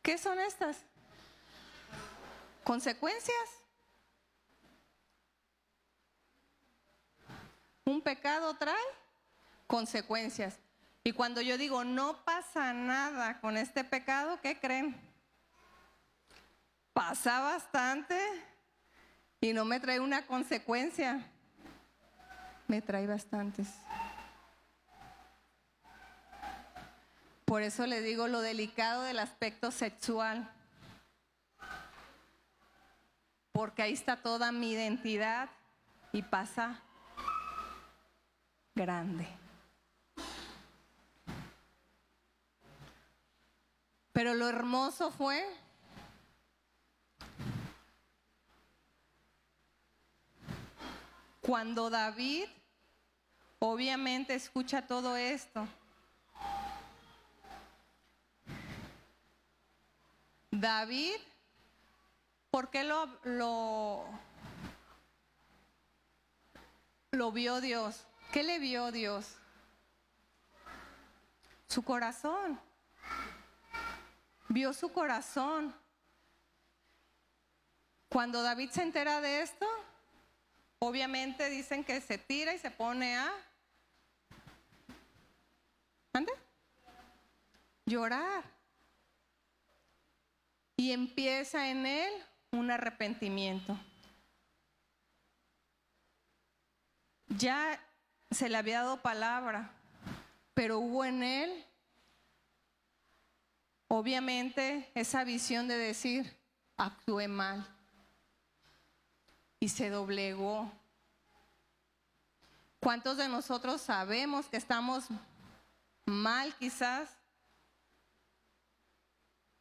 ¿Qué 0.02 0.18
son 0.18 0.40
estas? 0.40 0.78
¿Consecuencias? 2.64 3.63
Un 7.84 8.00
pecado 8.00 8.54
trae 8.54 8.76
consecuencias. 9.66 10.58
Y 11.02 11.12
cuando 11.12 11.42
yo 11.42 11.58
digo, 11.58 11.84
no 11.84 12.24
pasa 12.24 12.72
nada 12.72 13.40
con 13.40 13.58
este 13.58 13.84
pecado, 13.84 14.40
¿qué 14.40 14.58
creen? 14.58 14.96
Pasa 16.94 17.40
bastante 17.40 18.18
y 19.40 19.52
no 19.52 19.66
me 19.66 19.80
trae 19.80 20.00
una 20.00 20.26
consecuencia. 20.26 21.20
Me 22.66 22.80
trae 22.80 23.06
bastantes. 23.06 23.68
Por 27.44 27.60
eso 27.60 27.86
le 27.86 28.00
digo 28.00 28.26
lo 28.26 28.40
delicado 28.40 29.02
del 29.02 29.18
aspecto 29.18 29.70
sexual. 29.70 30.50
Porque 33.52 33.82
ahí 33.82 33.92
está 33.92 34.22
toda 34.22 34.50
mi 34.50 34.72
identidad 34.72 35.50
y 36.12 36.22
pasa 36.22 36.80
grande. 38.74 39.26
Pero 44.12 44.34
lo 44.34 44.48
hermoso 44.48 45.10
fue 45.10 45.44
cuando 51.40 51.90
David 51.90 52.46
obviamente 53.58 54.34
escucha 54.34 54.86
todo 54.86 55.16
esto. 55.16 55.66
David, 60.50 61.16
¿por 62.50 62.70
qué 62.70 62.84
lo, 62.84 63.06
lo, 63.24 64.04
lo 67.10 67.32
vio 67.32 67.60
Dios? 67.60 68.06
¿Qué 68.34 68.42
le 68.42 68.58
vio 68.58 68.90
Dios? 68.90 69.36
Su 71.68 71.84
corazón. 71.84 72.60
Vio 74.48 74.72
su 74.72 74.92
corazón. 74.92 75.72
Cuando 78.08 78.42
David 78.42 78.70
se 78.70 78.82
entera 78.82 79.20
de 79.20 79.42
esto, 79.42 79.68
obviamente 80.80 81.48
dicen 81.48 81.84
que 81.84 82.00
se 82.00 82.18
tira 82.18 82.52
y 82.52 82.58
se 82.58 82.72
pone 82.72 83.16
a... 83.16 83.32
¿Ande? 86.12 86.32
Llorar. 87.86 88.42
Y 90.76 90.90
empieza 90.90 91.68
en 91.68 91.86
él 91.86 92.12
un 92.50 92.68
arrepentimiento. 92.72 93.78
Ya 97.28 97.80
se 98.34 98.48
le 98.48 98.56
había 98.56 98.82
dado 98.82 99.00
palabra, 99.00 99.70
pero 100.54 100.78
hubo 100.78 101.04
en 101.04 101.22
él, 101.22 101.64
obviamente, 103.88 104.90
esa 104.94 105.24
visión 105.24 105.68
de 105.68 105.76
decir, 105.76 106.36
actué 106.76 107.28
mal. 107.28 107.66
Y 109.60 109.68
se 109.68 109.88
doblegó. 109.88 110.70
¿Cuántos 112.80 113.16
de 113.16 113.28
nosotros 113.28 113.80
sabemos 113.80 114.46
que 114.46 114.58
estamos 114.58 115.06
mal 116.04 116.54
quizás? 116.56 117.08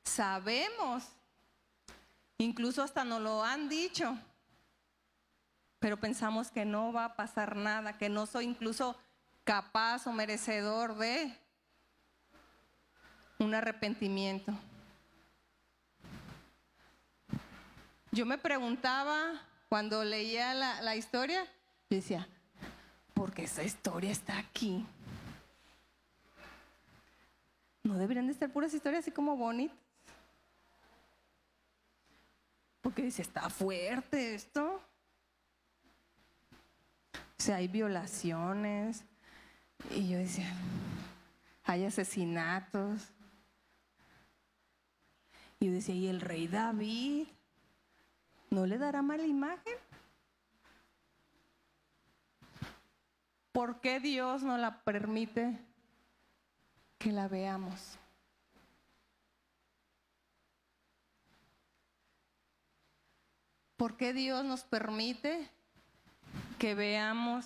Sabemos. 0.04 1.06
Incluso 2.38 2.84
hasta 2.84 3.06
nos 3.06 3.22
lo 3.22 3.44
han 3.44 3.70
dicho 3.70 4.18
pero 5.84 5.98
pensamos 5.98 6.50
que 6.50 6.64
no 6.64 6.94
va 6.94 7.04
a 7.04 7.16
pasar 7.18 7.58
nada, 7.58 7.98
que 7.98 8.08
no 8.08 8.26
soy 8.26 8.46
incluso 8.46 8.98
capaz 9.44 10.08
o 10.08 10.14
merecedor 10.14 10.96
de 10.96 11.38
un 13.38 13.54
arrepentimiento. 13.54 14.54
Yo 18.14 18.26
me 18.26 18.38
preguntaba 18.38 19.42
cuando 19.68 20.06
leía 20.06 20.54
la, 20.54 20.96
historia, 20.96 21.46
decía, 21.90 22.30
¿por 23.14 23.34
qué 23.34 23.44
esa 23.44 23.64
historia 23.64 24.12
está 24.12 24.38
aquí? 24.38 24.86
¿No 27.84 27.96
deberían 27.96 28.28
de 28.28 28.36
ser 28.36 28.50
puras 28.54 28.74
historias 28.74 29.04
así 29.04 29.12
como 29.12 29.36
bonitas? 29.36 29.76
Porque 32.82 33.02
dice, 33.02 33.22
está 33.22 33.50
fuerte 33.50 34.36
esto. 34.36 34.82
Sea, 37.44 37.58
hay 37.58 37.68
violaciones. 37.68 39.04
Y 39.92 40.08
yo 40.08 40.18
decía, 40.18 40.50
hay 41.66 41.84
asesinatos. 41.84 43.12
Y 45.60 45.66
yo 45.66 45.74
decía, 45.74 45.94
¿y 45.94 46.08
el 46.08 46.22
rey 46.22 46.48
David 46.48 47.28
no 48.50 48.66
le 48.66 48.78
dará 48.78 49.02
mala 49.02 49.26
imagen? 49.26 49.76
¿Por 53.52 53.82
qué 53.82 54.00
Dios 54.00 54.42
no 54.42 54.58
la 54.58 54.82
permite 54.86 55.60
que 56.98 57.12
la 57.12 57.28
veamos? 57.28 58.00
¿Por 63.76 63.98
qué 63.98 64.14
Dios 64.14 64.46
nos 64.46 64.64
permite 64.64 65.53
que 66.64 66.76
veamos 66.76 67.46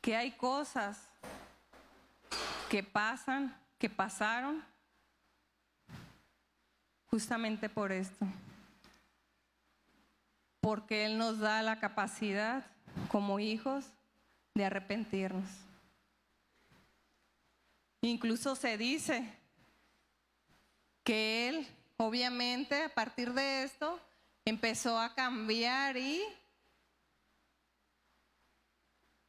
que 0.00 0.16
hay 0.16 0.30
cosas 0.30 1.06
que 2.70 2.82
pasan, 2.82 3.54
que 3.78 3.90
pasaron, 3.90 4.64
justamente 7.10 7.68
por 7.68 7.92
esto. 7.92 8.24
Porque 10.62 11.04
Él 11.04 11.18
nos 11.18 11.40
da 11.40 11.60
la 11.60 11.78
capacidad 11.78 12.64
como 13.08 13.38
hijos 13.38 13.84
de 14.54 14.64
arrepentirnos. 14.64 15.50
Incluso 18.00 18.56
se 18.56 18.78
dice 18.78 19.30
que 21.04 21.50
Él, 21.50 21.68
obviamente, 21.98 22.84
a 22.84 22.94
partir 22.94 23.34
de 23.34 23.64
esto, 23.64 24.00
empezó 24.46 24.98
a 24.98 25.14
cambiar 25.14 25.98
y 25.98 26.22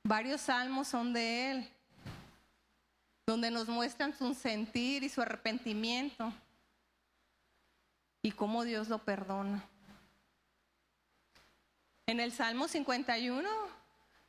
Varios 0.09 0.41
salmos 0.41 0.87
son 0.87 1.13
de 1.13 1.51
él. 1.51 1.69
donde 3.27 3.51
nos 3.51 3.67
muestran 3.67 4.11
su 4.17 4.33
sentir 4.33 5.03
y 5.03 5.09
su 5.09 5.21
arrepentimiento 5.21 6.33
y 8.23 8.31
cómo 8.31 8.63
Dios 8.63 8.89
lo 8.89 8.97
perdona. 9.05 9.63
En 12.07 12.19
el 12.19 12.31
Salmo 12.31 12.67
51, 12.67 13.47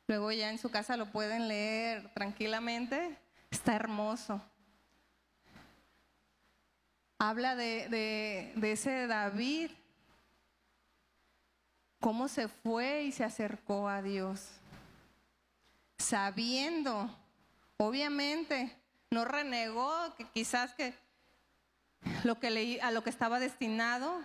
luego 0.05 0.31
ya 0.31 0.51
en 0.51 0.59
su 0.59 0.69
casa 0.69 0.97
lo 0.97 1.07
pueden 1.07 1.47
leer 1.47 2.13
tranquilamente, 2.13 3.17
está 3.49 3.75
hermoso. 3.75 4.39
Habla 7.17 7.55
de, 7.55 8.53
de 8.55 8.71
ese 8.71 9.07
David, 9.07 9.71
cómo 11.99 12.27
se 12.27 12.47
fue 12.47 13.05
y 13.05 13.11
se 13.11 13.23
acercó 13.23 13.89
a 13.89 14.03
Dios, 14.03 14.60
sabiendo, 16.01 17.09
obviamente, 17.77 18.75
no 19.11 19.23
renegó 19.25 20.13
que 20.15 20.25
quizás 20.25 20.73
que 20.73 20.93
lo 22.23 22.39
que 22.39 22.49
leí, 22.49 22.79
a 22.79 22.91
lo 22.91 23.03
que 23.03 23.09
estaba 23.09 23.39
destinado, 23.39 24.21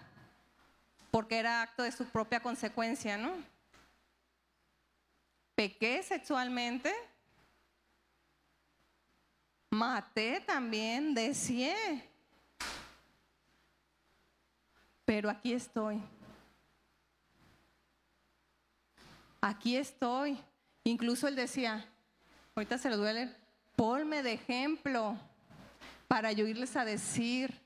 porque 1.10 1.38
era 1.38 1.62
acto 1.62 1.82
de 1.82 1.92
su 1.92 2.06
propia 2.06 2.40
consecuencia, 2.40 3.16
¿no? 3.16 3.32
Pequé 5.54 6.02
sexualmente, 6.02 6.92
maté 9.70 10.40
también, 10.40 11.14
deseé, 11.14 12.08
pero 15.04 15.30
aquí 15.30 15.52
estoy. 15.52 16.02
Aquí 19.40 19.76
estoy. 19.76 20.36
Incluso 20.86 21.26
él 21.26 21.34
decía, 21.34 21.84
ahorita 22.54 22.78
se 22.78 22.88
lo 22.88 22.96
duele, 22.96 23.34
ponme 23.74 24.22
de 24.22 24.34
ejemplo 24.34 25.18
para 26.06 26.30
yo 26.30 26.46
irles 26.46 26.76
a 26.76 26.84
decir 26.84 27.60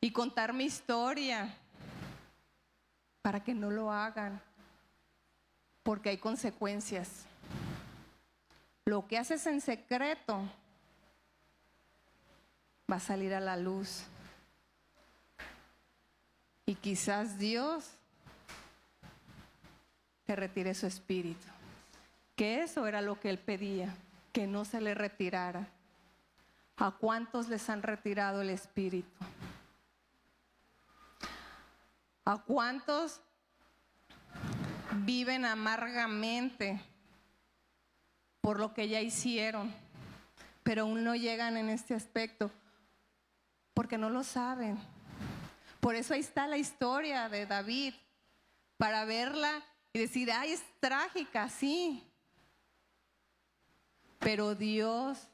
y 0.00 0.12
contar 0.12 0.52
mi 0.52 0.62
historia 0.62 1.52
para 3.20 3.42
que 3.42 3.52
no 3.52 3.72
lo 3.72 3.90
hagan, 3.90 4.40
porque 5.82 6.10
hay 6.10 6.18
consecuencias. 6.18 7.24
Lo 8.84 9.08
que 9.08 9.18
haces 9.18 9.44
en 9.48 9.60
secreto 9.60 10.40
va 12.88 12.96
a 12.96 13.00
salir 13.00 13.34
a 13.34 13.40
la 13.40 13.56
luz. 13.56 14.04
Y 16.64 16.76
quizás 16.76 17.40
Dios 17.40 17.95
te 20.26 20.36
retire 20.36 20.74
su 20.74 20.86
espíritu. 20.86 21.46
Que 22.34 22.62
eso 22.62 22.86
era 22.86 23.00
lo 23.00 23.18
que 23.18 23.30
él 23.30 23.38
pedía, 23.38 23.94
que 24.32 24.46
no 24.46 24.64
se 24.64 24.80
le 24.80 24.94
retirara. 24.94 25.68
¿A 26.76 26.90
cuántos 26.90 27.48
les 27.48 27.70
han 27.70 27.82
retirado 27.82 28.42
el 28.42 28.50
espíritu? 28.50 29.24
¿A 32.24 32.38
cuántos 32.38 33.20
viven 35.04 35.44
amargamente 35.44 36.80
por 38.40 38.58
lo 38.58 38.74
que 38.74 38.88
ya 38.88 39.00
hicieron, 39.00 39.72
pero 40.62 40.82
aún 40.82 41.04
no 41.04 41.14
llegan 41.14 41.56
en 41.56 41.70
este 41.70 41.94
aspecto? 41.94 42.50
Porque 43.72 43.96
no 43.96 44.10
lo 44.10 44.24
saben. 44.24 44.76
Por 45.80 45.94
eso 45.94 46.14
ahí 46.14 46.20
está 46.20 46.46
la 46.46 46.58
historia 46.58 47.28
de 47.28 47.46
David, 47.46 47.94
para 48.76 49.04
verla 49.04 49.62
y 49.96 49.98
decir, 49.98 50.30
ay, 50.30 50.52
es 50.52 50.62
trágica, 50.78 51.48
sí. 51.48 52.06
Pero 54.18 54.54
Dios 54.54 55.26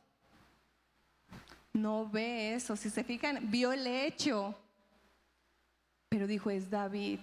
no 1.72 2.08
ve 2.08 2.54
eso. 2.54 2.76
Si 2.76 2.88
se 2.88 3.02
fijan, 3.02 3.50
vio 3.50 3.72
el 3.72 3.84
hecho, 3.88 4.54
pero 6.08 6.28
dijo, 6.28 6.48
es 6.48 6.70
David. 6.70 7.18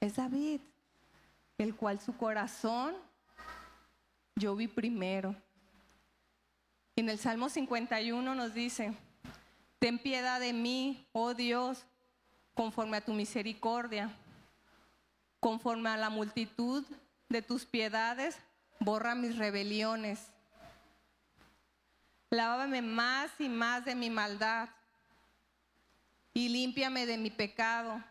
Es 0.00 0.16
David, 0.16 0.60
el 1.56 1.76
cual 1.76 2.00
su 2.00 2.16
corazón 2.16 2.96
yo 4.34 4.56
vi 4.56 4.66
primero. 4.66 5.36
En 6.96 7.08
el 7.08 7.20
Salmo 7.20 7.48
51 7.48 8.34
nos 8.34 8.54
dice, 8.54 8.92
ten 9.78 10.00
piedad 10.00 10.40
de 10.40 10.52
mí, 10.52 11.06
oh 11.12 11.32
Dios, 11.32 11.86
conforme 12.58 12.96
a 12.96 13.00
tu 13.00 13.12
misericordia, 13.12 14.10
conforme 15.38 15.90
a 15.90 15.96
la 15.96 16.10
multitud 16.10 16.84
de 17.28 17.40
tus 17.40 17.64
piedades, 17.64 18.36
borra 18.80 19.14
mis 19.14 19.38
rebeliones. 19.38 20.26
Lávame 22.30 22.82
más 22.82 23.30
y 23.38 23.48
más 23.48 23.84
de 23.84 23.94
mi 23.94 24.10
maldad 24.10 24.70
y 26.34 26.48
límpiame 26.48 27.06
de 27.06 27.16
mi 27.16 27.30
pecado, 27.30 28.02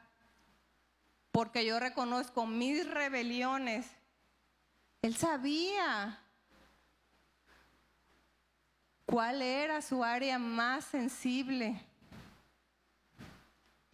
porque 1.33 1.65
yo 1.65 1.77
reconozco 1.77 2.45
mis 2.45 2.89
rebeliones. 2.89 3.85
Él 5.01 5.17
sabía 5.17 6.17
cuál 9.05 9.41
era 9.41 9.81
su 9.81 10.05
área 10.05 10.39
más 10.39 10.85
sensible. 10.85 11.86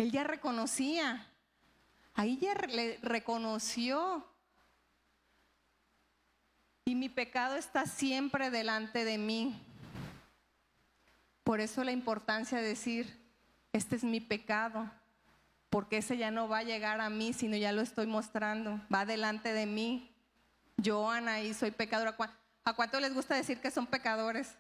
Él 0.04 0.12
ya 0.12 0.26
reconocía, 0.26 1.26
ahí 2.14 2.38
ya 2.38 2.56
le 2.56 3.00
reconoció. 3.02 4.28
Y 6.84 6.94
mi 6.96 7.08
pecado 7.08 7.56
está 7.56 7.86
siempre 7.86 8.50
delante 8.50 9.06
de 9.06 9.18
mí. 9.18 9.58
Por 11.46 11.62
eso 11.62 11.86
la 11.86 11.94
importancia 11.94 12.58
de 12.58 12.68
decir, 12.68 13.18
este 13.72 13.96
es 13.96 14.04
mi 14.04 14.20
pecado, 14.20 14.92
porque 15.70 16.00
ese 16.00 16.18
ya 16.18 16.32
no 16.32 16.50
va 16.50 16.58
a 16.58 16.64
llegar 16.64 17.00
a 17.00 17.10
mí, 17.10 17.32
sino 17.32 17.56
ya 17.56 17.72
lo 17.72 17.82
estoy 17.82 18.06
mostrando, 18.06 18.82
va 18.94 19.06
delante 19.06 19.54
de 19.54 19.66
mí. 19.66 20.12
Yo, 20.76 21.10
Anaí, 21.10 21.54
soy 21.54 21.72
pecadora. 21.72 22.18
¿A 22.66 22.74
cuánto 22.74 23.00
les 23.00 23.14
gusta 23.14 23.36
decir 23.36 23.62
que 23.62 23.72
son 23.72 23.88
pecadores? 23.88 24.54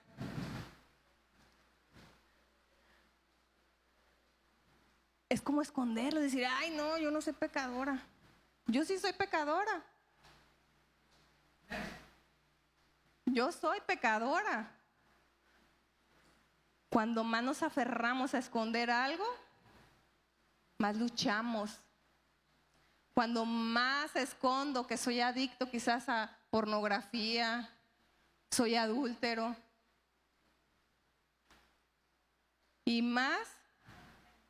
Es 5.33 5.41
como 5.41 5.63
esconderlo, 5.63 6.19
decir, 6.19 6.45
ay, 6.45 6.69
no, 6.69 6.95
yo 6.99 7.09
no 7.09 7.19
soy 7.19 7.33
pecadora. 7.33 7.99
Yo 8.67 8.85
sí 8.85 8.99
soy 8.99 9.13
pecadora. 9.13 9.83
Yo 13.25 13.51
soy 13.51 13.81
pecadora. 13.81 14.71
Cuando 16.87 17.23
más 17.23 17.41
nos 17.41 17.63
aferramos 17.63 18.35
a 18.35 18.37
esconder 18.37 18.91
algo, 18.91 19.25
más 20.77 20.97
luchamos. 20.97 21.79
Cuando 23.15 23.43
más 23.43 24.15
escondo 24.15 24.85
que 24.85 24.97
soy 24.97 25.19
adicto 25.19 25.67
quizás 25.67 26.09
a 26.09 26.37
pornografía, 26.51 27.75
soy 28.51 28.75
adúltero. 28.75 29.55
Y 32.85 33.01
más 33.01 33.62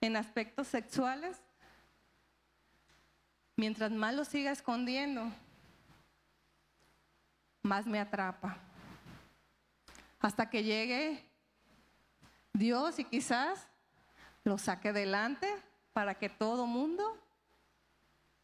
en 0.06 0.18
aspectos 0.18 0.68
sexuales, 0.68 1.42
mientras 3.56 3.90
más 3.90 4.14
lo 4.14 4.26
siga 4.26 4.52
escondiendo, 4.52 5.32
más 7.62 7.88
me 7.88 8.02
atrapa. 8.02 8.58
Hasta 10.20 10.50
que 10.50 10.64
llegue 10.66 11.26
Dios 12.52 13.00
y 13.00 13.06
quizás 13.06 13.66
lo 14.44 14.58
saque 14.58 14.92
delante 14.92 15.48
para 15.94 16.16
que 16.16 16.28
todo 16.28 16.68
mundo 16.68 17.18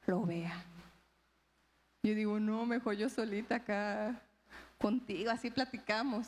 lo 0.06 0.22
vea. 0.22 0.64
Yo 2.04 2.16
digo, 2.16 2.40
no, 2.40 2.66
mejor 2.66 2.96
yo 2.96 3.10
solita 3.10 3.56
acá 3.56 4.22
contigo, 4.78 5.30
así 5.30 5.52
platicamos. 5.52 6.28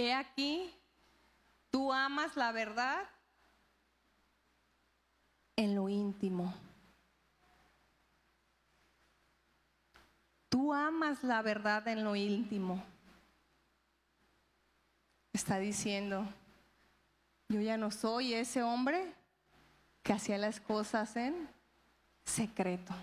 He 0.00 0.12
aquí, 0.12 0.72
tú 1.72 1.92
amas 1.92 2.36
la 2.36 2.52
verdad 2.52 3.04
en 5.56 5.74
lo 5.74 5.88
íntimo. 5.88 6.54
Tú 10.48 10.72
amas 10.72 11.24
la 11.24 11.42
verdad 11.42 11.88
en 11.88 12.04
lo 12.04 12.14
íntimo. 12.14 12.80
Está 15.32 15.58
diciendo, 15.58 16.24
yo 17.48 17.60
ya 17.60 17.76
no 17.76 17.90
soy 17.90 18.34
ese 18.34 18.62
hombre 18.62 19.12
que 20.04 20.12
hacía 20.12 20.38
las 20.38 20.60
cosas 20.60 21.16
en 21.16 21.48
secreto. 22.24 22.94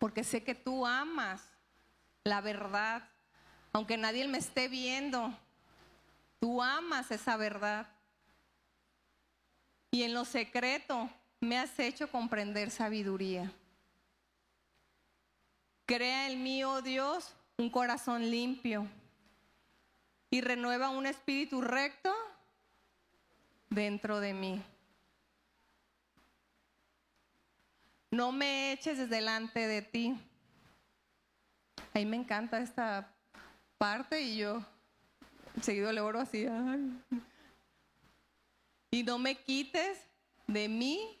Porque 0.00 0.24
sé 0.24 0.42
que 0.42 0.56
tú 0.56 0.84
amas 0.84 1.48
la 2.24 2.40
verdad, 2.40 3.11
aunque 3.72 3.96
nadie 3.96 4.26
me 4.28 4.38
esté 4.38 4.68
viendo. 4.68 5.32
Tú 6.40 6.62
amas 6.62 7.10
esa 7.10 7.36
verdad. 7.36 7.88
Y 9.90 10.02
en 10.02 10.14
lo 10.14 10.24
secreto 10.24 11.08
me 11.40 11.58
has 11.58 11.78
hecho 11.78 12.10
comprender 12.10 12.70
sabiduría. 12.70 13.52
Crea 15.86 16.30
en 16.30 16.42
mí, 16.42 16.64
oh 16.64 16.80
Dios, 16.80 17.34
un 17.58 17.68
corazón 17.68 18.30
limpio 18.30 18.86
y 20.30 20.40
renueva 20.40 20.88
un 20.88 21.06
espíritu 21.06 21.60
recto 21.60 22.12
dentro 23.68 24.20
de 24.20 24.32
mí. 24.32 24.62
No 28.10 28.32
me 28.32 28.72
eches 28.72 29.08
delante 29.10 29.66
de 29.66 29.82
ti. 29.82 30.18
Ahí 31.94 32.06
me 32.06 32.16
encanta 32.16 32.60
esta 32.60 33.11
parte 33.82 34.20
y 34.20 34.36
yo 34.36 34.64
seguido 35.60 35.90
le 35.90 36.00
oro 36.00 36.20
así. 36.20 36.46
Y 38.92 39.02
no 39.02 39.18
me 39.18 39.34
quites 39.34 39.98
de 40.46 40.68
mí 40.68 41.20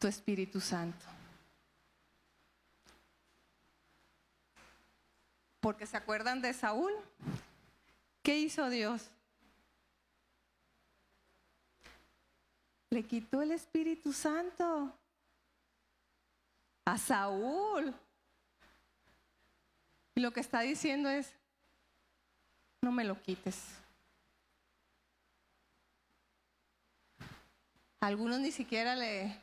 tu 0.00 0.08
Espíritu 0.08 0.60
Santo. 0.60 1.06
Porque 5.60 5.86
se 5.86 5.96
acuerdan 5.96 6.42
de 6.42 6.52
Saúl. 6.54 6.92
¿Qué 8.24 8.40
hizo 8.40 8.68
Dios? 8.68 9.08
Le 12.90 13.04
quitó 13.04 13.42
el 13.42 13.52
Espíritu 13.52 14.12
Santo 14.12 14.92
a 16.84 16.98
Saúl. 16.98 17.94
Y 20.14 20.20
lo 20.20 20.32
que 20.32 20.40
está 20.40 20.60
diciendo 20.60 21.08
es, 21.08 21.32
no 22.82 22.92
me 22.92 23.04
lo 23.04 23.20
quites. 23.20 23.78
Algunos 28.00 28.40
ni 28.40 28.50
siquiera 28.50 28.96
le 28.96 29.38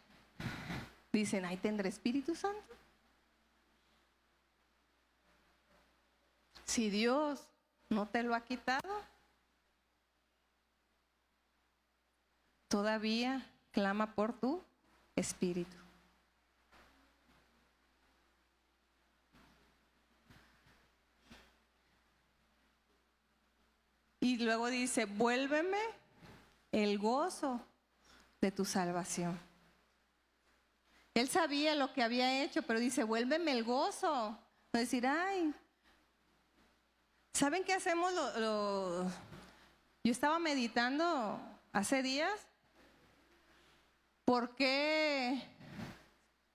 dicen, 1.14 1.46
ay, 1.46 1.58
tendré 1.58 1.90
Espíritu 1.90 2.36
Santo. 2.36 2.76
Si 6.66 6.90
Dios 6.90 7.48
no 7.90 8.08
te 8.08 8.22
lo 8.22 8.36
ha 8.36 8.42
quitado, 8.42 9.02
todavía 12.68 13.50
clama 13.72 14.14
por 14.14 14.34
tu 14.34 14.64
espíritu. 15.16 15.76
Y 24.20 24.38
luego 24.38 24.68
dice, 24.68 25.06
vuélveme 25.06 25.80
el 26.72 27.00
gozo 27.00 27.62
de 28.42 28.52
tu 28.52 28.66
salvación. 28.66 29.40
Él 31.14 31.30
sabía 31.30 31.76
lo 31.76 31.94
que 31.94 32.04
había 32.04 32.44
hecho, 32.44 32.62
pero 32.64 32.80
dice, 32.80 33.04
vuélveme 33.04 33.52
el 33.52 33.64
gozo. 33.64 34.38
No 34.72 34.80
decir, 34.80 35.08
ay, 35.08 35.54
¿saben 37.34 37.64
qué 37.64 37.74
hacemos? 37.74 38.14
Yo 40.04 40.12
estaba 40.12 40.40
meditando 40.40 41.40
hace 41.72 42.04
días. 42.04 42.48
¿Por 44.26 44.56
qué, 44.56 45.42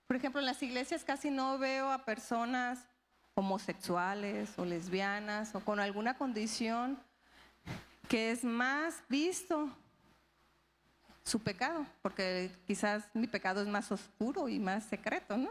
por 0.07 0.15
ejemplo, 0.15 0.39
en 0.39 0.45
las 0.45 0.63
iglesias 0.63 1.03
casi 1.03 1.29
no 1.29 1.57
veo 1.57 1.91
a 1.91 2.05
personas 2.05 2.87
homosexuales 3.33 4.57
o 4.57 4.63
lesbianas 4.63 5.53
o 5.55 5.59
con 5.59 5.81
alguna 5.81 6.17
condición 6.17 6.97
que 8.07 8.31
es 8.31 8.43
más 8.43 9.01
visto 9.09 9.69
su 11.23 11.39
pecado, 11.39 11.85
porque 12.01 12.51
quizás 12.67 13.03
mi 13.13 13.27
pecado 13.27 13.61
es 13.61 13.67
más 13.67 13.91
oscuro 13.91 14.47
y 14.47 14.59
más 14.59 14.83
secreto, 14.85 15.37
¿no? 15.37 15.49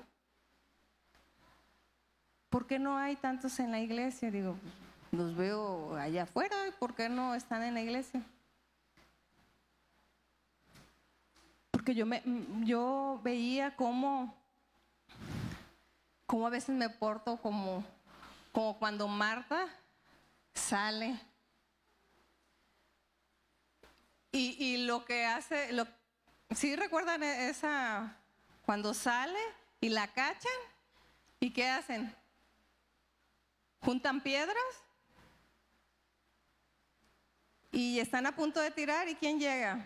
¿Por 2.49 2.67
qué 2.67 2.79
no 2.79 2.97
hay 2.97 3.17
tantos 3.17 3.59
en 3.59 3.73
la 3.73 3.81
iglesia? 3.81 4.31
Digo, 4.31 4.57
los 5.11 5.35
veo 5.35 5.97
allá 5.97 6.23
afuera, 6.23 6.57
¿por 6.79 6.95
qué 6.95 7.09
no 7.09 7.35
están 7.35 7.65
en 7.65 7.75
la 7.75 7.81
iglesia? 7.81 8.23
Porque 11.73 11.95
yo, 11.95 12.07
me, 12.07 12.23
yo 12.63 13.21
veía 13.25 13.75
cómo, 13.75 14.33
cómo 16.27 16.47
a 16.47 16.51
veces 16.51 16.77
me 16.77 16.89
porto 16.89 17.37
como, 17.39 17.85
como 18.53 18.79
cuando 18.79 19.09
Marta 19.09 19.67
sale 20.55 21.21
y, 24.37 24.77
lo 24.79 25.05
que 25.05 25.25
hace, 25.25 25.73
lo, 25.73 25.87
¿sí 26.55 26.75
recuerdan 26.75 27.23
e, 27.23 27.49
esa, 27.49 28.17
cuando 28.67 28.93
sale 28.93 29.39
y 29.81 29.89
la 29.89 30.13
cachan? 30.13 30.53
¿Y 31.39 31.53
qué 31.53 31.69
hacen? 31.69 32.15
¿Juntan 33.81 34.21
piedras? 34.21 34.57
Y 37.71 38.01
están 38.01 38.27
a 38.27 38.35
punto 38.35 38.61
de 38.61 38.71
tirar 38.71 39.09
y 39.09 39.15
¿quién 39.15 39.39
llega? 39.39 39.85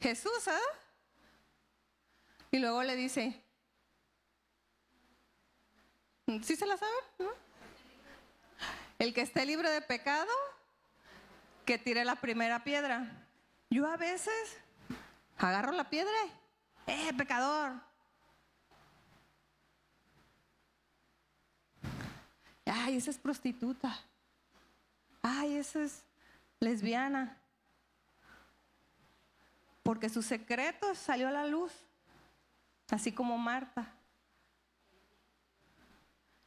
Jesús, 0.00 0.46
¿ah? 0.46 0.60
Y 2.52 2.58
luego 2.58 2.82
le 2.82 2.96
dice, 2.96 3.42
¿sí 6.42 6.56
se 6.56 6.66
la 6.66 6.76
saben? 6.76 7.34
El 8.98 9.14
que 9.14 9.22
esté 9.22 9.46
libre 9.46 9.70
de 9.70 9.80
pecado, 9.80 10.30
que 11.70 11.78
tire 11.78 12.04
la 12.04 12.16
primera 12.16 12.64
piedra. 12.64 13.06
Yo 13.70 13.86
a 13.86 13.96
veces 13.96 14.58
agarro 15.38 15.70
la 15.70 15.88
piedra, 15.88 16.10
¡eh, 16.88 17.12
pecador! 17.16 17.74
Ay, 22.66 22.96
esa 22.96 23.12
es 23.12 23.18
prostituta. 23.18 23.96
Ay, 25.22 25.58
esa 25.58 25.84
es 25.84 26.02
lesbiana. 26.58 27.36
Porque 29.84 30.08
su 30.08 30.22
secreto 30.22 30.96
salió 30.96 31.28
a 31.28 31.30
la 31.30 31.46
luz, 31.46 31.72
así 32.90 33.12
como 33.12 33.38
Marta. 33.38 33.94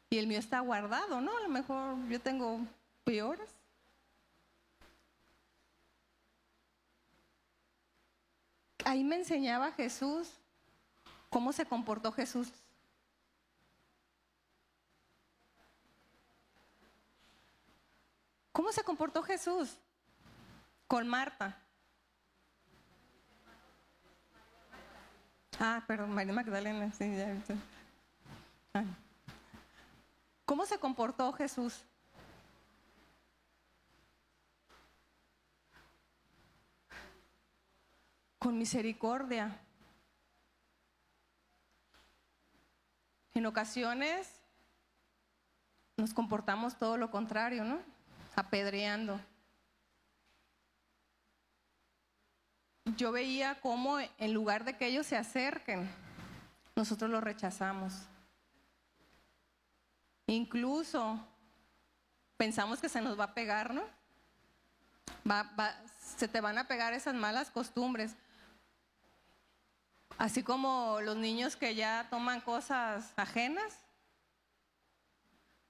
Y 0.10 0.18
el 0.18 0.28
mío 0.28 0.40
está 0.40 0.60
guardado, 0.60 1.22
¿no? 1.22 1.38
A 1.38 1.40
lo 1.40 1.48
mejor 1.48 2.10
yo 2.10 2.20
tengo 2.20 2.60
peores. 3.06 3.63
Ahí 8.86 9.04
me 9.04 9.16
enseñaba 9.16 9.72
Jesús 9.72 10.30
cómo 11.30 11.52
se 11.52 11.66
comportó 11.66 12.12
Jesús. 12.12 12.52
¿Cómo 18.52 18.72
se 18.72 18.84
comportó 18.84 19.24
Jesús 19.24 19.78
con 20.88 21.08
Marta? 21.08 21.60
Ah, 25.60 25.84
perdón, 25.88 26.14
María 26.14 26.34
Magdalena, 26.34 26.92
sí, 26.92 27.16
ya. 27.16 27.36
Ah. 28.74 28.84
¿Cómo 30.46 30.66
se 30.66 30.78
comportó 30.78 31.32
Jesús? 31.34 31.84
Con 38.44 38.58
misericordia. 38.58 39.58
En 43.34 43.46
ocasiones 43.46 44.30
nos 45.96 46.14
comportamos 46.14 46.78
todo 46.78 46.98
lo 46.98 47.10
contrario, 47.10 47.64
¿no? 47.64 47.80
Apedreando. 48.36 49.18
Yo 52.98 53.14
veía 53.14 53.62
cómo 53.62 53.98
en 54.00 54.34
lugar 54.34 54.66
de 54.66 54.76
que 54.76 54.88
ellos 54.88 55.08
se 55.08 55.16
acerquen, 55.16 55.90
nosotros 56.76 57.10
los 57.10 57.24
rechazamos. 57.24 57.94
Incluso 60.28 61.18
pensamos 62.36 62.82
que 62.82 62.90
se 62.90 63.00
nos 63.00 63.18
va 63.18 63.26
a 63.26 63.34
pegar, 63.34 63.74
¿no? 63.74 63.84
se 66.18 66.28
te 66.28 66.42
van 66.42 66.58
a 66.58 66.68
pegar 66.68 66.92
esas 66.92 67.16
malas 67.16 67.50
costumbres. 67.50 68.18
Así 70.18 70.44
como 70.44 71.00
los 71.02 71.18
niños 71.18 71.56
que 71.56 71.76
ya 71.76 72.08
toman 72.10 72.42
cosas 72.42 73.14
ajenas. 73.16 73.80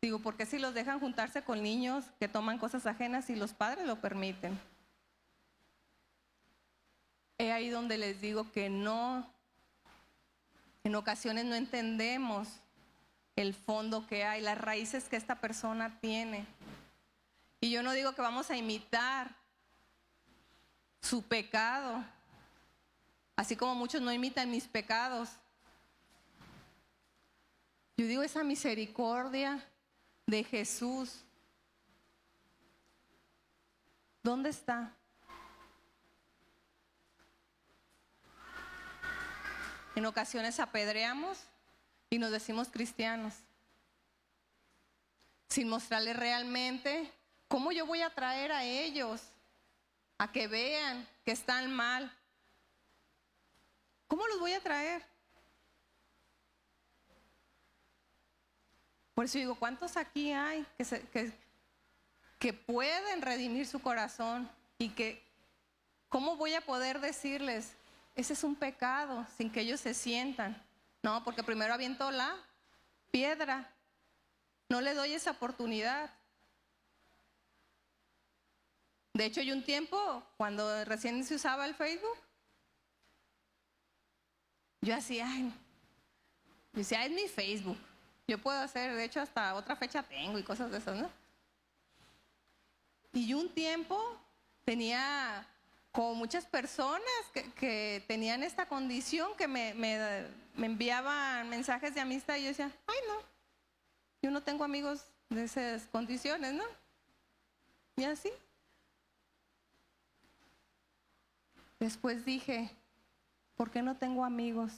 Digo, 0.01 0.19
¿por 0.19 0.35
qué 0.35 0.45
si 0.45 0.59
los 0.59 0.73
dejan 0.73 0.99
juntarse 0.99 1.43
con 1.43 1.63
niños 1.63 2.05
que 2.19 2.27
toman 2.27 2.57
cosas 2.57 2.85
ajenas 2.85 3.29
y 3.29 3.35
los 3.35 3.53
padres 3.53 3.87
lo 3.87 4.01
permiten? 4.01 4.59
He 7.37 7.51
ahí 7.51 7.69
donde 7.69 7.97
les 7.97 8.19
digo 8.21 8.51
que 8.51 8.69
no, 8.69 9.25
en 10.83 10.95
ocasiones 10.95 11.45
no 11.45 11.55
entendemos 11.55 12.49
el 13.35 13.53
fondo 13.53 14.05
que 14.05 14.25
hay, 14.25 14.41
las 14.41 14.57
raíces 14.57 15.05
que 15.05 15.15
esta 15.15 15.35
persona 15.39 15.99
tiene. 15.99 16.45
Y 17.61 17.71
yo 17.71 17.81
no 17.81 17.93
digo 17.93 18.13
que 18.13 18.21
vamos 18.21 18.51
a 18.51 18.57
imitar 18.57 19.33
su 21.01 21.23
pecado, 21.23 22.03
así 23.35 23.55
como 23.55 23.75
muchos 23.75 24.01
no 24.01 24.11
imitan 24.11 24.51
mis 24.51 24.67
pecados. 24.67 25.29
Yo 27.97 28.07
digo 28.07 28.23
esa 28.23 28.43
misericordia 28.43 29.63
de 30.25 30.43
Jesús. 30.43 31.23
¿Dónde 34.23 34.49
está? 34.49 34.93
En 39.95 40.05
ocasiones 40.05 40.59
apedreamos 40.59 41.39
y 42.09 42.17
nos 42.17 42.31
decimos 42.31 42.69
cristianos, 42.69 43.33
sin 45.49 45.69
mostrarles 45.69 46.15
realmente 46.15 47.11
cómo 47.47 47.71
yo 47.71 47.85
voy 47.85 48.01
a 48.01 48.09
traer 48.09 48.51
a 48.51 48.63
ellos 48.63 49.21
a 50.17 50.31
que 50.31 50.47
vean 50.47 51.07
que 51.25 51.31
están 51.31 51.71
mal. 51.71 52.11
¿Cómo 54.13 54.27
los 54.27 54.39
voy 54.39 54.53
a 54.53 54.61
traer? 54.61 55.03
Por 59.15 59.25
eso 59.25 59.39
digo, 59.39 59.55
¿cuántos 59.55 59.97
aquí 59.97 60.31
hay 60.31 60.63
que, 61.11 61.33
que 62.37 62.53
pueden 62.53 63.23
redimir 63.23 63.65
su 63.65 63.81
corazón 63.81 64.47
y 64.77 64.89
que, 64.89 65.19
¿cómo 66.09 66.35
voy 66.35 66.53
a 66.53 66.61
poder 66.61 66.99
decirles, 66.99 67.73
ese 68.13 68.33
es 68.33 68.43
un 68.43 68.53
pecado 68.53 69.25
sin 69.35 69.51
que 69.51 69.61
ellos 69.61 69.79
se 69.79 69.95
sientan? 69.95 70.63
No, 71.01 71.23
porque 71.23 71.41
primero 71.41 71.73
aviento 71.73 72.11
la 72.11 72.35
piedra, 73.09 73.67
no 74.69 74.79
le 74.79 74.93
doy 74.93 75.15
esa 75.15 75.31
oportunidad. 75.31 76.13
De 79.13 79.25
hecho, 79.25 79.39
hay 79.39 79.51
un 79.51 79.63
tiempo, 79.63 80.21
cuando 80.37 80.85
recién 80.85 81.23
se 81.25 81.33
usaba 81.33 81.65
el 81.65 81.73
Facebook, 81.73 82.22
yo 84.83 84.95
hacía, 84.95 85.27
ay, 85.27 85.51
yo 86.73 86.79
decía, 86.79 87.05
es 87.05 87.11
mi 87.11 87.27
Facebook. 87.27 87.77
Yo 88.27 88.37
puedo 88.37 88.59
hacer, 88.59 88.95
de 88.95 89.03
hecho, 89.03 89.21
hasta 89.21 89.55
otra 89.55 89.75
fecha 89.75 90.03
tengo 90.03 90.37
y 90.37 90.43
cosas 90.43 90.71
de 90.71 90.77
esas, 90.77 90.97
¿no? 90.97 91.09
Y 93.13 93.33
un 93.33 93.49
tiempo 93.49 93.99
tenía 94.65 95.47
como 95.91 96.15
muchas 96.15 96.45
personas 96.45 97.01
que, 97.55 98.03
tenían 98.07 98.43
esta 98.43 98.67
condición, 98.67 99.35
que 99.37 99.47
me, 99.47 99.73
me, 99.75 100.27
enviaban 100.57 101.49
mensajes 101.49 101.93
de 101.93 102.01
amistad 102.01 102.37
y 102.37 102.43
yo 102.43 102.47
decía, 102.47 102.71
ay 102.87 102.97
no, 103.07 103.21
yo 104.21 104.31
no 104.31 104.41
tengo 104.41 104.63
amigos 104.63 105.05
de 105.29 105.43
esas 105.43 105.83
condiciones, 105.87 106.53
¿no? 106.53 106.63
Y 107.95 108.05
así. 108.05 108.31
Después 111.79 112.25
dije, 112.25 112.71
¿por 113.55 113.71
qué 113.71 113.81
no 113.81 113.97
tengo 113.97 114.25
amigos? 114.25 114.71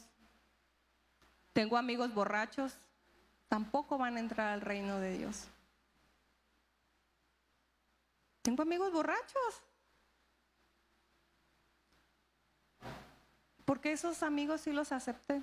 Tengo 1.53 1.77
amigos 1.77 2.14
borrachos, 2.14 2.77
tampoco 3.47 3.97
van 3.97 4.18
a 4.18 4.19
entrar 4.19 4.53
al 4.53 4.61
reino 4.61 4.99
de 4.99 5.18
Dios. 5.18 5.47
Tengo 8.41 8.61
amigos 8.61 8.91
borrachos. 8.91 9.61
Porque 13.65 13.91
esos 13.91 14.22
amigos 14.22 14.61
sí 14.61 14.72
los 14.72 14.91
acepté. 14.91 15.41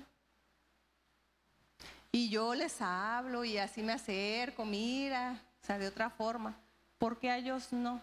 Y 2.11 2.29
yo 2.29 2.53
les 2.53 2.79
hablo 2.79 3.43
y 3.43 3.57
así 3.57 3.81
me 3.81 3.93
acerco, 3.93 4.65
mira, 4.65 5.41
o 5.61 5.65
sea, 5.65 5.77
de 5.77 5.87
otra 5.87 6.09
forma. 6.09 6.55
porque 6.99 7.29
a 7.29 7.37
ellos 7.37 7.73
no? 7.73 8.01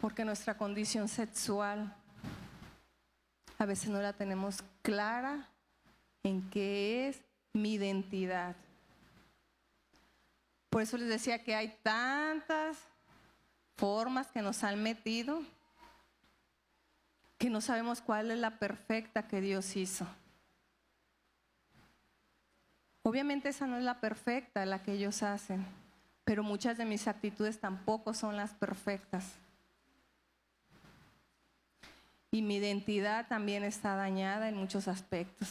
Porque 0.00 0.24
nuestra 0.24 0.56
condición 0.56 1.08
sexual 1.08 1.94
a 3.58 3.66
veces 3.66 3.90
no 3.90 4.00
la 4.00 4.14
tenemos 4.14 4.64
clara 4.82 5.46
en 6.22 6.48
qué 6.50 7.08
es 7.08 7.20
mi 7.52 7.74
identidad. 7.74 8.56
Por 10.70 10.82
eso 10.82 10.96
les 10.96 11.08
decía 11.08 11.44
que 11.44 11.54
hay 11.54 11.76
tantas 11.82 12.78
formas 13.76 14.28
que 14.28 14.40
nos 14.40 14.64
han 14.64 14.82
metido 14.82 15.42
que 17.38 17.50
no 17.50 17.60
sabemos 17.62 18.02
cuál 18.02 18.30
es 18.30 18.38
la 18.38 18.58
perfecta 18.58 19.26
que 19.26 19.40
Dios 19.40 19.74
hizo. 19.74 20.06
Obviamente 23.02 23.48
esa 23.48 23.66
no 23.66 23.78
es 23.78 23.82
la 23.82 23.98
perfecta, 23.98 24.66
la 24.66 24.82
que 24.82 24.92
ellos 24.92 25.22
hacen, 25.22 25.66
pero 26.24 26.42
muchas 26.42 26.76
de 26.76 26.84
mis 26.84 27.08
actitudes 27.08 27.58
tampoco 27.58 28.12
son 28.12 28.36
las 28.36 28.52
perfectas. 28.52 29.24
Y 32.30 32.42
mi 32.42 32.56
identidad 32.56 33.26
también 33.26 33.64
está 33.64 33.96
dañada 33.96 34.48
en 34.48 34.56
muchos 34.56 34.86
aspectos. 34.86 35.48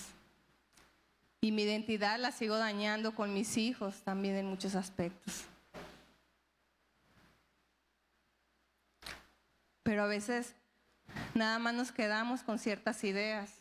Y 1.41 1.51
mi 1.51 1.63
identidad 1.63 2.19
la 2.19 2.31
sigo 2.31 2.57
dañando 2.57 3.13
con 3.15 3.33
mis 3.33 3.57
hijos 3.57 4.01
también 4.03 4.35
en 4.35 4.45
muchos 4.45 4.75
aspectos. 4.75 5.45
Pero 9.83 10.03
a 10.03 10.07
veces 10.07 10.53
nada 11.33 11.59
más 11.59 11.73
nos 11.73 11.91
quedamos 11.91 12.43
con 12.43 12.59
ciertas 12.59 13.03
ideas. 13.03 13.51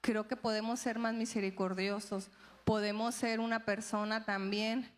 Creo 0.00 0.28
que 0.28 0.36
podemos 0.36 0.80
ser 0.80 0.98
más 0.98 1.14
misericordiosos. 1.14 2.28
Podemos 2.64 3.14
ser 3.14 3.40
una 3.40 3.64
persona 3.64 4.24
también 4.24 4.90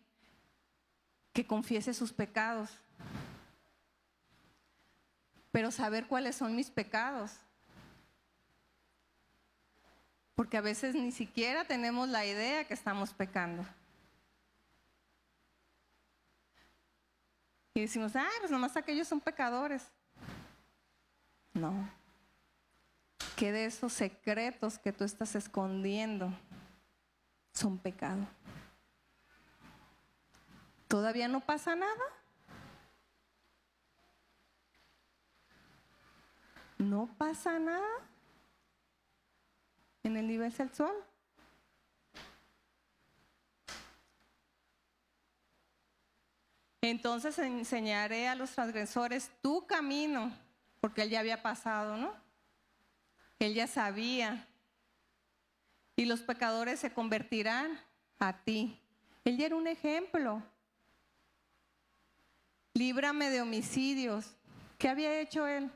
que 1.33 1.47
confiese 1.47 1.93
sus 1.93 2.11
pecados. 2.11 2.71
Pero 5.51 5.71
saber 5.71 6.07
cuáles 6.07 6.35
son 6.35 6.55
mis 6.55 6.69
pecados 6.69 7.39
porque 10.37 10.55
a 10.55 10.61
veces 10.61 10.93
ni 10.93 11.11
siquiera 11.11 11.65
tenemos 11.65 12.07
la 12.09 12.23
idea 12.23 12.63
que 12.63 12.75
estamos 12.75 13.11
pecando. 13.11 13.65
Y 17.73 17.81
decimos, 17.81 18.15
ah, 18.15 18.29
pues 18.39 18.51
nomás 18.51 18.77
aquellos 18.77 19.07
son 19.07 19.19
pecadores. 19.19 19.83
No. 21.53 21.89
Que 23.35 23.51
de 23.51 23.65
esos 23.65 23.91
secretos 23.93 24.77
que 24.77 24.93
tú 24.93 25.05
estás 25.05 25.33
escondiendo 25.33 26.31
son 27.51 27.79
pecado. 27.79 28.27
¿Todavía 30.87 31.27
no 31.27 31.39
pasa 31.39 31.75
nada? 31.75 32.03
¿No 36.77 37.09
pasa 37.17 37.59
nada? 37.59 38.07
en 40.07 40.17
el 40.17 40.27
nivel 40.27 40.51
sexual. 40.51 40.93
Entonces 46.81 47.37
enseñaré 47.39 48.27
a 48.27 48.35
los 48.35 48.51
transgresores 48.51 49.29
tu 49.41 49.67
camino, 49.67 50.33
porque 50.79 51.01
él 51.01 51.09
ya 51.09 51.19
había 51.19 51.41
pasado, 51.41 51.97
¿no? 51.97 52.13
Él 53.39 53.53
ya 53.53 53.67
sabía. 53.67 54.47
Y 55.95 56.05
los 56.05 56.21
pecadores 56.21 56.79
se 56.79 56.93
convertirán 56.93 57.79
a 58.19 58.43
ti. 58.43 58.79
Él 59.25 59.37
ya 59.37 59.47
era 59.47 59.55
un 59.55 59.67
ejemplo. 59.67 60.41
Líbrame 62.73 63.29
de 63.29 63.41
homicidios. 63.41 64.35
¿Qué 64.77 64.87
había 64.87 65.19
hecho 65.19 65.47
él? 65.47 65.69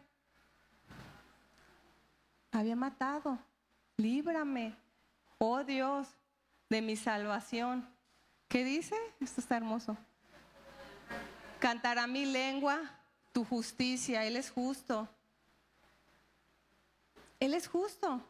Había 2.52 2.76
matado 2.76 3.40
líbrame, 4.02 4.76
oh 5.38 5.64
Dios, 5.64 6.08
de 6.70 6.82
mi 6.82 6.96
salvación. 6.96 7.88
¿Qué 8.48 8.64
dice? 8.64 8.96
Esto 9.20 9.42
está 9.42 9.58
hermoso. 9.58 9.98
Cantará 11.60 12.08
mi 12.08 12.26
lengua 12.26 12.80
tu 13.32 13.46
justicia, 13.46 14.26
Él 14.26 14.36
es 14.36 14.50
justo. 14.50 15.08
Él 17.40 17.54
es 17.54 17.68
justo. 17.68 18.22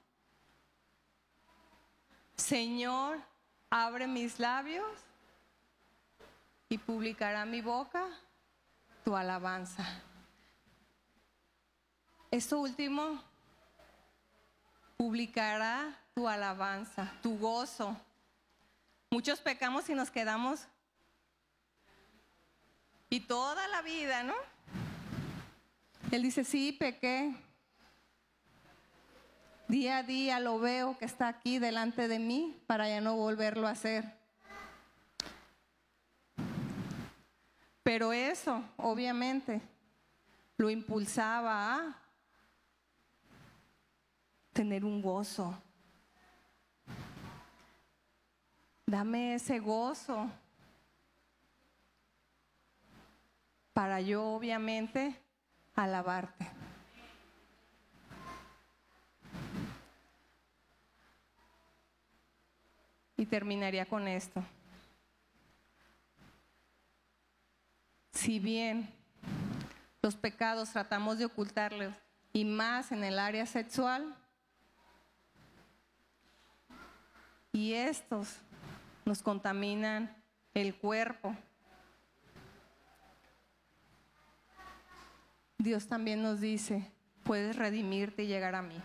Señor, 2.36 3.20
abre 3.70 4.08
mis 4.08 4.40
labios 4.40 4.86
y 6.70 6.78
publicará 6.78 7.46
mi 7.46 7.62
boca 7.62 8.08
tu 9.04 9.16
alabanza. 9.16 9.86
Esto 12.30 12.60
último 12.60 13.22
publicará 15.02 15.98
tu 16.14 16.28
alabanza, 16.28 17.12
tu 17.24 17.36
gozo. 17.40 17.98
Muchos 19.10 19.40
pecamos 19.40 19.90
y 19.90 19.96
nos 19.96 20.12
quedamos 20.12 20.68
y 23.10 23.22
toda 23.22 23.68
la 23.70 23.82
vida, 23.82 24.22
¿no? 24.22 24.36
Él 26.12 26.22
dice, 26.22 26.44
sí, 26.44 26.72
pequé. 26.72 27.34
Día 29.68 29.98
a 29.98 30.04
día 30.04 30.40
lo 30.40 30.60
veo 30.60 30.96
que 31.00 31.06
está 31.06 31.30
aquí 31.30 31.58
delante 31.58 32.08
de 32.08 32.20
mí 32.20 32.62
para 32.68 32.88
ya 32.88 33.02
no 33.02 33.16
volverlo 33.16 33.68
a 33.68 33.72
hacer. 33.72 34.06
Pero 37.82 38.14
eso, 38.14 38.64
obviamente, 38.78 39.64
lo 40.58 40.70
impulsaba 40.70 41.74
a 41.74 42.01
tener 44.54 44.86
un 44.86 45.02
gozo. 45.02 45.58
Dame 48.86 49.36
ese 49.36 49.60
gozo 49.60 50.30
para 53.74 54.02
yo 54.02 54.24
obviamente 54.24 55.16
alabarte. 55.76 56.48
Y 63.16 63.26
terminaría 63.26 63.86
con 63.86 64.08
esto. 64.08 64.44
Si 68.12 68.40
bien 68.40 68.94
los 70.02 70.16
pecados 70.16 70.72
tratamos 70.72 71.18
de 71.18 71.26
ocultarlos 71.26 71.94
y 72.34 72.46
más 72.46 72.92
en 72.92 73.04
el 73.04 73.20
área 73.20 73.46
sexual, 73.46 74.16
y 77.52 77.74
estos 77.74 78.38
nos 79.06 79.22
contaminan 79.22 80.16
el 80.54 80.76
cuerpo. 80.76 81.36
Dios 85.58 85.88
también 85.88 86.24
nos 86.24 86.40
dice, 86.40 86.92
puedes 87.24 87.56
redimirte 87.56 88.24
y 88.24 88.28
llegar 88.28 88.56
a 88.56 88.62
mí. 88.62 88.82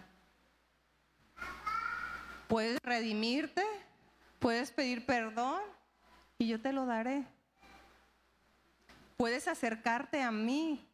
Puedes 2.49 2.79
redimirte, 2.83 3.65
puedes 4.39 4.71
pedir 4.71 5.07
perdón 5.07 5.61
y 6.39 6.49
yo 6.49 6.61
te 6.61 6.73
lo 6.73 6.87
daré. 6.87 7.25
Puedes 9.17 9.49
acercarte 9.49 10.23
a 10.23 10.31
mí, 10.31 10.87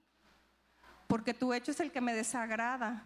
porque 1.09 1.35
tu 1.35 1.53
hecho 1.53 1.73
es 1.73 1.81
el 1.81 1.91
que 1.91 2.01
me 2.01 2.15
desagrada, 2.15 3.05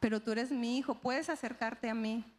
pero 0.00 0.20
tú 0.22 0.32
eres 0.32 0.50
mi 0.50 0.78
hijo, 0.78 0.94
puedes 0.94 1.28
acercarte 1.28 1.90
a 1.90 1.94
mí. 1.94 2.33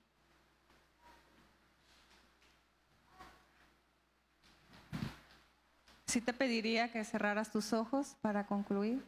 Sí 6.15 6.21
te 6.21 6.31
pediría 6.31 6.89
que 6.89 7.03
cerraras 7.03 7.51
tus 7.51 7.73
ojos 7.73 8.15
para 8.21 8.47
concluir. 8.47 9.03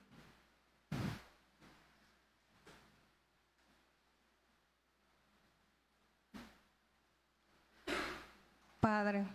Padre, 8.81 9.25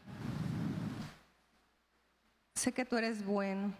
sé 2.54 2.74
que 2.74 2.84
tú 2.84 2.98
eres 2.98 3.24
bueno. 3.24 3.72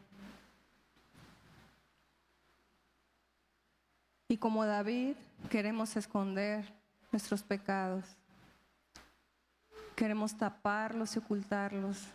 Y 4.27 4.39
como 4.39 4.65
David 4.65 5.17
queremos 5.51 5.95
esconder 5.97 6.65
nuestros 7.11 7.43
pecados. 7.43 8.07
Queremos 9.95 10.35
taparlos 10.35 11.15
y 11.15 11.19
ocultarlos. 11.19 12.07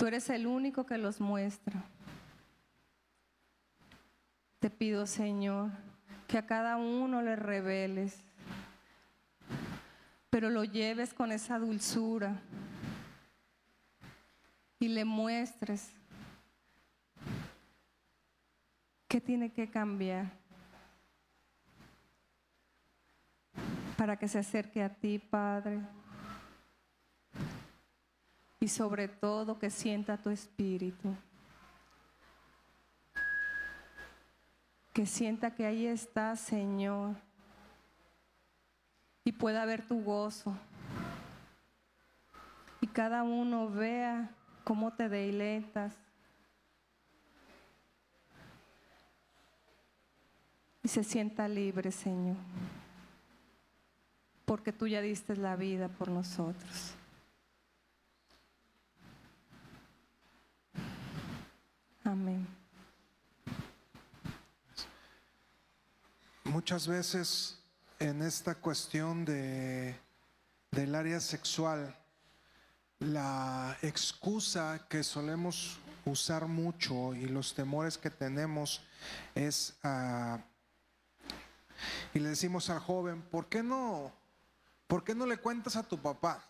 Tú 0.00 0.06
eres 0.06 0.30
el 0.30 0.46
único 0.46 0.86
que 0.86 0.96
los 0.96 1.20
muestra. 1.20 1.84
Te 4.58 4.70
pido, 4.70 5.06
Señor, 5.06 5.72
que 6.26 6.38
a 6.38 6.46
cada 6.46 6.78
uno 6.78 7.20
le 7.20 7.36
reveles, 7.36 8.18
pero 10.30 10.48
lo 10.48 10.64
lleves 10.64 11.12
con 11.12 11.32
esa 11.32 11.58
dulzura 11.58 12.40
y 14.78 14.88
le 14.88 15.04
muestres 15.04 15.90
qué 19.06 19.20
tiene 19.20 19.52
que 19.52 19.68
cambiar 19.68 20.30
para 23.98 24.16
que 24.16 24.28
se 24.28 24.38
acerque 24.38 24.82
a 24.82 24.88
ti, 24.88 25.18
Padre 25.18 25.99
y 28.60 28.68
sobre 28.68 29.08
todo 29.08 29.58
que 29.58 29.70
sienta 29.70 30.18
tu 30.18 30.28
espíritu. 30.28 31.16
Que 34.92 35.06
sienta 35.06 35.54
que 35.54 35.64
ahí 35.64 35.86
está, 35.86 36.36
Señor, 36.36 37.16
y 39.24 39.32
pueda 39.32 39.64
ver 39.64 39.86
tu 39.86 40.02
gozo. 40.02 40.54
Y 42.82 42.86
cada 42.86 43.22
uno 43.22 43.70
vea 43.70 44.30
cómo 44.64 44.92
te 44.92 45.08
deleitas. 45.08 45.94
Y 50.82 50.88
se 50.88 51.04
sienta 51.04 51.48
libre, 51.48 51.92
Señor, 51.92 52.36
porque 54.44 54.72
tú 54.72 54.86
ya 54.86 55.00
diste 55.00 55.36
la 55.36 55.56
vida 55.56 55.88
por 55.88 56.08
nosotros. 56.08 56.94
Amén. 62.10 62.44
Muchas 66.60 66.86
veces 66.86 67.58
en 67.98 68.20
esta 68.20 68.54
cuestión 68.54 69.24
de, 69.24 69.98
del 70.70 70.94
área 70.94 71.18
sexual, 71.18 71.96
la 72.98 73.78
excusa 73.80 74.86
que 74.90 75.02
solemos 75.02 75.78
usar 76.04 76.46
mucho 76.48 77.14
y 77.14 77.24
los 77.24 77.54
temores 77.54 77.96
que 77.96 78.10
tenemos 78.10 78.82
es, 79.34 79.74
y 82.12 82.18
le 82.18 82.28
decimos 82.28 82.68
al 82.68 82.80
joven, 82.80 83.22
¿por 83.22 83.46
qué 83.46 83.62
no, 83.62 84.12
por 84.86 85.02
qué 85.02 85.14
no 85.14 85.24
le 85.24 85.38
cuentas 85.38 85.76
a 85.76 85.82
tu 85.82 85.96
papá? 85.96 86.44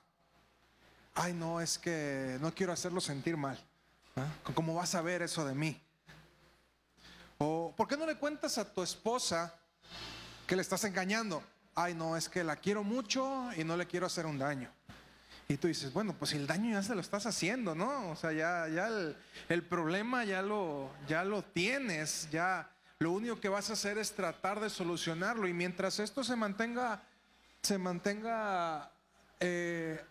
Ay, 1.14 1.34
no, 1.34 1.60
es 1.60 1.78
que 1.78 2.36
no 2.40 2.52
quiero 2.52 2.72
hacerlo 2.72 3.00
sentir 3.00 3.36
mal. 3.36 3.64
¿Cómo 4.56 4.74
vas 4.74 4.92
a 4.96 5.02
ver 5.02 5.22
eso 5.22 5.44
de 5.44 5.54
mí? 5.54 5.80
O 7.38 7.72
¿por 7.76 7.86
qué 7.86 7.96
no 7.96 8.06
le 8.06 8.16
cuentas 8.16 8.58
a 8.58 8.74
tu 8.74 8.82
esposa 8.82 9.54
que 10.50 10.56
le 10.56 10.62
estás 10.62 10.82
engañando? 10.82 11.44
Ay, 11.76 11.94
no, 11.94 12.16
es 12.16 12.28
que 12.28 12.42
la 12.42 12.56
quiero 12.56 12.82
mucho 12.82 13.50
y 13.56 13.62
no 13.62 13.76
le 13.76 13.86
quiero 13.86 14.06
hacer 14.06 14.26
un 14.26 14.36
daño. 14.36 14.68
Y 15.46 15.56
tú 15.58 15.68
dices, 15.68 15.92
bueno, 15.92 16.12
pues 16.18 16.32
el 16.32 16.48
daño 16.48 16.72
ya 16.72 16.82
se 16.82 16.92
lo 16.96 17.00
estás 17.00 17.24
haciendo, 17.24 17.76
¿no? 17.76 18.10
O 18.10 18.16
sea, 18.16 18.32
ya, 18.32 18.66
ya 18.66 18.88
el, 19.48 19.62
problema 19.62 20.24
ya 20.24 20.42
lo, 20.42 20.90
ya 21.06 21.22
lo 21.22 21.44
tienes, 21.44 22.28
ya 22.32 22.68
lo 22.98 23.12
único 23.12 23.38
que 23.38 23.48
vas 23.48 23.70
a 23.70 23.74
hacer 23.74 23.96
es 23.96 24.10
tratar 24.10 24.58
de 24.58 24.70
solucionarlo. 24.70 25.46
Y 25.46 25.52
mientras 25.52 26.00
esto 26.00 26.24
se 26.24 26.34
mantenga, 26.34 27.00
se 27.62 27.78
mantenga 27.78 28.90
eh, 29.38 30.04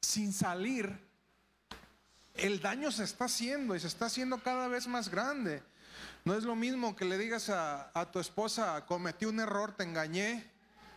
sin 0.00 0.32
salir, 0.32 0.98
el 2.36 2.58
daño 2.62 2.90
se 2.90 3.04
está 3.04 3.26
haciendo 3.26 3.76
y 3.76 3.80
se 3.80 3.88
está 3.88 4.06
haciendo 4.06 4.38
cada 4.38 4.66
vez 4.68 4.86
más 4.86 5.10
grande. 5.10 5.62
No 6.24 6.34
es 6.34 6.44
lo 6.44 6.54
mismo 6.54 6.94
que 6.94 7.04
le 7.04 7.16
digas 7.16 7.48
a, 7.48 8.10
tu 8.12 8.18
esposa, 8.18 8.84
cometí 8.86 9.24
un 9.24 9.40
error, 9.40 9.72
te 9.76 9.84
engañé 9.84 10.50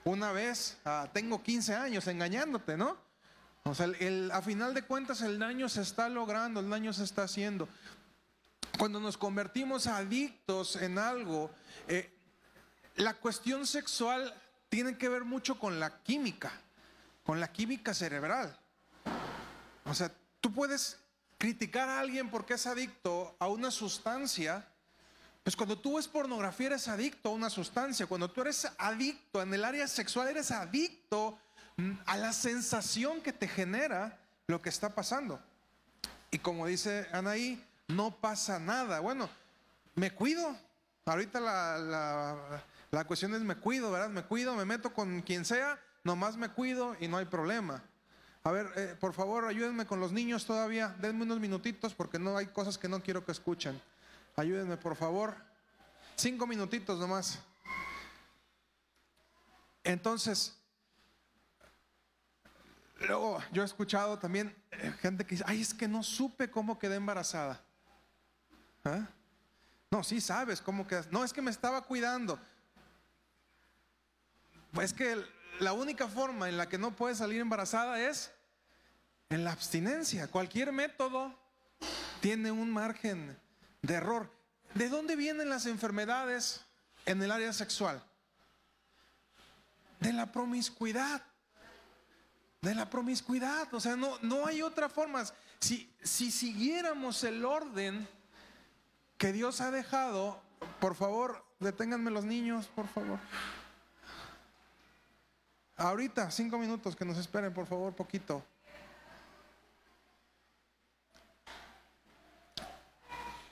una 0.03 0.31
vez, 0.31 0.77
tengo 1.13 1.41
15 1.41 1.75
años 1.75 2.07
engañándote, 2.07 2.75
¿no? 2.75 2.97
O 3.63 3.75
sea, 3.75 3.87
a 4.33 4.41
final 4.41 4.73
de 4.73 4.81
cuentas 4.81 5.21
el 5.21 5.37
daño 5.37 5.69
se 5.69 5.81
está 5.81 6.09
logrando, 6.09 6.59
el 6.59 6.69
daño 6.69 6.91
se 6.93 7.03
está 7.03 7.23
haciendo. 7.23 7.69
Cuando 8.77 8.99
nos 8.99 9.17
convertimos 9.17 9.87
adictos 9.87 10.75
en 10.75 10.97
algo, 10.97 11.51
eh, 11.87 12.11
la 12.95 13.13
cuestión 13.13 13.67
sexual 13.67 14.33
tiene 14.69 14.97
que 14.97 15.09
ver 15.09 15.23
mucho 15.23 15.59
con 15.59 15.79
la 15.79 16.01
química, 16.01 16.51
con 17.23 17.39
la 17.39 17.51
química 17.51 17.93
cerebral. 17.93 18.57
O 19.85 19.93
sea, 19.93 20.11
tú 20.39 20.51
puedes 20.51 20.97
criticar 21.37 21.89
a 21.89 21.99
alguien 21.99 22.29
porque 22.29 22.53
es 22.55 22.65
adicto 22.67 23.35
a 23.39 23.47
una 23.47 23.71
sustancia, 23.71 24.67
pues 25.43 25.55
cuando 25.55 25.77
tú 25.77 25.95
ves 25.95 26.07
pornografía 26.07 26.67
eres 26.67 26.87
adicto 26.87 27.29
a 27.29 27.33
una 27.33 27.49
sustancia, 27.49 28.05
cuando 28.05 28.29
tú 28.29 28.41
eres 28.41 28.67
adicto 28.77 29.41
en 29.41 29.53
el 29.53 29.63
área 29.63 29.87
sexual 29.87 30.27
eres 30.27 30.51
adicto 30.51 31.37
mm, 31.77 31.91
a 32.05 32.17
la 32.17 32.31
sensación 32.31 33.21
que 33.21 33.33
te 33.33 33.47
genera 33.47 34.19
lo 34.47 34.61
que 34.61 34.69
está 34.69 34.93
pasando. 34.93 35.41
Y 36.29 36.39
como 36.39 36.67
dice 36.67 37.07
Anaí, 37.11 37.61
no 37.87 38.11
pasa 38.11 38.59
nada. 38.59 38.99
Bueno, 38.99 39.29
me 39.95 40.11
cuido. 40.11 40.55
Ahorita 41.05 41.39
la, 41.39 42.63
la, 42.91 43.03
cuestión 43.05 43.33
es 43.33 43.41
me 43.41 43.55
cuido, 43.55 43.91
¿verdad? 43.91 44.09
Me 44.09 44.23
cuido, 44.23 44.55
me 44.55 44.65
meto 44.65 44.93
con 44.93 45.21
quien 45.23 45.43
sea, 45.43 45.79
nomás 46.03 46.37
me 46.37 46.49
cuido 46.49 46.95
y 46.99 47.07
no 47.07 47.17
hay 47.17 47.25
problema. 47.25 47.83
A 48.43 48.51
ver, 48.51 48.71
eh, 48.75 48.95
por 48.99 49.13
favor, 49.13 49.45
ayúdenme 49.45 49.85
con 49.85 49.99
los 49.99 50.11
niños 50.11 50.45
todavía. 50.45 50.95
Denme 51.01 51.23
unos 51.23 51.39
minutitos 51.39 51.93
porque 51.95 52.19
no 52.19 52.37
hay 52.37 52.47
cosas 52.47 52.77
que 52.77 52.87
no 52.87 53.01
quiero 53.01 53.25
que 53.25 53.31
escuchen. 53.31 53.81
Ayúdenme, 54.35 54.77
por 54.77 54.95
favor. 54.95 55.35
Cinco 56.15 56.47
minutitos 56.47 56.99
nomás. 56.99 57.39
Entonces, 59.83 60.61
Luego, 63.07 63.41
yo 63.51 63.63
he 63.63 63.65
escuchado 63.65 64.19
también 64.19 64.55
eh, 64.71 64.93
gente 65.01 65.25
que 65.25 65.31
dice, 65.31 65.43
ay, 65.47 65.61
es 65.61 65.73
que 65.73 65.87
no 65.87 66.03
supe 66.03 66.51
cómo 66.51 66.77
quedé 66.77 66.95
embarazada. 66.95 67.63
¿Ah? 68.83 69.07
No, 69.89 70.03
sí 70.03 70.21
sabes 70.21 70.61
cómo 70.61 70.87
quedas. 70.87 71.11
No, 71.11 71.23
es 71.23 71.33
que 71.33 71.41
me 71.41 71.51
estaba 71.51 71.81
cuidando. 71.81 72.39
Pues 74.71 74.93
que 74.93 75.21
la 75.59 75.73
única 75.73 76.07
forma 76.07 76.47
en 76.47 76.57
la 76.57 76.69
que 76.69 76.77
no 76.77 76.95
puedes 76.95 77.17
salir 77.17 77.41
embarazada 77.41 77.99
es 77.99 78.31
en 79.29 79.43
la 79.43 79.51
abstinencia. 79.51 80.27
Cualquier 80.27 80.71
método 80.71 81.35
tiene 82.21 82.51
un 82.51 82.71
margen 82.71 83.37
de 83.81 83.93
error. 83.95 84.29
¿De 84.73 84.89
dónde 84.89 85.15
vienen 85.15 85.49
las 85.49 85.65
enfermedades 85.65 86.61
en 87.05 87.21
el 87.21 87.31
área 87.31 87.51
sexual? 87.53 88.03
De 89.99 90.13
la 90.13 90.31
promiscuidad. 90.31 91.23
De 92.61 92.75
la 92.75 92.89
promiscuidad. 92.89 93.73
O 93.73 93.79
sea, 93.79 93.95
no, 93.95 94.17
no 94.21 94.45
hay 94.45 94.61
otra 94.61 94.87
forma. 94.87 95.23
Si, 95.59 95.93
si 96.01 96.31
siguiéramos 96.31 97.23
el 97.23 97.43
orden 97.43 98.07
que 99.17 99.33
Dios 99.33 99.61
ha 99.61 99.71
dejado, 99.71 100.41
por 100.79 100.95
favor, 100.95 101.45
deténganme 101.59 102.11
los 102.11 102.25
niños, 102.25 102.67
por 102.67 102.87
favor. 102.87 103.19
Ahorita, 105.75 106.29
cinco 106.31 106.57
minutos, 106.57 106.95
que 106.95 107.05
nos 107.05 107.17
esperen, 107.17 107.53
por 107.53 107.65
favor, 107.65 107.93
poquito. 107.93 108.43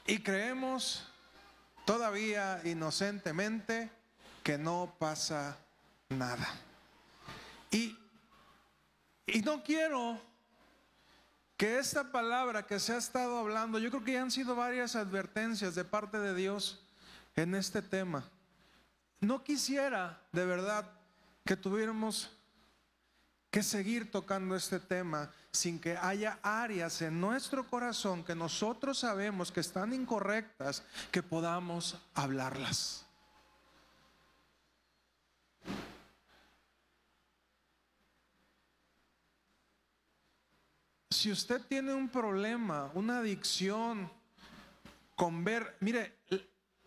Y 0.10 0.24
creemos 0.24 1.04
todavía 1.86 2.62
inocentemente 2.64 3.92
que 4.42 4.58
no 4.58 4.96
pasa 4.98 5.56
nada. 6.10 6.48
Y, 7.70 7.96
y 9.28 9.42
no 9.42 9.62
quiero 9.62 10.20
que 11.56 11.78
esta 11.78 12.12
palabra 12.12 12.66
que 12.66 12.80
se 12.80 12.94
ha 12.94 12.98
estado 12.98 13.38
hablando, 13.38 13.78
yo 13.78 13.92
creo 13.92 14.04
que 14.04 14.14
ya 14.14 14.24
han 14.24 14.32
sido 14.32 14.56
varias 14.56 14.96
advertencias 14.96 15.76
de 15.76 15.86
parte 15.86 16.18
de 16.18 16.34
Dios 16.34 16.82
en 17.36 17.54
este 17.54 17.84
tema. 17.84 18.28
No 19.20 19.44
quisiera 19.44 20.20
de 20.32 20.44
verdad 20.44 20.90
que 21.46 21.56
tuviéramos 21.56 22.36
que 23.52 23.64
seguir 23.64 24.12
tocando 24.12 24.56
este 24.56 24.80
tema 24.80 25.32
sin 25.52 25.80
que 25.80 25.98
haya 25.98 26.40
áreas 26.44 27.02
en 27.02 27.20
nuestro 27.20 27.68
corazón 27.68 28.24
que 28.24 28.36
nosotros 28.36 29.00
sabemos 29.00 29.52
que 29.52 29.60
están 29.60 29.94
incorrectas, 29.94 30.84
que 31.12 31.24
podamos 31.24 31.98
hablarlas. 32.14 33.06
si 41.20 41.30
usted 41.30 41.62
tiene 41.68 41.94
un 41.94 42.08
problema, 42.08 42.90
una 42.94 43.20
adicción 43.20 44.10
con 45.18 45.44
ver, 45.44 45.76
mire, 45.82 46.16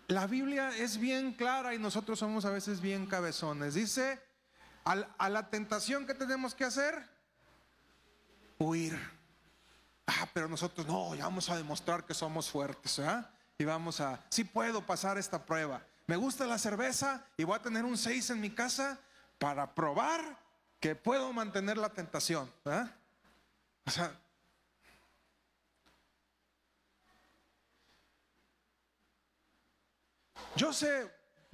la 0.08 0.26
Biblia 0.26 0.74
es 0.74 0.96
bien 0.96 1.34
clara 1.34 1.74
y 1.74 1.78
nosotros 1.78 2.18
somos 2.18 2.46
a 2.46 2.50
veces 2.50 2.80
bien 2.80 3.04
cabezones. 3.04 3.74
Dice, 3.74 4.18
a 4.84 5.28
la 5.28 5.48
tentación 5.48 6.06
que 6.06 6.14
tenemos 6.14 6.54
que 6.54 6.64
hacer, 6.64 7.08
huir. 8.58 8.98
Ah, 10.06 10.28
pero 10.32 10.48
nosotros 10.48 10.86
no, 10.86 11.14
ya 11.14 11.24
vamos 11.24 11.48
a 11.48 11.56
demostrar 11.56 12.04
que 12.04 12.14
somos 12.14 12.50
fuertes, 12.50 12.98
¿verdad? 12.98 13.30
Y 13.58 13.64
vamos 13.64 14.00
a, 14.00 14.20
sí 14.30 14.44
puedo 14.44 14.84
pasar 14.84 15.18
esta 15.18 15.44
prueba. 15.44 15.82
Me 16.06 16.16
gusta 16.16 16.46
la 16.46 16.58
cerveza 16.58 17.24
y 17.36 17.44
voy 17.44 17.56
a 17.56 17.62
tener 17.62 17.84
un 17.84 17.96
6 17.96 18.30
en 18.30 18.40
mi 18.40 18.50
casa 18.50 18.98
para 19.38 19.74
probar 19.74 20.38
que 20.80 20.96
puedo 20.96 21.32
mantener 21.32 21.78
la 21.78 21.88
tentación, 21.90 22.52
¿verdad? 22.64 22.94
O 23.86 23.90
sea, 23.90 24.12
yo 30.56 30.72
sé, 30.72 31.10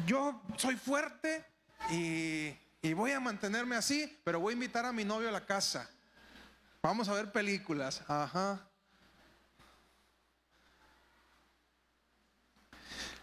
yo 0.07 0.41
soy 0.57 0.77
fuerte 0.77 1.45
y, 1.91 2.57
y, 2.83 2.93
voy 2.93 3.13
a 3.13 3.21
mantenerme 3.21 3.77
así, 3.77 4.21
pero 4.25 4.41
voy 4.41 4.53
a 4.53 4.55
invitar 4.55 4.87
a 4.87 4.93
mi 4.93 5.05
novio 5.05 5.29
a 5.29 5.33
la 5.33 5.45
casa. 5.45 5.91
Vamos 6.83 7.09
a 7.09 7.15
ver 7.15 7.33
películas. 7.33 8.03
Ajá. 8.07 8.69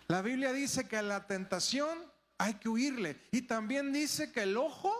La 0.07 0.21
Biblia 0.21 0.53
dice 0.53 0.87
que 0.87 0.97
a 0.97 1.01
la 1.01 1.25
tentación 1.25 1.97
hay 2.37 2.55
que 2.55 2.69
huirle. 2.69 3.19
Y 3.31 3.43
también 3.43 3.91
dice 3.91 4.31
que 4.31 4.43
el 4.43 4.57
ojo 4.57 4.93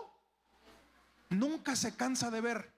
nunca 1.28 1.76
se 1.76 1.94
cansa 1.94 2.30
de 2.30 2.40
ver. 2.40 2.72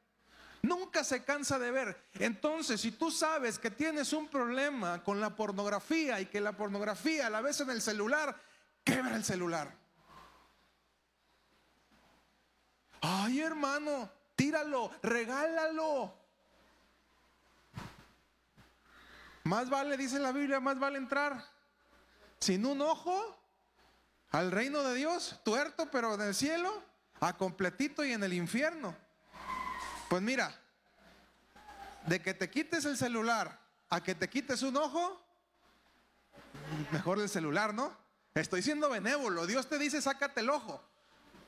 Nunca 0.62 1.04
se 1.04 1.22
cansa 1.24 1.58
de 1.58 1.70
ver. 1.70 2.02
Entonces, 2.14 2.80
si 2.80 2.90
tú 2.90 3.10
sabes 3.10 3.58
que 3.58 3.70
tienes 3.70 4.12
un 4.12 4.28
problema 4.28 5.02
con 5.04 5.20
la 5.20 5.36
pornografía 5.36 6.20
y 6.20 6.26
que 6.26 6.40
la 6.40 6.56
pornografía 6.56 7.30
la 7.30 7.40
ves 7.40 7.60
en 7.60 7.70
el 7.70 7.80
celular, 7.80 8.36
quebra 8.84 9.16
el 9.16 9.24
celular. 9.24 9.72
Ay, 13.00 13.40
hermano, 13.40 14.10
tíralo, 14.34 14.90
regálalo. 15.02 16.14
Más 19.44 19.70
vale, 19.70 19.96
dice 19.96 20.18
la 20.18 20.32
Biblia, 20.32 20.60
más 20.60 20.78
vale 20.78 20.98
entrar 20.98 21.42
sin 22.38 22.66
un 22.66 22.80
ojo 22.80 23.36
al 24.30 24.50
reino 24.50 24.82
de 24.82 24.94
Dios, 24.94 25.40
tuerto 25.44 25.90
pero 25.90 26.14
en 26.14 26.20
el 26.20 26.34
cielo, 26.34 26.82
a 27.20 27.36
completito 27.36 28.04
y 28.04 28.12
en 28.12 28.22
el 28.22 28.32
infierno. 28.32 28.94
Pues 30.08 30.22
mira, 30.22 30.54
de 32.06 32.22
que 32.22 32.34
te 32.34 32.50
quites 32.50 32.84
el 32.84 32.96
celular 32.96 33.58
a 33.90 34.02
que 34.02 34.14
te 34.14 34.28
quites 34.28 34.62
un 34.62 34.76
ojo, 34.76 35.20
mejor 36.90 37.18
el 37.18 37.28
celular, 37.28 37.72
¿no? 37.72 37.96
Estoy 38.34 38.62
siendo 38.62 38.90
benévolo. 38.90 39.46
Dios 39.46 39.68
te 39.68 39.78
dice, 39.78 40.00
sácate 40.02 40.40
el 40.40 40.50
ojo. 40.50 40.82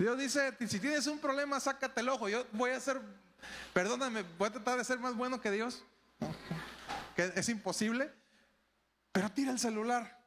Dios 0.00 0.18
dice, 0.18 0.56
si 0.66 0.80
tienes 0.80 1.06
un 1.06 1.18
problema, 1.18 1.60
sácate 1.60 2.00
el 2.00 2.08
ojo. 2.08 2.26
Yo 2.26 2.46
voy 2.52 2.70
a 2.70 2.80
ser, 2.80 2.98
perdóname, 3.74 4.24
voy 4.38 4.48
a 4.48 4.52
tratar 4.52 4.78
de 4.78 4.84
ser 4.84 4.98
más 4.98 5.14
bueno 5.14 5.40
que 5.40 5.50
Dios. 5.50 5.82
Que 7.14 7.32
es 7.34 7.48
imposible. 7.50 8.10
Pero 9.12 9.30
tira 9.30 9.50
el 9.50 9.58
celular. 9.58 10.18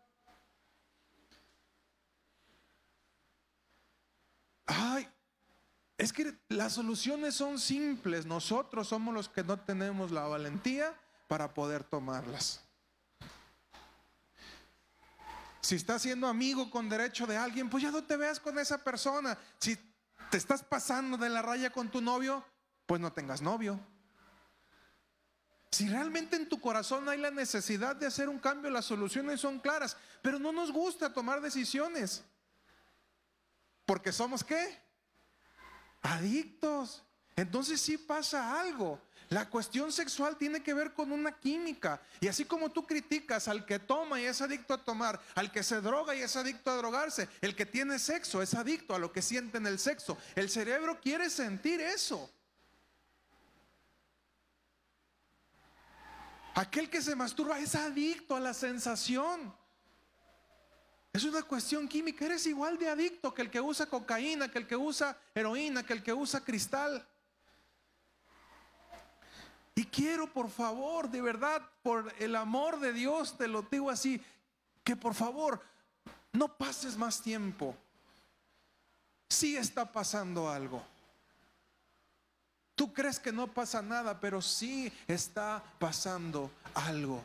Ay, 4.67 5.07
es 5.97 6.13
que 6.13 6.37
las 6.49 6.73
soluciones 6.73 7.33
son 7.33 7.57
simples, 7.57 8.25
nosotros 8.27 8.89
somos 8.89 9.13
los 9.13 9.29
que 9.29 9.43
no 9.43 9.59
tenemos 9.59 10.11
la 10.11 10.27
valentía 10.27 10.93
para 11.27 11.53
poder 11.53 11.83
tomarlas. 11.83 12.62
Si 15.64 15.76
estás 15.76 16.03
siendo 16.03 16.27
amigo 16.27 16.69
con 16.69 16.88
derecho 16.90 17.26
de 17.26 17.38
alguien, 17.38 17.69
pues 17.69 17.81
ya 17.81 17.90
no 17.90 18.03
te 18.03 18.18
veas 18.18 18.40
con 18.40 18.60
esa 18.60 18.77
persona. 18.84 19.35
Si 19.57 19.76
te 20.30 20.38
estás 20.38 20.61
pasando 20.61 21.18
de 21.18 21.30
la 21.30 21.41
raya 21.41 21.72
con 21.72 21.90
tu 21.90 22.02
novio, 22.02 22.45
pues 22.85 23.02
no 23.02 23.11
tengas 23.11 23.41
novio. 23.41 23.80
Si 25.72 25.90
realmente 25.90 26.35
en 26.35 26.48
tu 26.48 26.61
corazón 26.61 27.10
hay 27.10 27.18
la 27.18 27.31
necesidad 27.31 27.95
de 27.95 28.06
hacer 28.06 28.30
un 28.30 28.38
cambio, 28.38 28.69
las 28.69 28.85
soluciones 28.85 29.40
son 29.41 29.60
claras, 29.60 29.98
pero 30.22 30.38
no 30.38 30.52
nos 30.52 30.72
gusta 30.72 31.11
tomar 31.11 31.41
decisiones. 31.41 32.23
Porque 33.85 34.11
somos 34.11 34.44
qué? 34.44 34.84
adictos. 36.03 37.03
Entonces 37.35 37.81
sí 37.81 37.98
pasa 37.98 38.61
algo. 38.61 39.02
La 39.29 39.49
cuestión 39.49 39.91
sexual 39.91 40.37
tiene 40.37 40.61
que 40.61 40.73
ver 40.73 40.93
con 40.93 41.11
una 41.11 41.31
química. 41.31 42.01
Y 42.19 42.27
así 42.27 42.45
como 42.45 42.71
tú 42.71 42.85
criticas 42.85 43.47
al 43.47 43.65
que 43.65 43.79
toma 43.79 44.19
y 44.19 44.25
es 44.25 44.41
adicto 44.41 44.73
a 44.73 44.83
tomar, 44.83 45.19
al 45.35 45.51
que 45.51 45.63
se 45.63 45.81
droga 45.81 46.15
y 46.15 46.21
es 46.21 46.35
adicto 46.35 46.71
a 46.71 46.75
drogarse, 46.75 47.27
el 47.41 47.55
que 47.55 47.65
tiene 47.65 47.99
sexo 47.99 48.41
es 48.41 48.53
adicto 48.53 48.93
a 48.93 48.99
lo 48.99 49.11
que 49.11 49.21
siente 49.21 49.57
en 49.57 49.67
el 49.67 49.79
sexo. 49.79 50.17
El 50.35 50.49
cerebro 50.49 50.99
quiere 51.01 51.29
sentir 51.29 51.81
eso. 51.81 52.29
Aquel 56.55 56.89
que 56.89 57.01
se 57.01 57.15
masturba 57.15 57.57
es 57.59 57.73
adicto 57.73 58.35
a 58.35 58.39
la 58.39 58.53
sensación. 58.53 59.53
Es 61.11 61.23
una 61.23 61.43
cuestión 61.43 61.87
química. 61.87 62.25
Eres 62.25 62.45
igual 62.45 62.77
de 62.77 62.89
adicto 62.89 63.33
que 63.33 63.43
el 63.43 63.49
que 63.49 63.61
usa 63.61 63.85
cocaína, 63.87 64.49
que 64.49 64.59
el 64.59 64.67
que 64.67 64.75
usa 64.75 65.17
heroína, 65.33 65.83
que 65.83 65.93
el 65.93 66.03
que 66.03 66.13
usa 66.13 66.43
cristal. 66.43 67.07
Y 69.75 69.85
quiero, 69.85 70.31
por 70.31 70.49
favor, 70.49 71.09
de 71.09 71.21
verdad, 71.21 71.61
por 71.81 72.13
el 72.19 72.35
amor 72.35 72.79
de 72.79 72.93
Dios, 72.93 73.37
te 73.37 73.47
lo 73.47 73.63
digo 73.63 73.89
así, 73.89 74.21
que 74.83 74.95
por 74.95 75.15
favor 75.15 75.61
no 76.31 76.47
pases 76.57 76.95
más 76.95 77.21
tiempo. 77.21 77.75
Sí 79.29 79.57
está 79.57 79.91
pasando 79.91 80.49
algo. 80.49 80.83
Tú 82.75 82.93
crees 82.93 83.19
que 83.19 83.31
no 83.31 83.47
pasa 83.47 83.81
nada, 83.81 84.19
pero 84.19 84.41
sí 84.41 84.91
está 85.07 85.63
pasando 85.79 86.51
algo. 86.73 87.23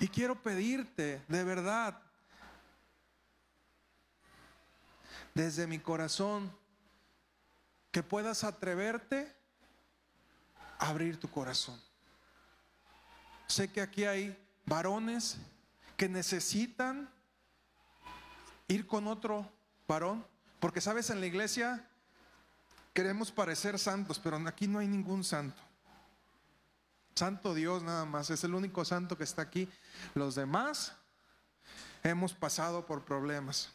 Y 0.00 0.08
quiero 0.08 0.40
pedirte, 0.42 1.22
de 1.28 1.44
verdad, 1.44 1.98
desde 5.34 5.66
mi 5.66 5.78
corazón, 5.78 6.52
que 7.90 8.02
puedas 8.02 8.44
atreverte 8.44 9.34
a 10.78 10.88
abrir 10.88 11.18
tu 11.18 11.30
corazón. 11.30 11.80
Sé 13.46 13.72
que 13.72 13.80
aquí 13.80 14.04
hay 14.04 14.38
varones 14.66 15.38
que 15.96 16.08
necesitan 16.08 17.10
ir 18.68 18.86
con 18.86 19.06
otro 19.06 19.50
varón, 19.86 20.24
porque 20.60 20.80
sabes, 20.80 21.10
en 21.10 21.20
la 21.20 21.26
iglesia 21.26 21.88
queremos 22.92 23.32
parecer 23.32 23.78
santos, 23.78 24.18
pero 24.18 24.36
aquí 24.46 24.68
no 24.68 24.78
hay 24.78 24.88
ningún 24.88 25.24
santo. 25.24 25.62
Santo 27.14 27.54
Dios 27.54 27.82
nada 27.82 28.04
más, 28.04 28.30
es 28.30 28.44
el 28.44 28.54
único 28.54 28.84
santo 28.84 29.18
que 29.18 29.24
está 29.24 29.42
aquí. 29.42 29.68
Los 30.14 30.34
demás 30.34 30.94
hemos 32.04 32.32
pasado 32.32 32.86
por 32.86 33.04
problemas. 33.04 33.70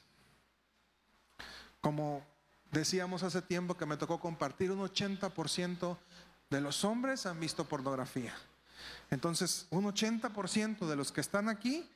Como 1.82 2.26
decíamos 2.74 3.24
hace 3.24 3.42
tiempo 3.42 3.78
que 3.78 3.86
me 3.86 3.98
tocó 3.98 4.20
compartir, 4.20 4.72
un 4.72 4.80
80% 4.80 5.98
de 6.50 6.62
los 6.62 6.84
hombres 6.84 7.26
han 7.26 7.40
visto 7.40 7.66
pornografía. 7.66 8.34
Entonces, 9.10 9.68
un 9.70 9.86
80% 9.86 10.88
de 10.88 10.96
los 10.96 11.12
que 11.12 11.22
están 11.22 11.48
aquí 11.48 11.88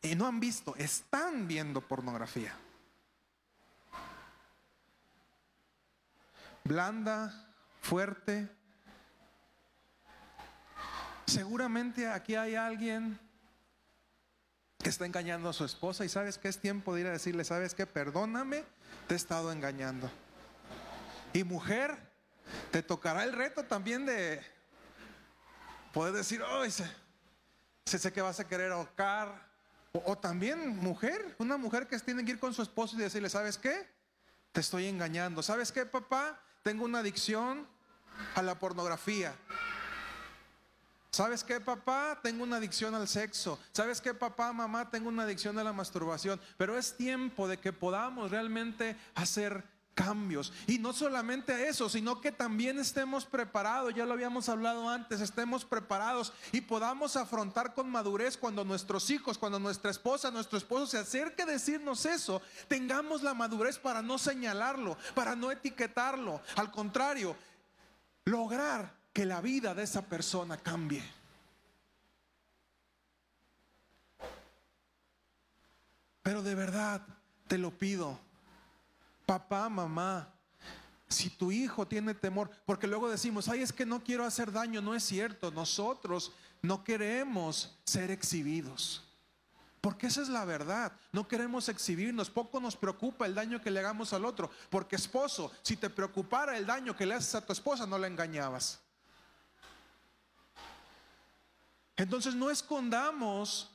y 0.00 0.14
no 0.14 0.26
han 0.26 0.40
visto, 0.40 0.74
están 0.76 1.48
viendo 1.48 1.80
pornografía. 1.80 2.54
Blanda, 6.62 7.32
fuerte. 7.80 8.48
Seguramente 11.26 12.08
aquí 12.08 12.34
hay 12.34 12.54
alguien 12.54 13.18
que 14.84 14.90
está 14.90 15.06
engañando 15.06 15.48
a 15.48 15.54
su 15.54 15.64
esposa 15.64 16.04
y 16.04 16.10
sabes 16.10 16.36
que 16.36 16.46
es 16.46 16.58
tiempo 16.58 16.94
de 16.94 17.00
ir 17.00 17.06
a 17.06 17.12
decirle, 17.12 17.42
sabes 17.44 17.74
que 17.74 17.86
perdóname, 17.86 18.64
te 19.08 19.14
he 19.14 19.16
estado 19.16 19.50
engañando. 19.50 20.10
Y 21.32 21.42
mujer, 21.42 21.96
te 22.70 22.82
tocará 22.82 23.24
el 23.24 23.32
reto 23.32 23.64
también 23.64 24.04
de 24.04 24.42
poder 25.94 26.12
decir, 26.12 26.42
oh, 26.42 26.68
sé, 26.68 26.86
sé 27.86 28.12
que 28.12 28.20
vas 28.20 28.38
a 28.40 28.46
querer 28.46 28.72
ahorcar. 28.72 29.48
O, 29.92 30.18
también 30.18 30.76
mujer, 30.76 31.34
una 31.38 31.56
mujer 31.56 31.86
que 31.86 31.98
tiene 32.00 32.22
que 32.22 32.32
ir 32.32 32.38
con 32.38 32.52
su 32.52 32.60
esposo 32.60 32.96
y 32.96 32.98
decirle, 32.98 33.30
¿sabes 33.30 33.56
qué? 33.56 33.88
Te 34.52 34.60
estoy 34.60 34.86
engañando. 34.86 35.42
¿Sabes 35.42 35.72
qué, 35.72 35.86
papá? 35.86 36.38
Tengo 36.62 36.84
una 36.84 36.98
adicción 36.98 37.66
a 38.34 38.42
la 38.42 38.58
pornografía. 38.58 39.34
¿Sabes 41.14 41.44
qué, 41.44 41.60
papá? 41.60 42.18
Tengo 42.20 42.42
una 42.42 42.56
adicción 42.56 42.92
al 42.92 43.06
sexo. 43.06 43.56
¿Sabes 43.70 44.00
qué, 44.00 44.12
papá, 44.12 44.52
mamá? 44.52 44.90
Tengo 44.90 45.08
una 45.08 45.22
adicción 45.22 45.56
a 45.60 45.62
la 45.62 45.72
masturbación. 45.72 46.40
Pero 46.56 46.76
es 46.76 46.96
tiempo 46.96 47.46
de 47.46 47.56
que 47.56 47.72
podamos 47.72 48.32
realmente 48.32 48.96
hacer 49.14 49.62
cambios. 49.94 50.52
Y 50.66 50.80
no 50.80 50.92
solamente 50.92 51.68
eso, 51.68 51.88
sino 51.88 52.20
que 52.20 52.32
también 52.32 52.80
estemos 52.80 53.26
preparados, 53.26 53.94
ya 53.94 54.04
lo 54.04 54.14
habíamos 54.14 54.48
hablado 54.48 54.88
antes, 54.88 55.20
estemos 55.20 55.64
preparados 55.64 56.32
y 56.50 56.62
podamos 56.62 57.14
afrontar 57.14 57.74
con 57.74 57.88
madurez 57.88 58.36
cuando 58.36 58.64
nuestros 58.64 59.08
hijos, 59.10 59.38
cuando 59.38 59.60
nuestra 59.60 59.92
esposa, 59.92 60.32
nuestro 60.32 60.58
esposo 60.58 60.88
se 60.88 60.98
acerque 60.98 61.44
a 61.44 61.46
decirnos 61.46 62.06
eso, 62.06 62.42
tengamos 62.66 63.22
la 63.22 63.34
madurez 63.34 63.78
para 63.78 64.02
no 64.02 64.18
señalarlo, 64.18 64.98
para 65.14 65.36
no 65.36 65.52
etiquetarlo. 65.52 66.42
Al 66.56 66.72
contrario, 66.72 67.36
lograr 68.24 69.03
que 69.14 69.24
la 69.24 69.40
vida 69.40 69.74
de 69.74 69.84
esa 69.84 70.02
persona 70.02 70.58
cambie. 70.58 71.02
Pero 76.22 76.42
de 76.42 76.54
verdad, 76.54 77.06
te 77.46 77.56
lo 77.56 77.70
pido, 77.70 78.18
papá, 79.24 79.68
mamá, 79.68 80.28
si 81.06 81.30
tu 81.30 81.52
hijo 81.52 81.86
tiene 81.86 82.14
temor, 82.14 82.50
porque 82.66 82.88
luego 82.88 83.08
decimos, 83.08 83.48
ay, 83.48 83.62
es 83.62 83.72
que 83.72 83.86
no 83.86 84.02
quiero 84.02 84.24
hacer 84.24 84.50
daño, 84.50 84.82
no 84.82 84.96
es 84.96 85.04
cierto, 85.04 85.52
nosotros 85.52 86.32
no 86.60 86.82
queremos 86.82 87.78
ser 87.84 88.10
exhibidos. 88.10 89.04
Porque 89.80 90.08
esa 90.08 90.22
es 90.22 90.28
la 90.28 90.44
verdad, 90.44 90.92
no 91.12 91.28
queremos 91.28 91.68
exhibirnos, 91.68 92.30
poco 92.30 92.58
nos 92.58 92.74
preocupa 92.74 93.26
el 93.26 93.34
daño 93.34 93.60
que 93.60 93.70
le 93.70 93.78
hagamos 93.80 94.12
al 94.12 94.24
otro, 94.24 94.50
porque 94.70 94.96
esposo, 94.96 95.52
si 95.62 95.76
te 95.76 95.90
preocupara 95.90 96.56
el 96.56 96.66
daño 96.66 96.96
que 96.96 97.06
le 97.06 97.14
haces 97.14 97.36
a 97.36 97.46
tu 97.46 97.52
esposa, 97.52 97.86
no 97.86 97.98
la 97.98 98.08
engañabas. 98.08 98.83
Entonces 101.96 102.34
no 102.34 102.50
escondamos 102.50 103.70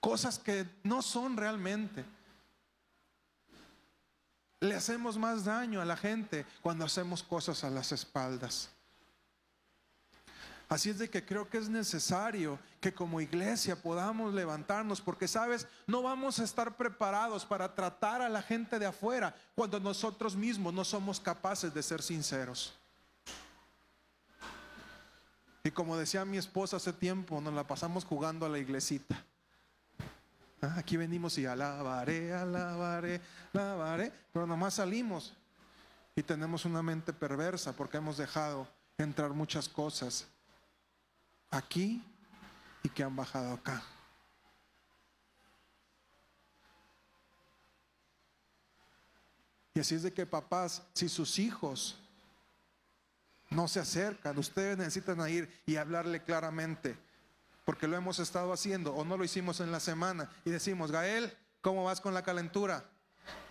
cosas 0.00 0.38
que 0.38 0.66
no 0.82 1.02
son 1.02 1.36
realmente. 1.36 2.04
Le 4.60 4.74
hacemos 4.74 5.18
más 5.18 5.44
daño 5.44 5.80
a 5.80 5.84
la 5.84 5.96
gente 5.96 6.46
cuando 6.62 6.84
hacemos 6.84 7.22
cosas 7.22 7.64
a 7.64 7.70
las 7.70 7.92
espaldas. 7.92 8.70
Así 10.68 10.90
es 10.90 10.98
de 10.98 11.08
que 11.08 11.24
creo 11.24 11.48
que 11.48 11.58
es 11.58 11.68
necesario 11.68 12.58
que 12.80 12.92
como 12.92 13.20
iglesia 13.20 13.80
podamos 13.80 14.34
levantarnos, 14.34 15.00
porque 15.00 15.28
sabes, 15.28 15.68
no 15.86 16.02
vamos 16.02 16.40
a 16.40 16.44
estar 16.44 16.76
preparados 16.76 17.44
para 17.44 17.72
tratar 17.74 18.20
a 18.20 18.28
la 18.28 18.42
gente 18.42 18.78
de 18.80 18.86
afuera 18.86 19.36
cuando 19.54 19.78
nosotros 19.78 20.34
mismos 20.34 20.74
no 20.74 20.84
somos 20.84 21.20
capaces 21.20 21.72
de 21.72 21.82
ser 21.84 22.02
sinceros. 22.02 22.74
Y 25.66 25.72
como 25.72 25.96
decía 25.96 26.24
mi 26.24 26.36
esposa 26.36 26.76
hace 26.76 26.92
tiempo, 26.92 27.40
nos 27.40 27.52
la 27.52 27.66
pasamos 27.66 28.04
jugando 28.04 28.46
a 28.46 28.48
la 28.48 28.56
iglesita. 28.56 29.20
Ah, 30.62 30.76
aquí 30.78 30.96
venimos 30.96 31.36
y 31.38 31.44
alabaré, 31.44 32.32
alabaré, 32.32 33.20
alabaré, 33.52 34.12
pero 34.32 34.46
nomás 34.46 34.74
salimos 34.74 35.34
y 36.14 36.22
tenemos 36.22 36.66
una 36.66 36.84
mente 36.84 37.12
perversa 37.12 37.72
porque 37.72 37.96
hemos 37.96 38.16
dejado 38.16 38.68
entrar 38.96 39.30
muchas 39.30 39.68
cosas 39.68 40.28
aquí 41.50 42.00
y 42.84 42.88
que 42.88 43.02
han 43.02 43.16
bajado 43.16 43.54
acá. 43.54 43.82
Y 49.74 49.80
así 49.80 49.96
es 49.96 50.04
de 50.04 50.12
que 50.12 50.26
papás, 50.26 50.84
si 50.94 51.08
sus 51.08 51.40
hijos 51.40 51.98
no 53.56 53.68
se 53.68 53.80
acercan, 53.80 54.38
ustedes 54.38 54.76
necesitan 54.76 55.28
ir 55.30 55.50
y 55.64 55.76
hablarle 55.76 56.22
claramente 56.22 56.96
porque 57.64 57.88
lo 57.88 57.96
hemos 57.96 58.20
estado 58.20 58.52
haciendo 58.52 58.94
o 58.94 59.04
no 59.04 59.16
lo 59.16 59.24
hicimos 59.24 59.60
en 59.60 59.72
la 59.72 59.80
semana 59.80 60.30
y 60.44 60.50
decimos, 60.50 60.92
Gael, 60.92 61.36
¿cómo 61.62 61.82
vas 61.82 62.00
con 62.00 62.14
la 62.14 62.22
calentura? 62.22 62.84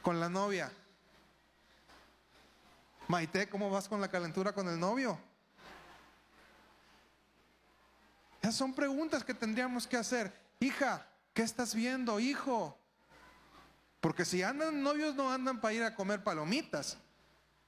Con 0.03 0.19
la 0.21 0.29
novia. 0.29 0.71
Maite, 3.09 3.49
¿cómo 3.49 3.69
vas 3.69 3.89
con 3.89 3.99
la 3.99 4.07
calentura 4.07 4.53
con 4.53 4.69
el 4.69 4.79
novio? 4.79 5.19
Esas 8.41 8.55
son 8.55 8.73
preguntas 8.73 9.23
que 9.23 9.33
tendríamos 9.33 9.87
que 9.87 9.97
hacer. 9.97 10.31
Hija, 10.59 11.05
¿qué 11.33 11.41
estás 11.41 11.73
viendo, 11.73 12.19
hijo? 12.19 12.77
Porque 13.99 14.23
si 14.23 14.43
andan 14.43 14.83
novios 14.83 15.15
no 15.15 15.31
andan 15.31 15.59
para 15.59 15.73
ir 15.73 15.83
a 15.83 15.95
comer 15.95 16.23
palomitas. 16.23 16.95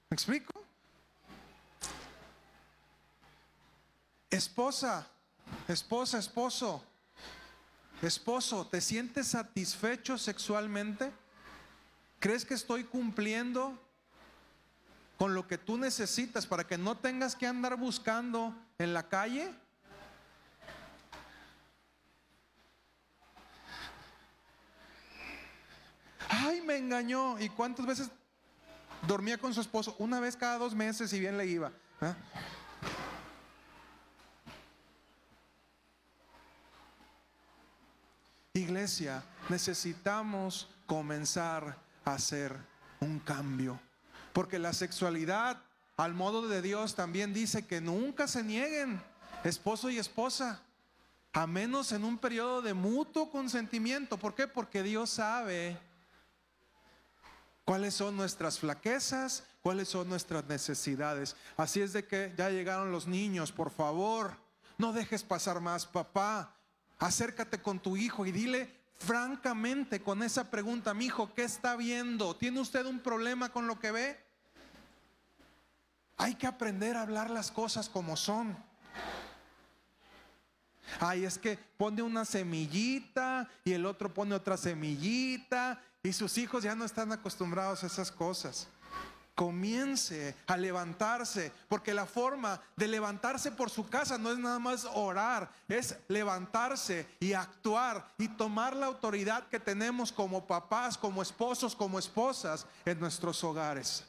¿Me 0.09 0.15
explico? 0.15 0.66
Esposa, 4.30 5.08
Esposa, 5.68 6.18
esposo, 6.18 6.84
esposo, 8.02 8.68
¿te 8.68 8.80
sientes 8.80 9.28
satisfecho 9.28 10.18
sexualmente? 10.18 11.12
¿Crees 12.20 12.45
que 12.45 12.54
estoy 12.54 12.86
cumpliendo 12.86 13.78
con 15.18 15.34
lo 15.34 15.48
que 15.48 15.58
tú 15.58 15.78
necesitas 15.78 16.45
para 16.45 16.66
que 16.66 16.78
no 16.78 16.98
tengas 16.98 17.36
que 17.36 17.48
andar 17.48 17.76
buscando 17.76 18.56
en 18.78 18.94
la 18.94 19.08
calle? 19.08 19.54
Ay, 26.30 26.62
me 26.62 26.78
engañó. 26.78 27.40
¿Y 27.40 27.49
cuántas 27.49 27.86
veces 27.86 28.10
dormía 29.06 29.38
con 29.38 29.54
su 29.54 29.62
esposo? 29.62 29.95
Una 29.99 30.20
vez 30.20 30.36
cada 30.38 30.58
dos 30.58 30.74
meses 30.74 31.12
y 31.14 31.20
bien 31.20 31.38
le 31.38 31.45
iba. 31.45 31.72
¿eh? 32.02 32.14
Iglesia, 38.58 39.24
necesitamos 39.50 40.68
comenzar 40.86 41.78
a 42.06 42.14
hacer 42.14 42.56
un 43.00 43.20
cambio. 43.20 43.80
Porque 44.34 44.60
la 44.60 44.74
sexualidad, 44.74 45.62
al 45.98 46.14
modo 46.14 46.48
de 46.48 46.62
Dios, 46.62 46.96
también 46.96 47.34
dice 47.34 47.66
que 47.66 47.82
nunca 47.82 48.28
se 48.28 48.44
nieguen 48.44 49.02
esposo 49.44 49.90
y 49.90 49.98
esposa, 49.98 50.62
a 51.34 51.46
menos 51.46 51.92
en 51.92 52.04
un 52.04 52.18
periodo 52.18 52.62
de 52.62 52.74
mutuo 52.74 53.30
consentimiento. 53.30 54.18
¿Por 54.18 54.34
qué? 54.34 54.48
Porque 54.48 54.84
Dios 54.84 55.10
sabe 55.12 55.80
cuáles 57.66 57.94
son 57.94 58.16
nuestras 58.18 58.60
flaquezas, 58.60 59.44
cuáles 59.62 59.90
son 59.90 60.10
nuestras 60.10 60.46
necesidades. 60.46 61.36
Así 61.58 61.82
es 61.82 61.94
de 61.94 62.06
que 62.06 62.34
ya 62.38 62.50
llegaron 62.50 62.92
los 62.92 63.08
niños, 63.08 63.52
por 63.52 63.70
favor, 63.70 64.36
no 64.78 64.94
dejes 64.94 65.24
pasar 65.24 65.60
más, 65.60 65.86
papá 65.86 66.57
acércate 66.99 67.61
con 67.61 67.80
tu 67.80 67.98
hijo 67.98 68.26
y 68.26 68.32
dile 68.32 68.76
francamente 68.99 70.02
con 70.02 70.24
esa 70.24 70.49
pregunta, 70.49 70.94
mi 70.94 71.06
hijo, 71.06 71.34
¿qué 71.34 71.44
está 71.44 71.76
viendo? 71.76 72.36
¿Tiene 72.36 72.60
usted 72.60 72.86
un 72.86 72.99
problema 72.99 73.49
con 73.49 73.68
lo 73.68 73.80
que 73.80 73.91
ve? 73.91 74.19
Hay 76.18 76.36
que 76.36 76.48
aprender 76.48 76.98
a 76.98 77.03
hablar 77.03 77.30
las 77.30 77.52
cosas 77.52 77.90
como 77.90 78.18
son. 78.18 78.57
Ay, 80.99 81.26
es 81.26 81.38
que 81.38 81.57
pone 81.78 82.02
una 82.02 82.26
semillita 82.26 83.48
y 83.64 83.74
el 83.74 83.86
otro 83.86 84.14
pone 84.14 84.34
otra 84.34 84.57
semillita 84.57 85.80
y 86.02 86.14
sus 86.14 86.38
hijos 86.38 86.64
ya 86.64 86.76
no 86.76 86.86
están 86.86 87.11
acostumbrados 87.11 87.84
a 87.84 87.88
esas 87.88 88.11
cosas. 88.11 88.68
Comience 89.38 90.35
a 90.47 90.57
levantarse, 90.57 91.51
porque 91.69 91.93
la 91.93 92.07
forma 92.07 92.59
de 92.76 92.88
levantarse 92.88 93.51
por 93.51 93.69
su 93.69 93.88
casa 93.88 94.18
no 94.18 94.31
es 94.31 94.39
nada 94.39 94.57
más 94.57 94.84
orar, 94.95 95.47
es 95.68 95.95
levantarse 96.07 97.07
y 97.19 97.34
actuar 97.34 98.03
y 98.18 98.30
tomar 98.30 98.76
la 98.76 98.88
autoridad 98.88 99.47
que 99.47 99.59
tenemos 99.59 100.11
como 100.11 100.47
papás, 100.47 100.97
como 100.97 101.22
esposos, 101.22 101.76
como 101.76 101.99
esposas 101.99 102.65
en 102.84 102.99
nuestros 102.99 103.43
hogares. 103.43 104.03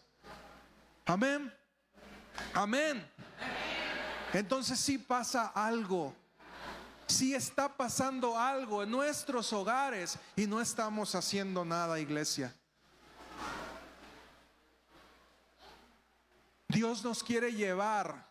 Amén. 1.04 1.52
Amén. 2.54 3.06
Entonces 4.32 4.80
sí 4.80 4.96
pasa 4.96 5.52
algo 5.54 6.14
si 7.06 7.34
está 7.34 7.68
pasando 7.68 8.38
algo 8.38 8.82
en 8.82 8.90
nuestros 8.90 9.52
hogares 9.52 10.18
y 10.36 10.46
no 10.46 10.58
estamos 10.58 11.14
haciendo 11.14 11.66
nada, 11.66 12.00
iglesia. 12.00 12.54
Dios 16.78 17.02
nos 17.02 17.24
quiere 17.24 17.52
llevar 17.52 18.24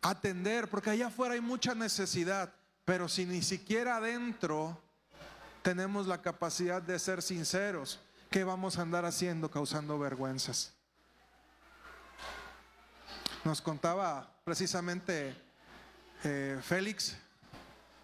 a 0.00 0.10
atender, 0.10 0.70
porque 0.70 0.90
allá 0.90 1.08
afuera 1.08 1.34
hay 1.34 1.40
mucha 1.40 1.74
necesidad, 1.74 2.54
pero 2.84 3.08
si 3.08 3.26
ni 3.26 3.42
siquiera 3.42 3.96
adentro 3.96 4.80
tenemos 5.62 6.06
la 6.06 6.22
capacidad 6.22 6.80
de 6.80 7.00
ser 7.00 7.20
sinceros, 7.20 7.98
¿qué 8.30 8.44
vamos 8.44 8.78
a 8.78 8.82
andar 8.82 9.04
haciendo 9.04 9.50
causando 9.50 9.98
vergüenzas? 9.98 10.72
Nos 13.42 13.60
contaba 13.60 14.32
precisamente 14.44 15.34
eh, 16.22 16.60
Félix, 16.62 17.16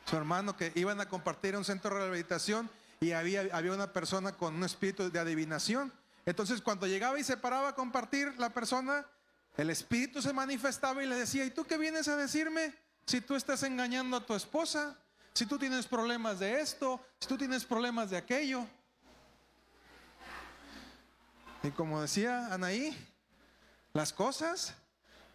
su 0.04 0.16
hermano, 0.16 0.56
que 0.56 0.72
iban 0.74 1.00
a 1.00 1.08
compartir 1.08 1.56
un 1.56 1.64
centro 1.64 1.94
de 1.94 2.00
rehabilitación 2.00 2.68
y 2.98 3.12
había, 3.12 3.42
había 3.52 3.72
una 3.72 3.92
persona 3.92 4.32
con 4.32 4.56
un 4.56 4.64
espíritu 4.64 5.12
de 5.12 5.18
adivinación. 5.20 5.92
Entonces 6.30 6.62
cuando 6.62 6.86
llegaba 6.86 7.18
y 7.18 7.24
se 7.24 7.36
paraba 7.36 7.68
a 7.70 7.74
compartir 7.74 8.34
la 8.38 8.50
persona, 8.50 9.06
el 9.56 9.70
espíritu 9.70 10.22
se 10.22 10.32
manifestaba 10.32 11.02
y 11.02 11.06
le 11.06 11.16
decía, 11.16 11.44
¿y 11.44 11.50
tú 11.50 11.64
qué 11.64 11.76
vienes 11.76 12.08
a 12.08 12.16
decirme? 12.16 12.74
Si 13.06 13.20
tú 13.20 13.34
estás 13.34 13.62
engañando 13.62 14.16
a 14.16 14.24
tu 14.24 14.34
esposa, 14.34 14.96
si 15.34 15.46
tú 15.46 15.58
tienes 15.58 15.86
problemas 15.86 16.38
de 16.38 16.60
esto, 16.60 17.04
si 17.18 17.28
tú 17.28 17.36
tienes 17.36 17.64
problemas 17.64 18.10
de 18.10 18.16
aquello. 18.16 18.66
Y 21.62 21.70
como 21.70 22.00
decía 22.00 22.52
Anaí, 22.52 22.96
las 23.92 24.12
cosas 24.12 24.74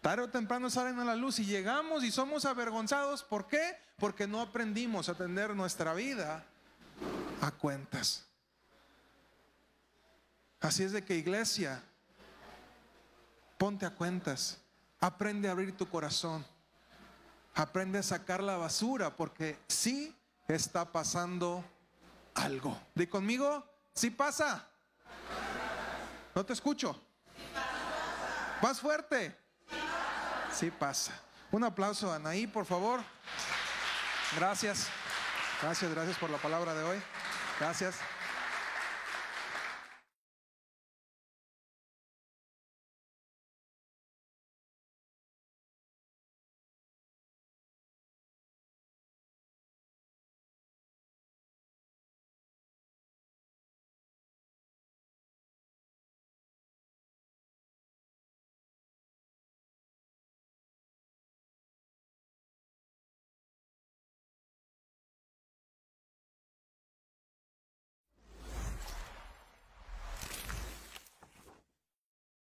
Tarde 0.06 0.22
o 0.22 0.28
temprano 0.28 0.70
salen 0.70 1.00
a 1.00 1.04
la 1.04 1.16
luz 1.16 1.40
y 1.40 1.44
llegamos 1.44 2.04
y 2.04 2.12
somos 2.12 2.44
avergonzados. 2.44 3.24
¿Por 3.24 3.48
qué? 3.48 3.76
Porque 3.98 4.28
no 4.28 4.40
aprendimos 4.40 5.08
a 5.08 5.14
tener 5.14 5.56
nuestra 5.56 5.94
vida 5.94 6.44
a 7.40 7.50
cuentas. 7.50 8.25
Así 10.66 10.82
es 10.82 10.90
de 10.90 11.04
que 11.04 11.14
iglesia, 11.14 11.80
ponte 13.56 13.86
a 13.86 13.90
cuentas, 13.90 14.58
aprende 14.98 15.46
a 15.46 15.52
abrir 15.52 15.76
tu 15.76 15.88
corazón, 15.88 16.44
aprende 17.54 18.00
a 18.00 18.02
sacar 18.02 18.42
la 18.42 18.56
basura 18.56 19.14
porque 19.14 19.60
sí 19.68 20.12
está 20.48 20.90
pasando 20.90 21.64
algo. 22.34 22.76
Di 22.96 23.06
conmigo, 23.06 23.64
sí 23.94 24.10
pasa. 24.10 24.66
No 26.34 26.44
te 26.44 26.52
escucho. 26.52 27.00
Más 28.60 28.80
fuerte. 28.80 29.38
Sí 30.52 30.72
pasa. 30.72 31.12
Un 31.52 31.62
aplauso 31.62 32.10
a 32.10 32.16
Anaí, 32.16 32.48
por 32.48 32.66
favor. 32.66 33.00
Gracias. 34.34 34.88
Gracias, 35.62 35.92
gracias 35.92 36.18
por 36.18 36.28
la 36.28 36.38
palabra 36.38 36.74
de 36.74 36.82
hoy. 36.82 36.98
Gracias. 37.60 37.94